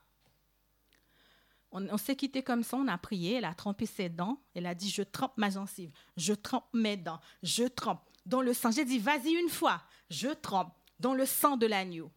On, 1.70 1.96
s'est 1.96 2.14
quitté 2.14 2.44
comme 2.44 2.62
ça, 2.62 2.76
on 2.76 2.86
a 2.86 2.96
prié, 2.96 3.34
elle 3.34 3.44
a 3.44 3.52
trempé 3.52 3.84
ses 3.84 4.08
dents, 4.08 4.40
elle 4.54 4.66
a 4.66 4.76
dit, 4.76 4.90
je 4.90 5.02
trempe 5.02 5.32
ma 5.36 5.50
gencive, 5.50 5.90
je 6.16 6.32
trempe 6.32 6.66
mes 6.72 6.96
dents, 6.96 7.18
je 7.42 7.64
trempe 7.64 8.00
dans 8.24 8.42
le 8.42 8.54
sang. 8.54 8.70
J'ai 8.70 8.84
dit, 8.84 9.00
vas-y 9.00 9.32
une 9.32 9.48
fois, 9.48 9.82
je 10.08 10.28
trempe 10.28 10.72
dans 11.00 11.14
le 11.14 11.26
sang 11.26 11.56
de 11.56 11.66
l'agneau. 11.66 12.12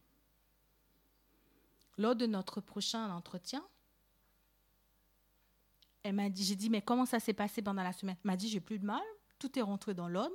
Lors 1.98 2.14
de 2.14 2.26
notre 2.26 2.60
prochain 2.60 3.10
entretien, 3.10 3.62
elle 6.04 6.14
m'a 6.14 6.30
dit, 6.30 6.44
j'ai 6.44 6.54
dit, 6.54 6.70
mais 6.70 6.80
comment 6.80 7.04
ça 7.04 7.18
s'est 7.20 7.34
passé 7.34 7.60
pendant 7.60 7.82
la 7.82 7.92
semaine? 7.92 8.16
Elle 8.24 8.30
m'a 8.30 8.36
dit, 8.36 8.48
j'ai 8.48 8.60
plus 8.60 8.78
de 8.78 8.86
mal, 8.86 9.02
tout 9.38 9.58
est 9.58 9.62
rentré 9.62 9.94
dans 9.94 10.08
l'homme. 10.08 10.32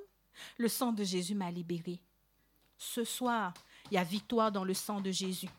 Le 0.58 0.68
sang 0.68 0.92
de 0.92 1.04
Jésus 1.04 1.36
m'a 1.36 1.50
libéré. 1.50 2.02
Ce 2.78 3.04
soir, 3.04 3.54
il 3.90 3.96
y 3.96 3.98
a 3.98 4.04
victoire 4.04 4.52
dans 4.52 4.66
le 4.66 4.74
sang 4.74 5.00
de 5.00 5.10
Jésus. 5.10 5.50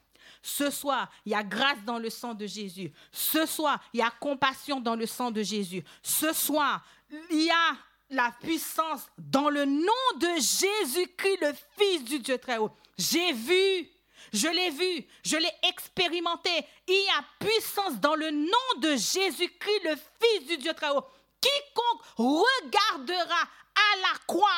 Ce 0.42 0.70
soir, 0.70 1.10
il 1.24 1.32
y 1.32 1.34
a 1.34 1.42
grâce 1.42 1.82
dans 1.84 1.98
le 1.98 2.10
sang 2.10 2.34
de 2.34 2.46
Jésus. 2.46 2.92
Ce 3.10 3.46
soir, 3.46 3.82
il 3.92 4.00
y 4.00 4.02
a 4.02 4.10
compassion 4.10 4.80
dans 4.80 4.96
le 4.96 5.06
sang 5.06 5.30
de 5.30 5.42
Jésus. 5.42 5.82
Ce 6.02 6.32
soir, 6.32 6.84
il 7.30 7.44
y 7.44 7.50
a 7.50 7.76
la 8.10 8.30
puissance 8.40 9.06
dans 9.16 9.48
le 9.48 9.64
nom 9.64 10.18
de 10.18 10.34
Jésus-Christ, 10.34 11.38
le 11.40 11.52
Fils 11.78 12.04
du 12.04 12.18
Dieu 12.18 12.38
très 12.38 12.58
haut. 12.58 12.70
J'ai 12.98 13.32
vu 13.32 13.88
je 14.34 14.48
l'ai 14.48 14.70
vu, 14.70 15.06
je 15.24 15.36
l'ai 15.36 15.52
expérimenté. 15.68 16.50
Il 16.88 16.94
y 16.94 17.18
a 17.18 17.24
puissance 17.38 18.00
dans 18.00 18.16
le 18.16 18.32
nom 18.32 18.80
de 18.80 18.96
Jésus-Christ, 18.96 19.84
le 19.84 19.96
Fils 19.96 20.48
du 20.48 20.58
Dieu 20.58 20.74
très 20.74 20.90
haut. 20.90 21.04
Quiconque 21.40 22.02
regardera 22.16 23.42
à 23.42 23.96
la 24.02 24.18
croix 24.26 24.48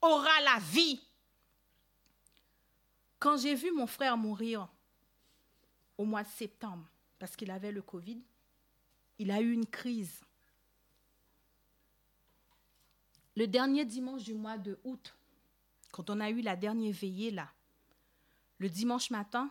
aura 0.00 0.40
la 0.40 0.58
vie. 0.60 1.00
Quand 3.18 3.36
j'ai 3.36 3.54
vu 3.54 3.70
mon 3.70 3.86
frère 3.86 4.16
mourir 4.16 4.66
au 5.98 6.04
mois 6.04 6.22
de 6.22 6.28
septembre, 6.28 6.88
parce 7.18 7.36
qu'il 7.36 7.50
avait 7.50 7.72
le 7.72 7.82
Covid, 7.82 8.22
il 9.18 9.30
a 9.30 9.40
eu 9.40 9.52
une 9.52 9.66
crise. 9.66 10.20
Le 13.36 13.46
dernier 13.46 13.84
dimanche 13.84 14.22
du 14.22 14.34
mois 14.34 14.56
de 14.56 14.78
août, 14.84 15.14
quand 15.92 16.08
on 16.08 16.20
a 16.20 16.30
eu 16.30 16.40
la 16.40 16.56
dernière 16.56 16.94
veillée 16.94 17.30
là, 17.30 17.50
le 18.58 18.68
dimanche 18.68 19.10
matin, 19.10 19.50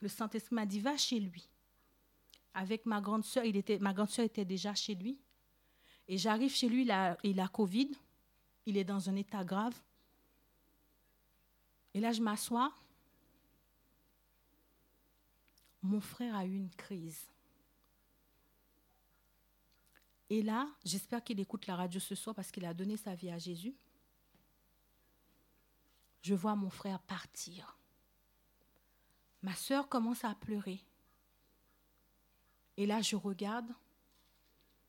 le 0.00 0.08
Saint-Esprit 0.08 0.54
m'a 0.54 0.66
dit, 0.66 0.80
va 0.80 0.96
chez 0.96 1.20
lui. 1.20 1.48
Avec 2.54 2.84
ma 2.84 3.00
grande 3.00 3.24
soeur, 3.24 3.44
il 3.44 3.56
était, 3.56 3.78
ma 3.78 3.94
grande 3.94 4.10
soeur 4.10 4.26
était 4.26 4.44
déjà 4.44 4.74
chez 4.74 4.94
lui. 4.94 5.18
Et 6.08 6.18
j'arrive 6.18 6.54
chez 6.54 6.68
lui, 6.68 6.82
il 6.82 6.90
a, 6.90 7.16
il 7.22 7.40
a 7.40 7.48
Covid, 7.48 7.90
il 8.66 8.76
est 8.76 8.84
dans 8.84 9.08
un 9.08 9.16
état 9.16 9.44
grave. 9.44 9.74
Et 11.94 12.00
là, 12.00 12.12
je 12.12 12.20
m'assois. 12.20 12.72
Mon 15.82 16.00
frère 16.00 16.34
a 16.36 16.44
eu 16.44 16.54
une 16.54 16.70
crise. 16.70 17.26
Et 20.28 20.42
là, 20.42 20.68
j'espère 20.84 21.22
qu'il 21.22 21.40
écoute 21.40 21.66
la 21.66 21.76
radio 21.76 22.00
ce 22.00 22.14
soir 22.14 22.34
parce 22.34 22.50
qu'il 22.50 22.64
a 22.64 22.72
donné 22.72 22.96
sa 22.96 23.14
vie 23.14 23.30
à 23.30 23.38
Jésus. 23.38 23.74
Je 26.22 26.34
vois 26.34 26.54
mon 26.54 26.70
frère 26.70 27.00
partir. 27.00 27.76
Ma 29.42 29.54
sœur 29.54 29.88
commence 29.88 30.24
à 30.24 30.34
pleurer. 30.34 30.80
Et 32.76 32.86
là, 32.86 33.02
je 33.02 33.16
regarde, 33.16 33.70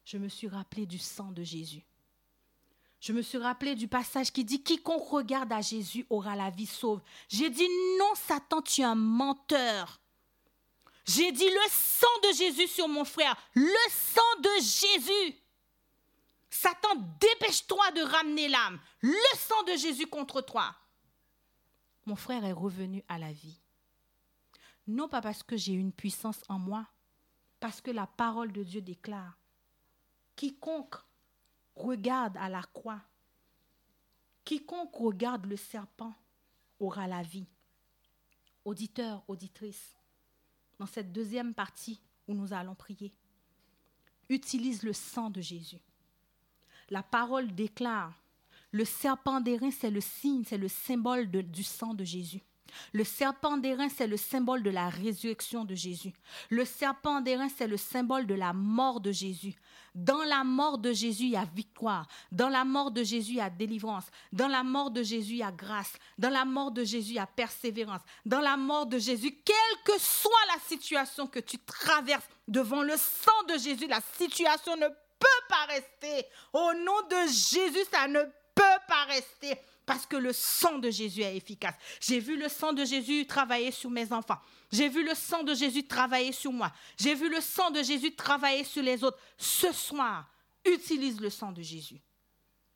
je 0.05 0.17
me 0.17 0.29
suis 0.29 0.47
rappelé 0.47 0.85
du 0.85 0.99
sang 0.99 1.31
de 1.31 1.43
Jésus. 1.43 1.83
Je 2.99 3.11
me 3.11 3.21
suis 3.21 3.37
rappelé 3.37 3.75
du 3.75 3.87
passage 3.87 4.31
qui 4.31 4.45
dit 4.45 4.63
Quiconque 4.63 5.09
regarde 5.09 5.51
à 5.51 5.59
Jésus 5.59 6.05
aura 6.09 6.37
la 6.37 6.49
vie 6.49 6.65
sauve. 6.65 7.01
J'ai 7.27 7.49
dit 7.49 7.67
Non, 7.99 8.15
Satan, 8.15 8.61
tu 8.61 8.81
es 8.81 8.85
un 8.85 8.95
menteur. 8.95 9.99
J'ai 11.05 11.33
dit 11.33 11.49
le 11.49 11.69
sang 11.69 12.29
de 12.29 12.33
Jésus 12.37 12.67
sur 12.67 12.87
mon 12.87 13.03
frère, 13.03 13.35
le 13.55 13.89
sang 13.89 14.39
de 14.39 14.49
Jésus. 14.61 15.35
Satan, 16.49 16.95
dépêche-toi 17.19 17.91
de 17.91 18.01
ramener 18.03 18.47
l'âme, 18.47 18.79
le 19.01 19.37
sang 19.37 19.63
de 19.63 19.75
Jésus 19.75 20.07
contre 20.07 20.39
toi. 20.41 20.73
mon 22.05 22.15
frère 22.15 22.45
est 22.45 22.53
revenu 22.53 23.03
à 23.09 23.17
la 23.17 23.33
vie. 23.33 23.59
Non 24.87 25.07
pas 25.07 25.21
parce 25.21 25.43
que 25.43 25.55
j'ai 25.55 25.73
une 25.73 25.93
puissance 25.93 26.43
en 26.49 26.59
moi, 26.59 26.87
parce 27.59 27.79
que 27.79 27.91
la 27.91 28.07
parole 28.07 28.51
de 28.51 28.63
Dieu 28.63 28.81
déclare, 28.81 29.37
quiconque 30.35 30.95
regarde 31.75 32.35
à 32.37 32.49
la 32.49 32.63
croix, 32.63 33.01
quiconque 34.43 34.95
regarde 34.95 35.45
le 35.45 35.55
serpent 35.55 36.13
aura 36.79 37.07
la 37.07 37.23
vie. 37.23 37.47
Auditeur, 38.65 39.23
auditrice, 39.27 39.95
dans 40.79 40.85
cette 40.85 41.11
deuxième 41.11 41.53
partie 41.53 42.01
où 42.27 42.33
nous 42.33 42.53
allons 42.53 42.75
prier, 42.75 43.13
utilise 44.29 44.83
le 44.83 44.93
sang 44.93 45.29
de 45.29 45.41
Jésus. 45.41 45.81
La 46.89 47.03
parole 47.03 47.53
déclare, 47.53 48.13
le 48.71 48.85
serpent 48.85 49.39
d'airain, 49.39 49.71
c'est 49.71 49.91
le 49.91 50.01
signe, 50.01 50.43
c'est 50.43 50.57
le 50.57 50.67
symbole 50.67 51.29
du 51.29 51.63
sang 51.63 51.93
de 51.93 52.03
Jésus. 52.03 52.41
Le 52.91 53.03
serpent 53.03 53.57
d'airain, 53.57 53.89
c'est 53.89 54.07
le 54.07 54.17
symbole 54.17 54.63
de 54.63 54.69
la 54.69 54.89
résurrection 54.89 55.65
de 55.65 55.75
Jésus. 55.75 56.13
Le 56.49 56.65
serpent 56.65 57.21
d'airain, 57.21 57.49
c'est 57.49 57.67
le 57.67 57.77
symbole 57.77 58.27
de 58.27 58.35
la 58.35 58.53
mort 58.53 58.99
de 58.99 59.11
Jésus. 59.11 59.55
Dans 59.95 60.23
la 60.23 60.43
mort 60.43 60.79
de 60.79 60.91
Jésus, 60.91 61.25
il 61.25 61.29
y 61.31 61.37
a 61.37 61.45
victoire. 61.45 62.07
Dans 62.31 62.49
la 62.49 62.65
mort 62.65 62.89
de 62.89 63.03
Jésus, 63.03 63.33
il 63.33 63.37
y 63.37 63.41
a 63.41 63.49
délivrance. 63.49 64.05
Dans 64.31 64.47
la 64.47 64.63
mort 64.63 64.89
de 64.89 65.03
Jésus, 65.03 65.33
il 65.33 65.37
y 65.37 65.43
a 65.43 65.51
grâce. 65.51 65.93
Dans 66.17 66.31
la 66.31 66.45
mort 66.45 66.71
de 66.71 66.83
Jésus, 66.83 67.11
il 67.11 67.15
y 67.15 67.19
a 67.19 67.27
persévérance. 67.27 68.01
Dans 68.25 68.41
la 68.41 68.57
mort 68.57 68.87
de 68.87 68.97
Jésus, 68.97 69.37
quelle 69.45 69.83
que 69.85 69.99
soit 69.99 70.31
la 70.53 70.59
situation 70.61 71.27
que 71.27 71.39
tu 71.39 71.59
traverses, 71.59 72.27
devant 72.47 72.81
le 72.81 72.97
sang 72.97 73.43
de 73.49 73.57
Jésus, 73.57 73.87
la 73.87 74.01
situation 74.17 74.75
ne 74.75 74.87
peut 74.87 75.43
pas 75.47 75.65
rester. 75.67 76.27
Au 76.53 76.73
nom 76.73 77.01
de 77.09 77.27
Jésus, 77.27 77.85
ça 77.91 78.07
ne 78.07 78.23
peut 78.55 78.81
pas 78.87 79.05
rester 79.07 79.59
parce 79.85 80.05
que 80.05 80.15
le 80.15 80.31
sang 80.31 80.79
de 80.79 80.89
Jésus 80.89 81.21
est 81.21 81.35
efficace. 81.35 81.75
J'ai 81.99 82.19
vu 82.19 82.37
le 82.37 82.47
sang 82.47 82.73
de 82.73 82.85
Jésus 82.85 83.25
travailler 83.25 83.71
sur 83.71 83.89
mes 83.89 84.11
enfants. 84.13 84.39
J'ai 84.71 84.89
vu 84.89 85.05
le 85.05 85.13
sang 85.13 85.43
de 85.43 85.53
Jésus 85.53 85.85
travailler 85.85 86.31
sur 86.31 86.51
moi. 86.51 86.71
J'ai 86.97 87.15
vu 87.15 87.29
le 87.29 87.41
sang 87.41 87.69
de 87.71 87.83
Jésus 87.83 88.15
travailler 88.15 88.63
sur 88.63 88.81
les 88.81 89.03
autres. 89.03 89.19
Ce 89.37 89.71
soir, 89.71 90.29
utilise 90.65 91.19
le 91.19 91.29
sang 91.29 91.51
de 91.51 91.61
Jésus. 91.61 92.01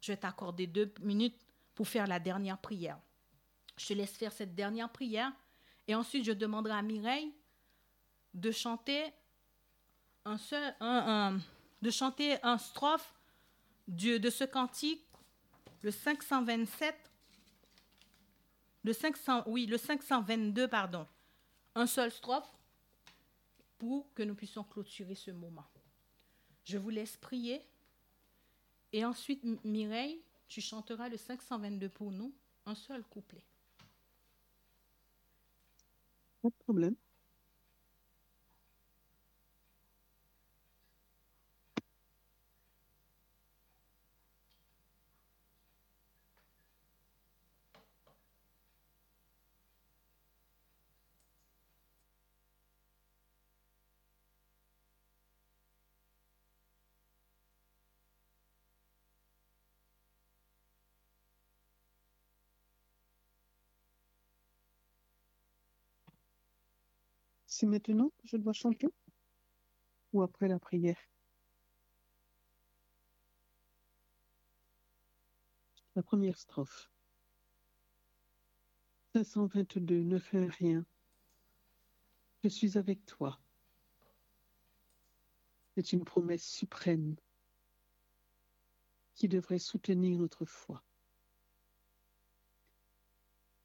Je 0.02 0.12
vais 0.12 0.18
t'accorder 0.18 0.68
deux 0.68 0.94
minutes 1.02 1.40
pour 1.74 1.88
faire 1.88 2.08
la 2.08 2.20
dernière 2.20 2.58
prière. 2.58 3.00
Je 3.78 3.88
te 3.88 3.94
laisse 3.94 4.16
faire 4.16 4.32
cette 4.32 4.56
dernière 4.56 4.90
prière 4.90 5.32
et 5.88 5.96
ensuite 5.96 6.26
je 6.26 6.32
demanderai 6.32 6.74
à 6.74 6.82
Mireille 6.82 7.34
de 8.34 8.52
chanter 8.52 9.06
un 10.26 10.38
seul, 10.38 10.76
de 11.82 11.90
chanter 11.90 12.38
un 12.44 12.58
strophe 12.58 13.14
de, 13.88 14.18
de 14.18 14.30
ce 14.30 14.44
cantique 14.44 15.07
le 15.82 15.92
527, 15.92 16.96
le 18.84 18.94
500, 18.94 19.44
oui, 19.48 19.66
le 19.66 19.78
522, 19.78 20.68
pardon, 20.68 21.08
un 21.76 21.88
seul 21.88 22.12
strophe 22.12 22.52
pour 23.78 24.14
que 24.14 24.24
nous 24.24 24.36
puissions 24.36 24.64
clôturer 24.64 25.16
ce 25.16 25.32
moment. 25.32 25.68
Je 26.64 26.78
vous 26.78 26.90
laisse 26.90 27.18
prier 27.18 27.62
et 28.94 29.06
ensuite, 29.06 29.44
Mireille, 29.64 30.22
tu 30.48 30.62
chanteras 30.62 31.10
le 31.10 31.18
522 31.18 31.90
pour 31.90 32.12
nous, 32.12 32.34
un 32.66 32.76
seul 32.76 33.04
couplet. 33.04 33.44
Pas 36.42 36.50
de 36.50 36.56
problème. 36.64 36.96
C'est 67.48 67.66
maintenant 67.66 68.10
que 68.10 68.28
je 68.28 68.38
dois 68.38 68.54
chanter 68.54 68.90
ou 70.14 70.22
après 70.22 70.48
la 70.48 70.60
prière? 70.60 71.00
La 75.96 76.04
première 76.04 76.38
strophe. 76.38 76.92
522, 79.16 80.04
ne 80.04 80.20
fais 80.20 80.46
rien. 80.46 80.86
Je 82.44 82.50
suis 82.50 82.78
avec 82.78 83.06
toi. 83.06 83.40
C'est 85.76 85.94
une 85.94 86.04
promesse 86.04 86.46
suprême 86.46 87.16
qui 89.16 89.28
devrait 89.28 89.58
soutenir 89.58 90.20
notre 90.20 90.46
foi. 90.46 90.84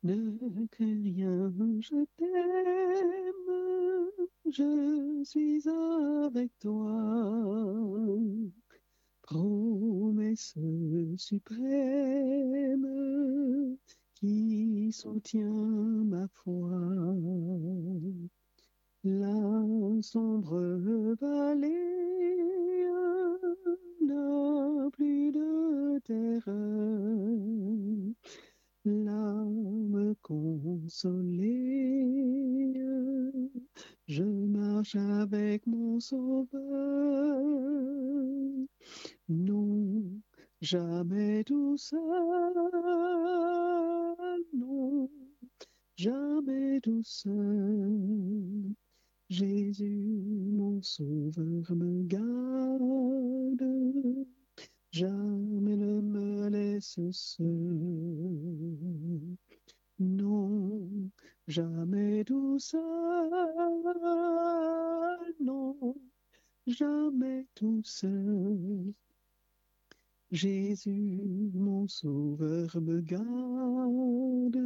Ne 0.04 0.66
crains 0.68 1.02
rien, 1.02 1.52
je 1.80 2.04
t'aime, 2.16 3.61
je 4.50 5.22
suis 5.24 5.68
avec 5.68 6.50
toi. 6.58 6.90
Promesse 9.22 10.58
suprême 11.16 12.86
qui 14.14 14.92
soutient 14.92 16.04
ma 16.04 16.28
foi. 16.28 16.70
La 19.04 20.00
sombre 20.02 20.60
vallée 21.20 22.86
n'a 24.00 24.90
plus 24.92 25.32
de 25.32 25.98
terreur 26.00 27.32
l'âme 28.84 30.14
consolée. 30.22 31.52
Je 34.06 34.24
marche 34.24 34.96
avec 34.96 35.66
mon 35.66 36.00
sauveur. 36.00 36.52
Non, 39.28 40.04
jamais 40.60 41.44
tout 41.44 41.76
seul. 41.76 42.00
Non, 44.52 45.08
jamais 45.96 46.80
tout 46.80 47.02
seul. 47.04 48.74
Jésus, 49.28 50.50
mon 50.52 50.82
sauveur, 50.82 51.74
me 51.74 52.02
garde 52.04 53.62
jamais 54.92 55.76
ne 55.76 56.00
me 56.00 56.48
laisse 56.48 57.00
seul. 57.10 57.46
Non, 59.98 61.10
jamais 61.48 62.24
tout 62.24 62.58
seul. 62.58 62.80
Non, 65.40 65.94
jamais 66.66 67.46
tout 67.54 67.82
seul. 67.84 68.94
Jésus, 70.30 71.50
mon 71.54 71.88
sauveur, 71.88 72.80
me 72.80 73.00
garde. 73.00 74.58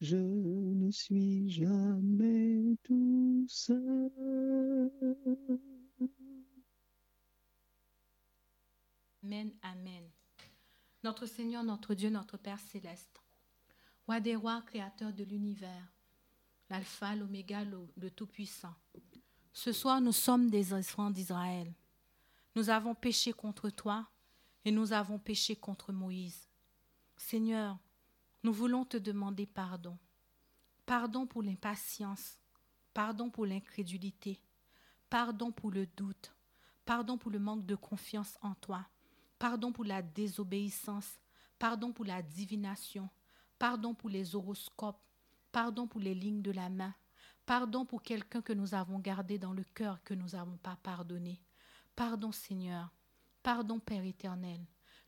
Je 0.00 0.16
ne 0.16 0.90
suis 0.90 1.48
jamais 1.50 2.76
tout 2.82 3.46
seul. 3.48 4.10
Amen, 9.24 9.50
Amen. 9.62 10.10
Notre 11.02 11.24
Seigneur, 11.24 11.64
notre 11.64 11.94
Dieu, 11.94 12.10
notre 12.10 12.36
Père 12.36 12.58
céleste, 12.60 13.22
roi 14.06 14.20
des 14.20 14.36
rois, 14.36 14.60
créateur 14.60 15.14
de 15.14 15.24
l'univers, 15.24 15.94
l'alpha, 16.68 17.16
l'oméga, 17.16 17.64
le, 17.64 18.10
Tout-Puissant. 18.10 18.74
Ce 19.50 19.72
soir, 19.72 20.02
nous 20.02 20.12
sommes 20.12 20.50
des 20.50 20.74
enfants 20.74 21.10
d'Israël. 21.10 21.72
Nous 22.54 22.68
avons 22.68 22.94
péché 22.94 23.32
contre 23.32 23.70
toi 23.70 24.06
et 24.66 24.70
nous 24.70 24.92
avons 24.92 25.18
péché 25.18 25.56
contre 25.56 25.90
Moïse. 25.90 26.46
Seigneur, 27.16 27.78
nous 28.42 28.52
voulons 28.52 28.84
te 28.84 28.98
demander 28.98 29.46
pardon. 29.46 29.96
Pardon 30.84 31.26
pour 31.26 31.42
l'impatience, 31.42 32.38
pardon 32.92 33.30
pour 33.30 33.46
l'incrédulité, 33.46 34.38
pardon 35.08 35.50
pour 35.50 35.70
le 35.70 35.86
doute, 35.86 36.34
pardon 36.84 37.16
pour 37.16 37.30
le 37.30 37.38
manque 37.38 37.64
de 37.64 37.74
confiance 37.74 38.36
en 38.42 38.54
toi, 38.56 38.86
Pardon 39.44 39.72
pour 39.72 39.84
la 39.84 40.00
désobéissance. 40.00 41.20
Pardon 41.58 41.92
pour 41.92 42.06
la 42.06 42.22
divination. 42.22 43.10
Pardon 43.58 43.92
pour 43.92 44.08
les 44.08 44.34
horoscopes. 44.34 45.04
Pardon 45.52 45.86
pour 45.86 46.00
les 46.00 46.14
lignes 46.14 46.40
de 46.40 46.50
la 46.50 46.70
main. 46.70 46.94
Pardon 47.44 47.84
pour 47.84 48.00
quelqu'un 48.02 48.40
que 48.40 48.54
nous 48.54 48.74
avons 48.74 48.98
gardé 49.00 49.38
dans 49.38 49.52
le 49.52 49.64
cœur 49.74 50.02
que 50.02 50.14
nous 50.14 50.30
n'avons 50.30 50.56
pas 50.56 50.78
pardonné. 50.82 51.42
Pardon 51.94 52.32
Seigneur. 52.32 52.90
Pardon 53.42 53.78
Père 53.80 54.06
éternel. 54.06 54.62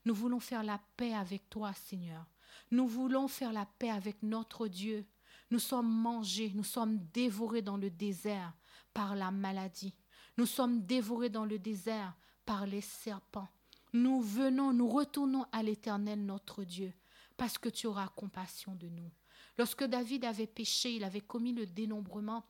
Nous 0.05 0.13
voulons 0.13 0.39
faire 0.39 0.61
la 0.61 0.79
paix 0.97 1.15
avec 1.15 1.49
toi 1.49 1.73
Seigneur. 1.73 2.23
Nous 2.69 2.87
voulons 2.87 3.27
faire 3.27 3.51
la 3.51 3.65
paix 3.65 3.89
avec 3.89 4.21
notre 4.21 4.67
Dieu. 4.67 5.07
Nous 5.49 5.57
sommes 5.57 5.91
mangés, 5.91 6.51
nous 6.53 6.63
sommes 6.63 6.99
dévorés 7.11 7.63
dans 7.63 7.77
le 7.77 7.89
désert 7.89 8.53
par 8.93 9.15
la 9.15 9.31
maladie. 9.31 9.95
Nous 10.37 10.45
sommes 10.45 10.85
dévorés 10.85 11.31
dans 11.31 11.45
le 11.45 11.57
désert 11.57 12.15
par 12.45 12.67
les 12.67 12.81
serpents. 12.81 13.49
Nous 13.97 14.21
venons, 14.21 14.73
nous 14.73 14.87
retournons 14.87 15.45
à 15.51 15.63
l'Éternel 15.63 16.23
notre 16.23 16.63
Dieu, 16.63 16.93
parce 17.35 17.57
que 17.57 17.67
tu 17.67 17.87
auras 17.87 18.09
compassion 18.09 18.75
de 18.75 18.87
nous. 18.87 19.09
Lorsque 19.57 19.83
David 19.83 20.23
avait 20.23 20.45
péché, 20.45 20.93
il 20.93 21.03
avait 21.03 21.21
commis 21.21 21.51
le 21.51 21.65
dénombrement. 21.65 22.45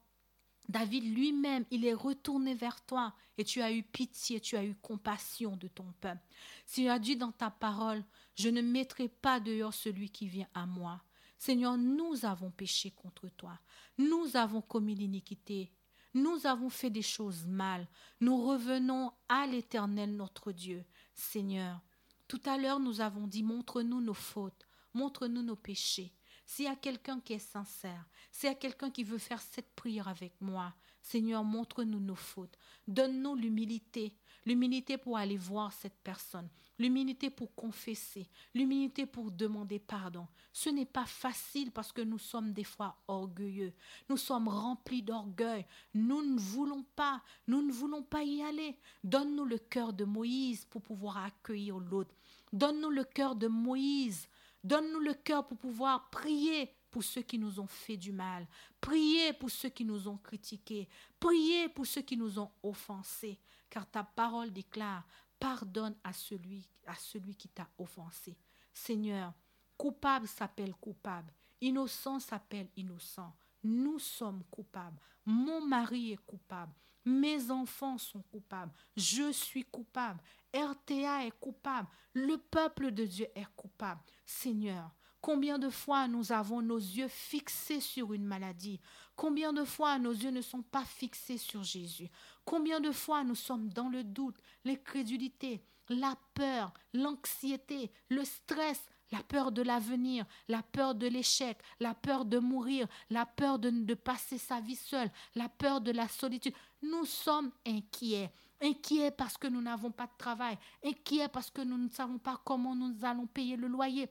David 0.68 1.06
lui-même, 1.16 1.64
il 1.72 1.86
est 1.86 1.94
retourné 1.94 2.54
vers 2.54 2.86
toi 2.86 3.14
et 3.38 3.46
tu 3.46 3.62
as 3.62 3.72
eu 3.72 3.82
pitié, 3.82 4.42
tu 4.42 4.58
as 4.58 4.66
eu 4.66 4.76
compassion 4.76 5.56
de 5.56 5.70
ton 5.70 5.86
peuple. 6.02 6.22
Tu 6.70 6.90
as 6.90 7.00
dit 7.00 7.16
dans 7.16 7.32
ta 7.32 7.50
parole, 7.50 8.04
je 8.36 8.50
ne 8.50 8.62
mettrai 8.62 9.08
pas 9.08 9.40
dehors 9.40 9.74
celui 9.74 10.10
qui 10.10 10.28
vient 10.28 10.50
à 10.54 10.66
moi. 10.66 11.02
Seigneur, 11.38 11.78
nous 11.78 12.26
avons 12.26 12.52
péché 12.52 12.92
contre 12.92 13.30
toi. 13.30 13.58
Nous 13.98 14.36
avons 14.36 14.62
commis 14.62 14.96
l'iniquité. 14.96 15.72
Nous 16.14 16.46
avons 16.46 16.70
fait 16.70 16.90
des 16.90 17.02
choses 17.02 17.46
mal. 17.46 17.88
Nous 18.20 18.46
revenons 18.46 19.14
à 19.30 19.48
l'Éternel 19.48 20.14
notre 20.14 20.52
Dieu. 20.52 20.84
Seigneur, 21.18 21.82
tout 22.28 22.42
à 22.46 22.58
l'heure 22.58 22.80
nous 22.80 23.02
avons 23.02 23.28
dit, 23.28 23.44
montre-nous 23.44 24.02
nos 24.02 24.14
fautes, 24.14 24.68
montre-nous 24.94 25.42
nos 25.42 25.56
péchés. 25.56 26.14
S'il 26.46 26.66
y 26.66 26.70
a 26.70 26.76
quelqu'un 26.76 27.20
qui 27.20 27.34
est 27.34 27.40
sincère, 27.40 28.08
s'il 28.32 28.48
y 28.48 28.52
a 28.52 28.56
quelqu'un 28.56 28.92
qui 28.92 29.04
veut 29.04 29.18
faire 29.18 29.42
cette 29.42 29.76
prière 29.76 30.08
avec 30.08 30.40
moi, 30.40 30.74
Seigneur, 31.02 31.44
montre-nous 31.44 32.00
nos 32.00 32.16
fautes. 32.16 32.58
Donne-nous 32.88 33.36
l'humilité, 33.36 34.16
l'humilité 34.46 34.98
pour 34.98 35.18
aller 35.18 35.38
voir 35.38 35.74
cette 35.74 35.98
personne, 36.04 36.50
l'humilité 36.80 37.30
pour 37.30 37.54
confesser, 37.56 38.30
l'humilité 38.54 39.06
pour 39.06 39.32
demander 39.32 39.80
pardon. 39.80 40.28
Ce 40.54 40.70
n'est 40.70 40.86
pas 40.86 41.06
facile 41.06 41.72
parce 41.72 41.92
que 41.92 42.02
nous 42.02 42.18
sommes 42.18 42.54
des 42.54 42.64
fois 42.64 42.98
orgueilleux, 43.08 43.74
nous 44.10 44.18
sommes 44.18 44.48
remplis 44.48 45.04
d'orgueil, 45.04 45.66
nous 45.94 46.22
ne 46.24 46.40
voulons 46.40 46.84
pas, 46.96 47.22
nous 47.48 47.62
ne 47.62 47.72
voulons 47.72 48.04
pas 48.04 48.24
y 48.24 48.42
aller. 48.42 48.78
Donne-nous 49.04 49.46
le 49.46 49.58
cœur 49.58 49.94
de 49.94 50.06
Moïse 50.06 50.66
pour 50.66 50.82
pouvoir 50.82 51.18
accueillir 51.18 51.78
l'autre. 51.78 52.16
Donne-nous 52.54 52.90
le 52.90 53.04
cœur 53.04 53.36
de 53.36 53.48
Moïse 53.48 54.28
Donne-nous 54.64 55.00
le 55.00 55.14
cœur 55.14 55.48
pour 55.48 55.58
pouvoir 55.58 56.10
prier 56.10 56.74
pour 56.92 57.04
ceux 57.04 57.22
qui 57.22 57.38
nous 57.38 57.60
ont 57.60 57.68
fait 57.68 57.96
du 57.96 58.12
mal, 58.12 58.48
prier 58.82 59.32
pour 59.34 59.50
ceux 59.50 59.70
qui 59.70 59.86
nous 59.86 60.08
ont 60.08 60.18
critiqués, 60.18 60.90
prier 61.20 61.70
pour 61.70 61.86
ceux 61.86 62.02
qui 62.02 62.18
nous 62.18 62.40
ont 62.40 62.52
offensés, 62.64 63.40
car 63.70 63.90
ta 63.90 64.04
parole 64.04 64.52
déclare 64.52 65.08
pardonne 65.40 65.96
à 66.04 66.14
celui 66.14 67.36
qui 67.36 67.50
t'a 67.50 67.68
offensé. 67.78 68.38
Seigneur, 68.74 69.34
coupable 69.78 70.28
s'appelle 70.28 70.74
coupable, 70.76 71.34
innocent 71.62 72.20
s'appelle 72.20 72.70
innocent. 72.76 73.34
Nous 73.64 74.00
sommes 74.00 74.44
coupables. 74.52 75.00
Mon 75.26 75.62
mari 75.62 76.14
est 76.14 76.26
coupable. 76.26 76.74
Mes 77.06 77.52
enfants 77.52 77.98
sont 77.98 78.22
coupables. 78.24 78.72
Je 78.96 79.32
suis 79.32 79.64
coupable. 79.64 80.22
RTA 80.54 81.26
est 81.26 81.40
coupable. 81.40 81.88
Le 82.14 82.38
peuple 82.38 82.92
de 82.92 83.06
Dieu 83.06 83.28
est 83.34 83.48
coupable. 83.56 84.02
Seigneur, 84.26 84.94
combien 85.22 85.58
de 85.58 85.70
fois 85.70 86.08
nous 86.08 86.32
avons 86.32 86.62
nos 86.62 86.78
yeux 86.78 87.08
fixés 87.08 87.80
sur 87.80 88.14
une 88.14 88.26
maladie? 88.26 88.80
Combien 89.16 89.54
de 89.54 89.64
fois 89.64 89.98
nos 90.00 90.12
yeux 90.12 90.32
ne 90.32 90.42
sont 90.42 90.62
pas 90.62 90.86
fixés 90.86 91.38
sur 91.38 91.64
Jésus? 91.64 92.10
Combien 92.48 92.80
de 92.80 92.94
fois 92.94 93.26
nous 93.26 93.36
sommes 93.36 93.68
dans 93.68 93.90
le 93.90 94.06
doute, 94.06 94.38
l'incrédulité, 94.64 95.62
la 95.90 96.16
peur, 96.34 96.74
l'anxiété, 96.94 97.92
le 98.08 98.24
stress, 98.24 98.88
la 99.12 99.22
peur 99.22 99.52
de 99.52 99.62
l'avenir, 99.62 100.26
la 100.48 100.64
peur 100.64 100.96
de 100.96 101.08
l'échec, 101.08 101.60
la 101.82 101.94
peur 101.94 102.24
de 102.24 102.40
mourir, 102.40 102.88
la 103.10 103.26
peur 103.26 103.60
de, 103.60 103.70
de 103.70 103.94
passer 103.96 104.38
sa 104.38 104.62
vie 104.62 104.78
seule, 104.78 105.12
la 105.36 105.50
peur 105.50 105.82
de 105.82 105.92
la 105.92 106.08
solitude. 106.08 106.54
Nous 106.82 107.04
sommes 107.04 107.52
inquiets. 107.66 108.32
Inquiets 108.62 109.12
parce 109.12 109.38
que 109.38 109.48
nous 109.48 109.62
n'avons 109.62 109.92
pas 109.92 110.08
de 110.08 110.18
travail, 110.18 110.58
inquiets 110.86 111.28
parce 111.28 111.52
que 111.52 111.62
nous 111.62 111.78
ne 111.78 111.90
savons 111.90 112.18
pas 112.18 112.42
comment 112.46 112.74
nous 112.74 112.96
allons 113.04 113.28
payer 113.28 113.58
le 113.58 113.68
loyer. 113.68 114.10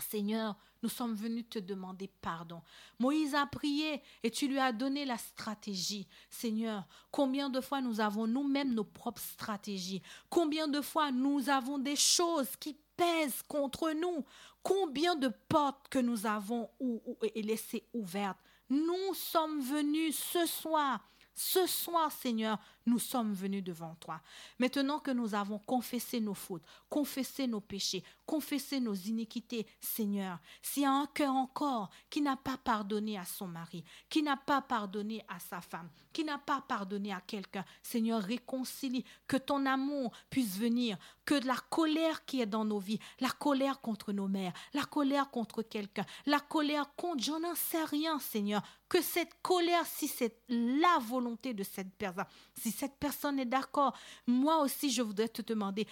Seigneur, 0.00 0.56
nous 0.82 0.88
sommes 0.88 1.14
venus 1.14 1.44
te 1.48 1.58
demander 1.58 2.08
pardon. 2.20 2.62
Moïse 2.98 3.34
a 3.34 3.46
prié 3.46 4.02
et 4.22 4.30
tu 4.30 4.48
lui 4.48 4.58
as 4.58 4.72
donné 4.72 5.04
la 5.04 5.18
stratégie. 5.18 6.06
Seigneur, 6.30 6.86
combien 7.10 7.50
de 7.50 7.60
fois 7.60 7.80
nous 7.80 8.00
avons 8.00 8.26
nous-mêmes 8.26 8.74
nos 8.74 8.84
propres 8.84 9.20
stratégies? 9.20 10.02
Combien 10.28 10.68
de 10.68 10.80
fois 10.80 11.10
nous 11.10 11.48
avons 11.50 11.78
des 11.78 11.96
choses 11.96 12.56
qui 12.56 12.76
pèsent 12.96 13.42
contre 13.42 13.92
nous? 13.92 14.24
Combien 14.62 15.16
de 15.16 15.28
portes 15.48 15.88
que 15.88 15.98
nous 15.98 16.26
avons 16.26 16.70
ou, 16.80 17.02
laissées 17.34 17.84
ouvertes? 17.92 18.38
Nous 18.68 19.14
sommes 19.14 19.60
venus 19.60 20.18
ce 20.18 20.46
soir 20.46 21.00
ce 21.42 21.66
soir, 21.66 22.12
Seigneur, 22.12 22.58
nous 22.86 22.98
sommes 22.98 23.32
venus 23.32 23.62
devant 23.62 23.94
toi. 23.96 24.20
Maintenant 24.58 24.98
que 24.98 25.10
nous 25.10 25.34
avons 25.34 25.58
confessé 25.58 26.20
nos 26.20 26.34
fautes, 26.34 26.64
confessé 26.88 27.46
nos 27.46 27.60
péchés, 27.60 28.02
confessé 28.26 28.80
nos 28.80 28.94
iniquités, 28.94 29.66
Seigneur, 29.80 30.38
s'il 30.62 30.84
y 30.84 30.86
a 30.86 30.92
un 30.92 31.06
cœur 31.06 31.34
encore 31.34 31.90
qui 32.08 32.20
n'a 32.20 32.36
pas 32.36 32.56
pardonné 32.56 33.18
à 33.18 33.24
son 33.24 33.46
mari, 33.46 33.84
qui 34.08 34.22
n'a 34.22 34.36
pas 34.36 34.62
pardonné 34.62 35.24
à 35.28 35.38
sa 35.38 35.60
femme, 35.60 35.90
qui 36.12 36.24
n'a 36.24 36.38
pas 36.38 36.62
pardonné 36.66 37.12
à 37.12 37.20
quelqu'un, 37.20 37.64
Seigneur, 37.82 38.22
réconcilie, 38.22 39.04
que 39.26 39.36
ton 39.36 39.66
amour 39.66 40.12
puisse 40.28 40.56
venir, 40.56 40.96
que 41.24 41.34
la 41.46 41.56
colère 41.70 42.24
qui 42.24 42.40
est 42.40 42.46
dans 42.46 42.64
nos 42.64 42.78
vies, 42.78 42.98
la 43.20 43.30
colère 43.30 43.80
contre 43.80 44.12
nos 44.12 44.28
mères, 44.28 44.52
la 44.74 44.84
colère 44.84 45.30
contre 45.30 45.62
quelqu'un, 45.62 46.04
la 46.26 46.40
colère 46.40 46.94
contre, 46.96 47.22
j'en 47.22 47.54
sais 47.54 47.84
rien, 47.84 48.18
Seigneur, 48.18 48.62
que 48.88 49.00
cette 49.00 49.40
colère, 49.40 49.86
si 49.86 50.08
c'est 50.08 50.36
la 50.48 50.98
volonté 50.98 51.54
de 51.54 51.62
cette 51.62 51.94
personne, 51.94 52.24
cette 52.70 52.96
personne 52.98 53.38
est 53.38 53.46
d'accord, 53.46 53.96
moi 54.26 54.58
aussi 54.60 54.90
je 54.90 55.02
voudrais 55.02 55.28
te 55.28 55.42
demander, 55.42 55.86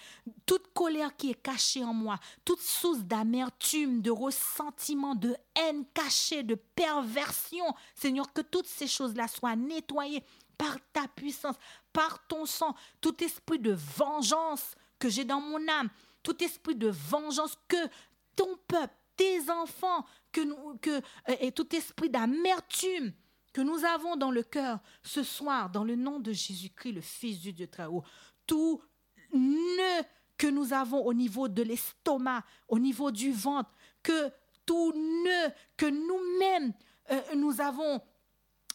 toute 0.45 0.73
colère 0.73 1.15
qui 1.15 1.31
est 1.31 1.41
cachée 1.41 1.83
en 1.83 1.93
moi, 1.93 2.19
toute 2.45 2.61
source 2.61 2.99
d'amertume, 2.99 4.01
de 4.01 4.11
ressentiment, 4.11 5.15
de 5.15 5.35
haine 5.55 5.85
cachée, 5.93 6.43
de 6.43 6.55
perversion, 6.55 7.65
Seigneur, 7.95 8.31
que 8.33 8.41
toutes 8.41 8.67
ces 8.67 8.87
choses-là 8.87 9.27
soient 9.27 9.55
nettoyées 9.55 10.23
par 10.57 10.77
ta 10.91 11.07
puissance, 11.07 11.55
par 11.93 12.27
ton 12.27 12.45
sang, 12.45 12.75
tout 13.01 13.23
esprit 13.23 13.59
de 13.59 13.71
vengeance 13.71 14.75
que 14.99 15.09
j'ai 15.09 15.23
dans 15.25 15.39
mon 15.39 15.67
âme, 15.69 15.89
tout 16.21 16.43
esprit 16.43 16.75
de 16.75 16.89
vengeance 16.89 17.57
que 17.67 17.77
ton 18.35 18.57
peuple, 18.67 18.93
tes 19.15 19.49
enfants, 19.49 20.05
euh, 20.37 21.01
et 21.39 21.51
tout 21.51 21.75
esprit 21.75 22.09
d'amertume 22.09 23.13
que 23.53 23.61
nous 23.61 23.83
avons 23.85 24.15
dans 24.15 24.31
le 24.31 24.43
cœur 24.43 24.79
ce 25.03 25.23
soir, 25.23 25.69
dans 25.69 25.83
le 25.83 25.95
nom 25.95 26.19
de 26.19 26.31
Jésus-Christ, 26.31 26.93
le 26.93 27.01
Fils 27.01 27.39
du 27.39 27.53
Dieu 27.53 27.67
très 27.67 27.85
haut, 27.85 28.03
tout 28.45 28.81
nœud 29.33 30.03
que 30.37 30.47
nous 30.47 30.73
avons 30.73 31.05
au 31.05 31.13
niveau 31.13 31.47
de 31.47 31.63
l'estomac, 31.63 32.43
au 32.67 32.79
niveau 32.79 33.11
du 33.11 33.31
ventre, 33.31 33.71
que 34.01 34.31
tout 34.65 34.93
nœud 34.93 35.53
que 35.75 35.85
nous-mêmes 35.87 36.73
euh, 37.11 37.21
nous 37.35 37.59
avons 37.59 38.01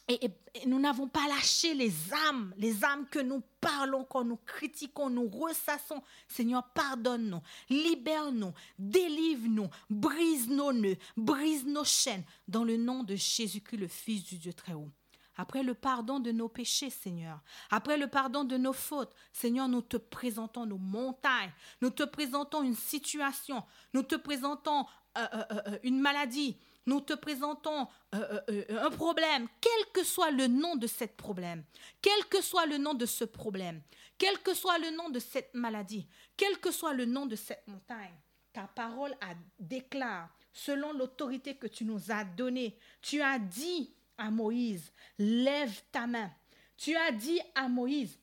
et, 0.08 0.30
nous 0.66 0.78
n'avons 0.78 1.08
pas 1.08 1.26
lâché 1.28 1.74
les 1.74 1.92
âmes, 2.28 2.54
les 2.58 2.84
âmes 2.84 3.06
que 3.08 3.18
nous 3.18 3.42
parlons, 3.60 4.04
quand 4.04 4.24
nous 4.24 4.36
critiquons, 4.36 5.08
nous 5.08 5.28
ressassons. 5.28 6.02
Seigneur, 6.28 6.62
pardonne-nous, 6.74 7.40
libère-nous, 7.70 8.52
délivre-nous, 8.78 9.68
brise 9.88 10.48
nos 10.48 10.72
nœuds, 10.72 10.96
brise 11.16 11.66
nos 11.66 11.84
chaînes, 11.84 12.24
dans 12.46 12.64
le 12.64 12.76
nom 12.76 13.02
de 13.02 13.16
Jésus-Christ, 13.16 13.78
le 13.78 13.88
Fils 13.88 14.24
du 14.24 14.38
Dieu 14.38 14.52
très 14.52 14.74
haut. 14.74 14.90
Après 15.36 15.62
le 15.62 15.74
pardon 15.74 16.20
de 16.20 16.30
nos 16.30 16.48
péchés, 16.48 16.90
Seigneur, 16.90 17.40
après 17.70 17.96
le 17.96 18.06
pardon 18.06 18.44
de 18.44 18.56
nos 18.56 18.72
fautes, 18.72 19.12
Seigneur, 19.32 19.68
nous 19.68 19.82
te 19.82 19.96
présentons 19.96 20.64
nos 20.64 20.78
montagnes, 20.78 21.52
nous 21.80 21.90
te 21.90 22.04
présentons 22.04 22.62
une 22.62 22.76
situation, 22.76 23.64
nous 23.92 24.04
te 24.04 24.14
présentons 24.14 24.86
euh, 25.18 25.26
euh, 25.32 25.44
euh, 25.66 25.78
une 25.82 26.00
maladie, 26.00 26.56
nous 26.86 27.00
te 27.00 27.14
présentons 27.14 27.88
euh, 28.14 28.40
euh, 28.48 28.64
euh, 28.70 28.86
un 28.86 28.90
problème, 28.90 29.48
quel 29.60 29.92
que 29.92 30.04
soit 30.04 30.30
le 30.30 30.46
nom 30.46 30.76
de 30.76 30.86
ce 30.86 31.04
problème, 31.04 31.64
quel 32.02 32.24
que 32.26 32.42
soit 32.42 32.66
le 32.66 32.78
nom 32.78 32.94
de 32.94 33.06
ce 33.06 33.24
problème, 33.24 33.80
quel 34.18 34.38
que 34.40 34.54
soit 34.54 34.78
le 34.78 34.90
nom 34.90 35.10
de 35.10 35.18
cette 35.18 35.54
maladie, 35.54 36.06
quel 36.36 36.58
que 36.58 36.70
soit 36.70 36.92
le 36.92 37.04
nom 37.04 37.26
de 37.26 37.36
cette 37.36 37.66
montagne, 37.66 38.14
ta 38.52 38.66
parole 38.68 39.16
a 39.20 39.34
déclare, 39.58 40.28
selon 40.52 40.92
l'autorité 40.92 41.56
que 41.56 41.66
tu 41.66 41.84
nous 41.84 42.10
as 42.10 42.24
donnée, 42.24 42.78
tu 43.02 43.20
as 43.20 43.38
dit 43.38 43.94
à 44.16 44.30
Moïse, 44.30 44.92
lève 45.18 45.82
ta 45.90 46.06
main. 46.06 46.30
Tu 46.76 46.94
as 46.96 47.10
dit 47.12 47.40
à 47.54 47.68
Moïse 47.68 48.18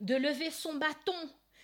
de 0.00 0.14
lever 0.14 0.50
son 0.50 0.74
bâton 0.74 1.14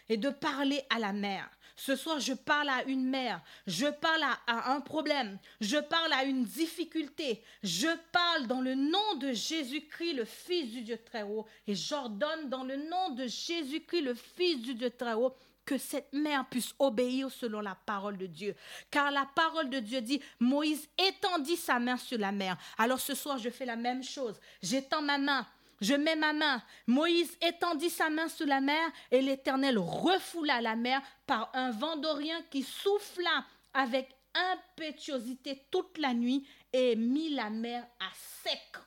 et 0.09 0.17
de 0.17 0.31
parler 0.31 0.83
à 0.91 0.99
la 0.99 1.12
mer. 1.12 1.49
Ce 1.81 1.97
soir, 1.97 2.20
je 2.20 2.35
parle 2.35 2.69
à 2.69 2.85
une 2.85 3.09
mère, 3.09 3.40
je 3.66 3.86
parle 3.86 4.23
à, 4.23 4.70
un 4.70 4.82
problème, 4.82 5.39
je 5.62 5.78
parle 5.78 6.12
à 6.12 6.24
une 6.24 6.44
difficulté, 6.44 7.43
je 7.62 7.89
parle 8.12 8.47
dans 8.47 8.61
le 8.61 8.74
nom 8.74 9.15
de 9.19 9.32
Jésus-Christ, 9.32 10.12
le 10.12 10.27
Fils 10.27 10.70
du 10.73 10.82
Dieu 10.82 10.98
très 11.02 11.23
haut, 11.23 11.47
et 11.66 11.74
j'ordonne 11.74 12.51
dans 12.51 12.65
le 12.65 12.77
nom 12.77 13.15
de 13.15 13.27
Jésus-Christ, 13.27 14.02
le 14.02 14.12
Fils 14.12 14.61
du 14.61 14.74
Dieu 14.74 14.90
très 14.90 15.15
haut, 15.15 15.35
que 15.65 15.78
cette 15.78 16.12
mer 16.12 16.44
puisse 16.51 16.74
obéir 16.78 17.31
selon 17.31 17.62
la 17.62 17.74
parole 17.74 18.19
de 18.19 18.27
Dieu. 18.27 18.55
Car 18.90 19.11
la 19.11 19.27
parole 19.35 19.70
de 19.70 19.78
Dieu 19.78 20.02
dit, 20.02 20.20
Moïse 20.39 20.86
étendit 20.98 21.57
sa 21.57 21.78
main 21.78 21.97
sur 21.97 22.19
la 22.19 22.31
mer. 22.31 22.59
Alors 22.77 23.01
ce 23.01 23.15
soir, 23.15 23.39
je 23.39 23.48
fais 23.48 23.65
la 23.65 23.77
même 23.77 24.02
chose. 24.02 24.39
J'étends 24.61 25.01
ma 25.01 25.16
main. 25.16 25.47
Je 25.81 25.94
mets 25.94 26.16
ma 26.16 26.32
main. 26.32 26.62
Moïse 26.86 27.36
étendit 27.40 27.90
sa 27.90 28.11
main 28.11 28.28
sur 28.28 28.47
la 28.47 28.61
mer 28.61 28.90
et 29.11 29.23
l'Éternel 29.23 29.78
refoula 29.78 30.61
la 30.61 30.77
mer 30.77 31.01
par 31.27 31.51
un 31.55 31.70
vent 31.70 31.97
d'Orient 31.97 32.43
qui 32.51 32.62
souffla 32.62 33.44
avec 33.73 34.15
impétuosité 34.35 35.66
toute 35.70 35.98
la 35.98 36.15
nuit 36.15 36.47
et 36.73 36.97
mit 36.97 37.31
la 37.31 37.51
mer 37.51 37.86
à 37.98 38.11
sec 38.44 38.81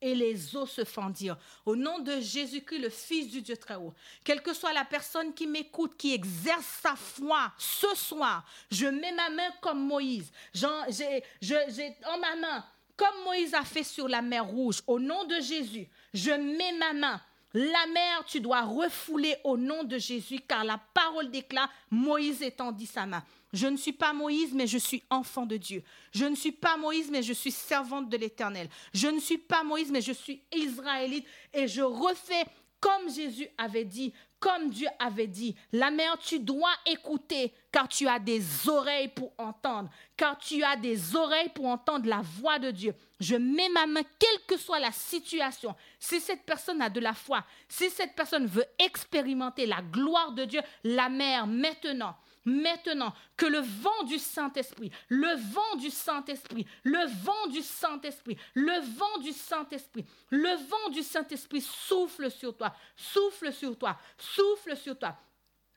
et 0.00 0.14
les 0.14 0.56
eaux 0.56 0.66
se 0.66 0.84
fendirent. 0.84 1.38
Au 1.66 1.74
nom 1.74 1.98
de 1.98 2.20
Jésus-Christ, 2.20 2.78
le 2.78 2.90
Fils 2.90 3.28
du 3.28 3.42
Dieu 3.42 3.56
très 3.56 3.74
haut, 3.74 3.94
quelle 4.24 4.42
que 4.42 4.54
soit 4.54 4.72
la 4.72 4.84
personne 4.84 5.34
qui 5.34 5.46
m'écoute, 5.46 5.96
qui 5.96 6.14
exerce 6.14 6.80
sa 6.82 6.94
foi 6.94 7.52
ce 7.58 7.94
soir, 7.94 8.44
je 8.70 8.86
mets 8.86 9.12
ma 9.12 9.30
main 9.30 9.50
comme 9.60 9.84
Moïse. 9.84 10.30
J'ai 10.52 11.96
en 12.06 12.18
ma 12.18 12.36
main, 12.36 12.64
comme 12.96 13.24
Moïse 13.24 13.54
a 13.54 13.64
fait 13.64 13.84
sur 13.84 14.08
la 14.08 14.22
mer 14.22 14.46
rouge, 14.46 14.82
au 14.86 14.98
nom 14.98 15.24
de 15.24 15.40
Jésus, 15.40 15.88
je 16.14 16.30
mets 16.30 16.72
ma 16.78 16.92
main. 16.92 17.20
La 17.54 17.86
mer, 17.86 18.24
tu 18.26 18.40
dois 18.40 18.62
refouler 18.62 19.36
au 19.42 19.56
nom 19.56 19.82
de 19.82 19.96
Jésus, 19.96 20.40
car 20.46 20.64
la 20.64 20.78
parole 20.92 21.30
déclare, 21.30 21.70
Moïse 21.90 22.42
étendit 22.42 22.86
sa 22.86 23.06
main. 23.06 23.24
Je 23.54 23.66
ne 23.66 23.78
suis 23.78 23.92
pas 23.92 24.12
Moïse, 24.12 24.52
mais 24.52 24.66
je 24.66 24.76
suis 24.76 25.02
enfant 25.08 25.46
de 25.46 25.56
Dieu. 25.56 25.82
Je 26.12 26.26
ne 26.26 26.34
suis 26.34 26.52
pas 26.52 26.76
Moïse, 26.76 27.10
mais 27.10 27.22
je 27.22 27.32
suis 27.32 27.50
servante 27.50 28.10
de 28.10 28.16
l'Éternel. 28.18 28.68
Je 28.92 29.08
ne 29.08 29.18
suis 29.18 29.38
pas 29.38 29.64
Moïse, 29.64 29.90
mais 29.90 30.02
je 30.02 30.12
suis 30.12 30.42
israélite 30.52 31.26
et 31.54 31.66
je 31.66 31.80
refais 31.80 32.44
comme 32.80 33.10
Jésus 33.12 33.48
avait 33.56 33.84
dit, 33.84 34.12
comme 34.40 34.70
Dieu 34.70 34.88
avait 34.98 35.26
dit. 35.26 35.56
La 35.72 35.90
mère, 35.90 36.18
tu 36.18 36.40
dois 36.40 36.72
écouter 36.86 37.52
car 37.72 37.88
tu 37.88 38.06
as 38.06 38.18
des 38.18 38.68
oreilles 38.68 39.08
pour 39.08 39.32
entendre, 39.38 39.90
car 40.16 40.38
tu 40.38 40.62
as 40.62 40.76
des 40.76 41.16
oreilles 41.16 41.50
pour 41.50 41.66
entendre 41.66 42.08
la 42.08 42.22
voix 42.22 42.58
de 42.58 42.70
Dieu. 42.70 42.94
Je 43.20 43.36
mets 43.36 43.68
ma 43.68 43.86
main, 43.86 44.02
quelle 44.18 44.46
que 44.46 44.56
soit 44.56 44.78
la 44.78 44.92
situation. 44.92 45.74
Si 45.98 46.20
cette 46.20 46.44
personne 46.44 46.80
a 46.80 46.88
de 46.88 47.00
la 47.00 47.14
foi, 47.14 47.44
si 47.68 47.90
cette 47.90 48.14
personne 48.14 48.46
veut 48.46 48.66
expérimenter 48.78 49.66
la 49.66 49.82
gloire 49.82 50.32
de 50.32 50.44
Dieu, 50.44 50.60
la 50.84 51.08
mère, 51.08 51.46
maintenant, 51.46 52.16
Maintenant 52.48 53.14
que 53.36 53.44
le 53.44 53.58
vent 53.58 54.04
du 54.04 54.18
Saint-Esprit, 54.18 54.90
le 55.08 55.36
vent 55.52 55.76
du 55.76 55.90
Saint-Esprit, 55.90 56.66
le 56.82 57.06
vent 57.22 57.46
du 57.48 57.60
Saint-Esprit, 57.60 58.38
le 58.54 58.80
vent 58.96 59.18
du 59.18 59.32
Saint-Esprit, 59.32 60.06
le 60.30 60.56
vent 60.66 60.88
du 60.90 61.02
Saint-Esprit 61.02 61.60
souffle 61.60 62.30
sur 62.30 62.56
toi, 62.56 62.74
souffle 62.96 63.52
sur 63.52 63.76
toi, 63.76 63.98
souffle 64.16 64.76
sur 64.76 64.98
toi. 64.98 65.14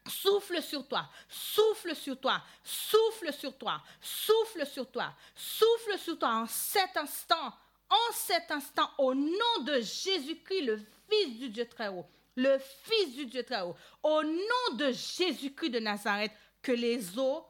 Souffle 0.08 0.64
sur 0.64 0.88
toi, 0.88 1.08
souffle 1.30 1.96
sur 1.96 2.20
toi, 2.20 2.42
souffle 2.64 3.32
sur 3.32 3.56
toi, 3.56 3.84
souffle 4.02 4.66
sur 4.66 4.90
toi, 4.90 5.14
souffle 5.36 6.00
sur 6.00 6.18
toi 6.18 6.30
en 6.30 6.48
cet 6.48 6.98
instant, 6.98 7.54
en 7.88 8.14
cet 8.14 8.50
instant, 8.50 8.90
au 8.98 9.14
nom 9.14 9.64
de 9.64 9.74
Jésus-Christ, 9.74 10.62
le 10.62 10.80
Fils 11.08 11.38
du 11.38 11.50
Dieu 11.50 11.68
très 11.68 11.90
haut, 11.90 12.08
le 12.36 12.58
Fils 12.84 13.16
du 13.16 13.28
Dieu 13.28 13.44
très 13.44 13.62
haut, 13.62 13.76
au 14.02 14.24
nom 14.24 14.76
de 14.76 14.92
Jésus-Christ 14.92 15.70
de 15.70 15.80
Nazareth, 15.80 16.32
que 16.62 16.72
les 16.72 17.18
eaux 17.18 17.46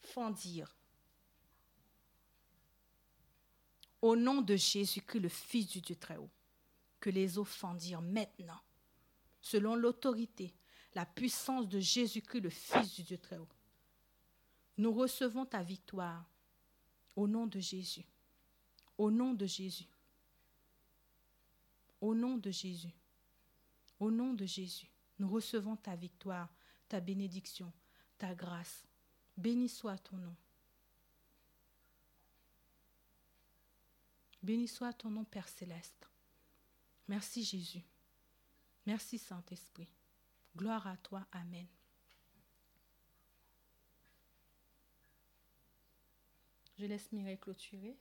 fendirent. 0.00 0.74
Au 4.02 4.14
nom 4.14 4.40
de 4.40 4.56
Jésus-Christ, 4.56 5.20
le 5.20 5.28
Fils 5.28 5.68
du 5.68 5.80
Dieu 5.80 5.96
très 5.96 6.16
haut, 6.16 6.30
que 7.00 7.10
les 7.10 7.38
eaux 7.38 7.44
fendirent 7.44 8.02
maintenant, 8.02 8.60
selon 9.40 9.74
l'autorité, 9.74 10.54
la 10.94 11.04
puissance 11.04 11.68
de 11.68 11.80
Jésus-Christ, 11.80 12.40
le 12.40 12.50
Fils 12.50 12.94
du 12.94 13.02
Dieu 13.02 13.18
très 13.18 13.38
haut. 13.38 13.48
Nous 14.78 14.92
recevons 14.92 15.44
ta 15.46 15.62
victoire 15.62 16.24
au 17.14 17.26
nom 17.26 17.46
de 17.46 17.58
Jésus. 17.58 18.04
Au 18.98 19.10
nom 19.10 19.32
de 19.32 19.46
Jésus. 19.46 19.88
Au 22.00 22.14
nom 22.14 22.36
de 22.36 22.50
Jésus. 22.50 22.94
Au 23.98 24.10
nom 24.10 24.34
de 24.34 24.44
Jésus. 24.44 24.90
Nous 25.18 25.28
recevons 25.28 25.76
ta 25.76 25.96
victoire 25.96 26.48
ta 26.88 27.00
bénédiction, 27.00 27.72
ta 28.18 28.34
grâce. 28.34 28.86
Béni 29.36 29.68
soit 29.68 29.98
ton 29.98 30.16
nom. 30.16 30.36
Béni 34.42 34.68
soit 34.68 34.92
ton 34.92 35.10
nom, 35.10 35.24
Père 35.24 35.48
céleste. 35.48 36.08
Merci 37.08 37.44
Jésus. 37.44 37.82
Merci 38.86 39.18
Saint-Esprit. 39.18 39.92
Gloire 40.56 40.86
à 40.86 40.96
toi. 40.98 41.26
Amen. 41.32 41.66
Je 46.78 46.86
laisse 46.86 47.10
Mireille 47.12 47.38
clôturer. 47.38 47.96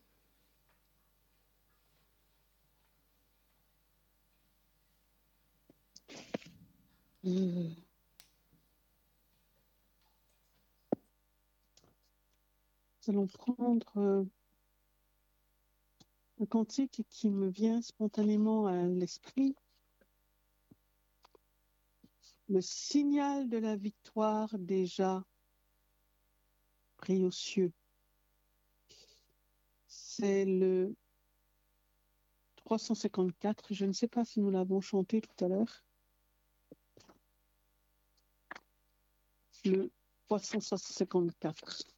Mmh. 7.24 7.85
Allons 13.10 13.28
prendre 13.28 13.98
euh, 13.98 14.24
un 16.40 16.46
cantique 16.46 17.04
qui 17.10 17.30
me 17.30 17.48
vient 17.48 17.82
spontanément 17.82 18.68
à 18.68 18.84
l'esprit. 18.84 19.56
Le 22.50 22.62
signal 22.62 23.50
de 23.50 23.58
la 23.58 23.76
victoire 23.76 24.50
déjà 24.58 25.24
pris 26.98 27.24
aux 27.24 27.32
cieux. 27.32 27.72
C'est 29.88 30.46
le 30.46 30.96
354. 32.56 33.74
Je 33.74 33.86
ne 33.86 33.94
sais 33.94 34.08
pas 34.08 34.26
si 34.26 34.40
nous 34.40 34.52
l'avons 34.52 34.82
chanté 34.82 35.22
tout 35.22 35.46
à 35.46 35.48
l'heure. 35.48 35.84
Le 39.64 39.92
354. 40.28 41.95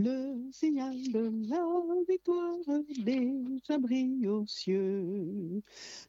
Le 0.00 0.48
signal 0.52 0.94
de 1.10 1.32
la 1.48 1.64
victoire 2.08 2.56
déjà 2.98 3.78
brille 3.78 4.28
aux 4.28 4.46
cieux. 4.46 5.60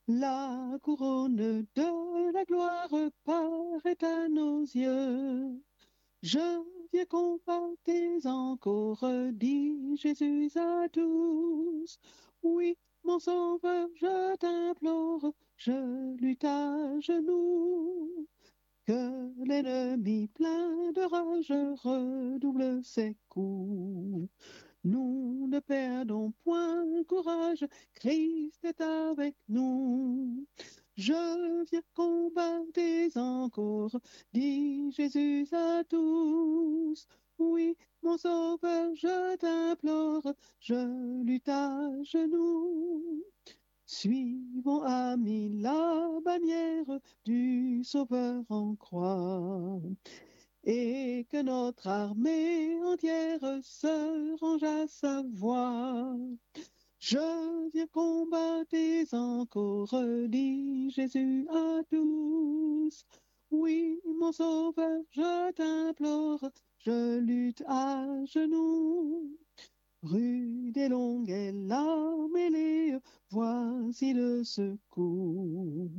La 0.08 0.78
couronne 0.84 1.66
de 1.76 2.32
la 2.32 2.46
gloire 2.46 2.94
paraît 3.24 4.04
à 4.04 4.30
nos 4.30 4.62
yeux. 4.62 5.60
Je 6.22 6.64
viens 6.94 7.06
combattre 7.06 8.28
encore, 8.28 9.04
dit 9.34 9.76
Jésus 9.96 10.52
à 10.56 10.88
tous. 10.90 12.00
Oui, 12.44 12.78
mon 13.04 13.18
sauveur, 13.18 13.90
je 13.96 14.36
t'implore, 14.36 15.34
je 15.58 16.16
lutte 16.22 16.44
à 16.44 17.00
genoux. 17.00 18.28
Que 18.90 19.46
l'ennemi 19.46 20.28
plein 20.30 20.92
de 20.94 21.02
rage 21.02 21.54
redouble 21.84 22.84
ses 22.84 23.16
coups. 23.30 24.28
Nous 24.84 25.48
ne 25.48 25.60
perdons 25.60 26.32
point 26.44 27.04
courage, 27.08 27.68
Christ 27.94 28.66
est 28.66 28.82
avec 28.82 29.36
nous. 29.48 30.44
Je 30.98 31.64
viens 31.70 31.84
combattre 31.94 33.16
encore, 33.16 33.96
dit 34.34 34.92
Jésus 34.92 35.46
à 35.52 35.84
tous. 35.88 37.06
Oui, 37.38 37.78
mon 38.02 38.18
sauveur, 38.18 38.96
je 38.96 39.36
t'implore, 39.36 40.34
je 40.60 41.22
lutte 41.24 41.48
à 41.48 41.92
genoux. 42.06 43.24
Suivons, 43.92 44.84
amis, 44.84 45.50
la 45.62 46.20
bannière 46.24 47.00
du 47.26 47.82
Sauveur 47.84 48.44
en 48.50 48.76
croix, 48.76 49.82
et 50.64 51.26
que 51.32 51.42
notre 51.42 51.88
armée 51.88 52.80
entière 52.84 53.40
se 53.64 54.38
range 54.40 54.62
à 54.62 54.88
sa 54.88 55.24
voix. 55.34 56.16
Je 57.00 57.72
viens 57.74 57.88
combattre 57.88 58.76
encore, 59.14 59.96
dit 60.28 60.92
Jésus 60.92 61.48
à 61.50 61.82
tous. 61.90 63.08
Oui, 63.50 64.00
mon 64.06 64.32
Sauveur, 64.32 65.02
je 65.10 65.52
t'implore, 65.54 66.48
je 66.78 67.18
lutte 67.18 67.64
à 67.66 68.06
genoux. 68.26 69.36
Rude 70.02 70.78
et 70.78 70.88
longue 70.88 71.30
est 71.30 71.52
la 71.52 72.10
voici 73.32 74.14
le 74.14 74.44
secours. 74.44 75.90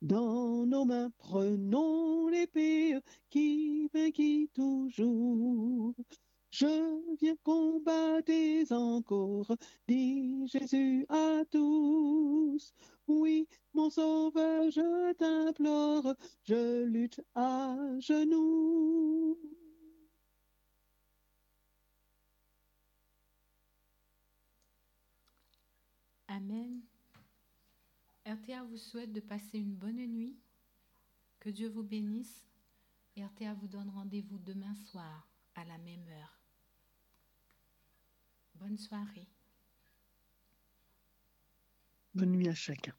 Dans 0.00 0.64
nos 0.66 0.84
mains, 0.84 1.10
prenons 1.18 2.28
l'épée 2.28 2.98
qui 3.30 3.88
vainquit 3.92 4.48
toujours. 4.54 5.94
Je 6.50 7.16
viens 7.20 7.36
combattre 7.42 8.72
encore, 8.72 9.56
dit 9.88 10.46
Jésus 10.46 11.06
à 11.08 11.42
tous. 11.50 12.74
Oui, 13.08 13.48
mon 13.74 13.90
sauveur, 13.90 14.70
je 14.70 15.12
t'implore, 15.14 16.14
je 16.44 16.84
lutte 16.84 17.20
à 17.34 17.76
genoux. 17.98 19.38
Amen. 26.32 26.80
RTA 28.24 28.62
vous 28.64 28.78
souhaite 28.78 29.12
de 29.12 29.20
passer 29.20 29.58
une 29.58 29.74
bonne 29.74 30.02
nuit. 30.06 30.34
Que 31.40 31.50
Dieu 31.50 31.68
vous 31.68 31.82
bénisse. 31.82 32.46
RTA 33.18 33.52
vous 33.52 33.68
donne 33.68 33.90
rendez-vous 33.90 34.38
demain 34.38 34.74
soir 34.74 35.28
à 35.54 35.66
la 35.66 35.76
même 35.76 36.08
heure. 36.08 36.40
Bonne 38.54 38.78
soirée. 38.78 39.28
Bonne 42.14 42.32
nuit 42.32 42.48
à 42.48 42.54
chacun. 42.54 42.94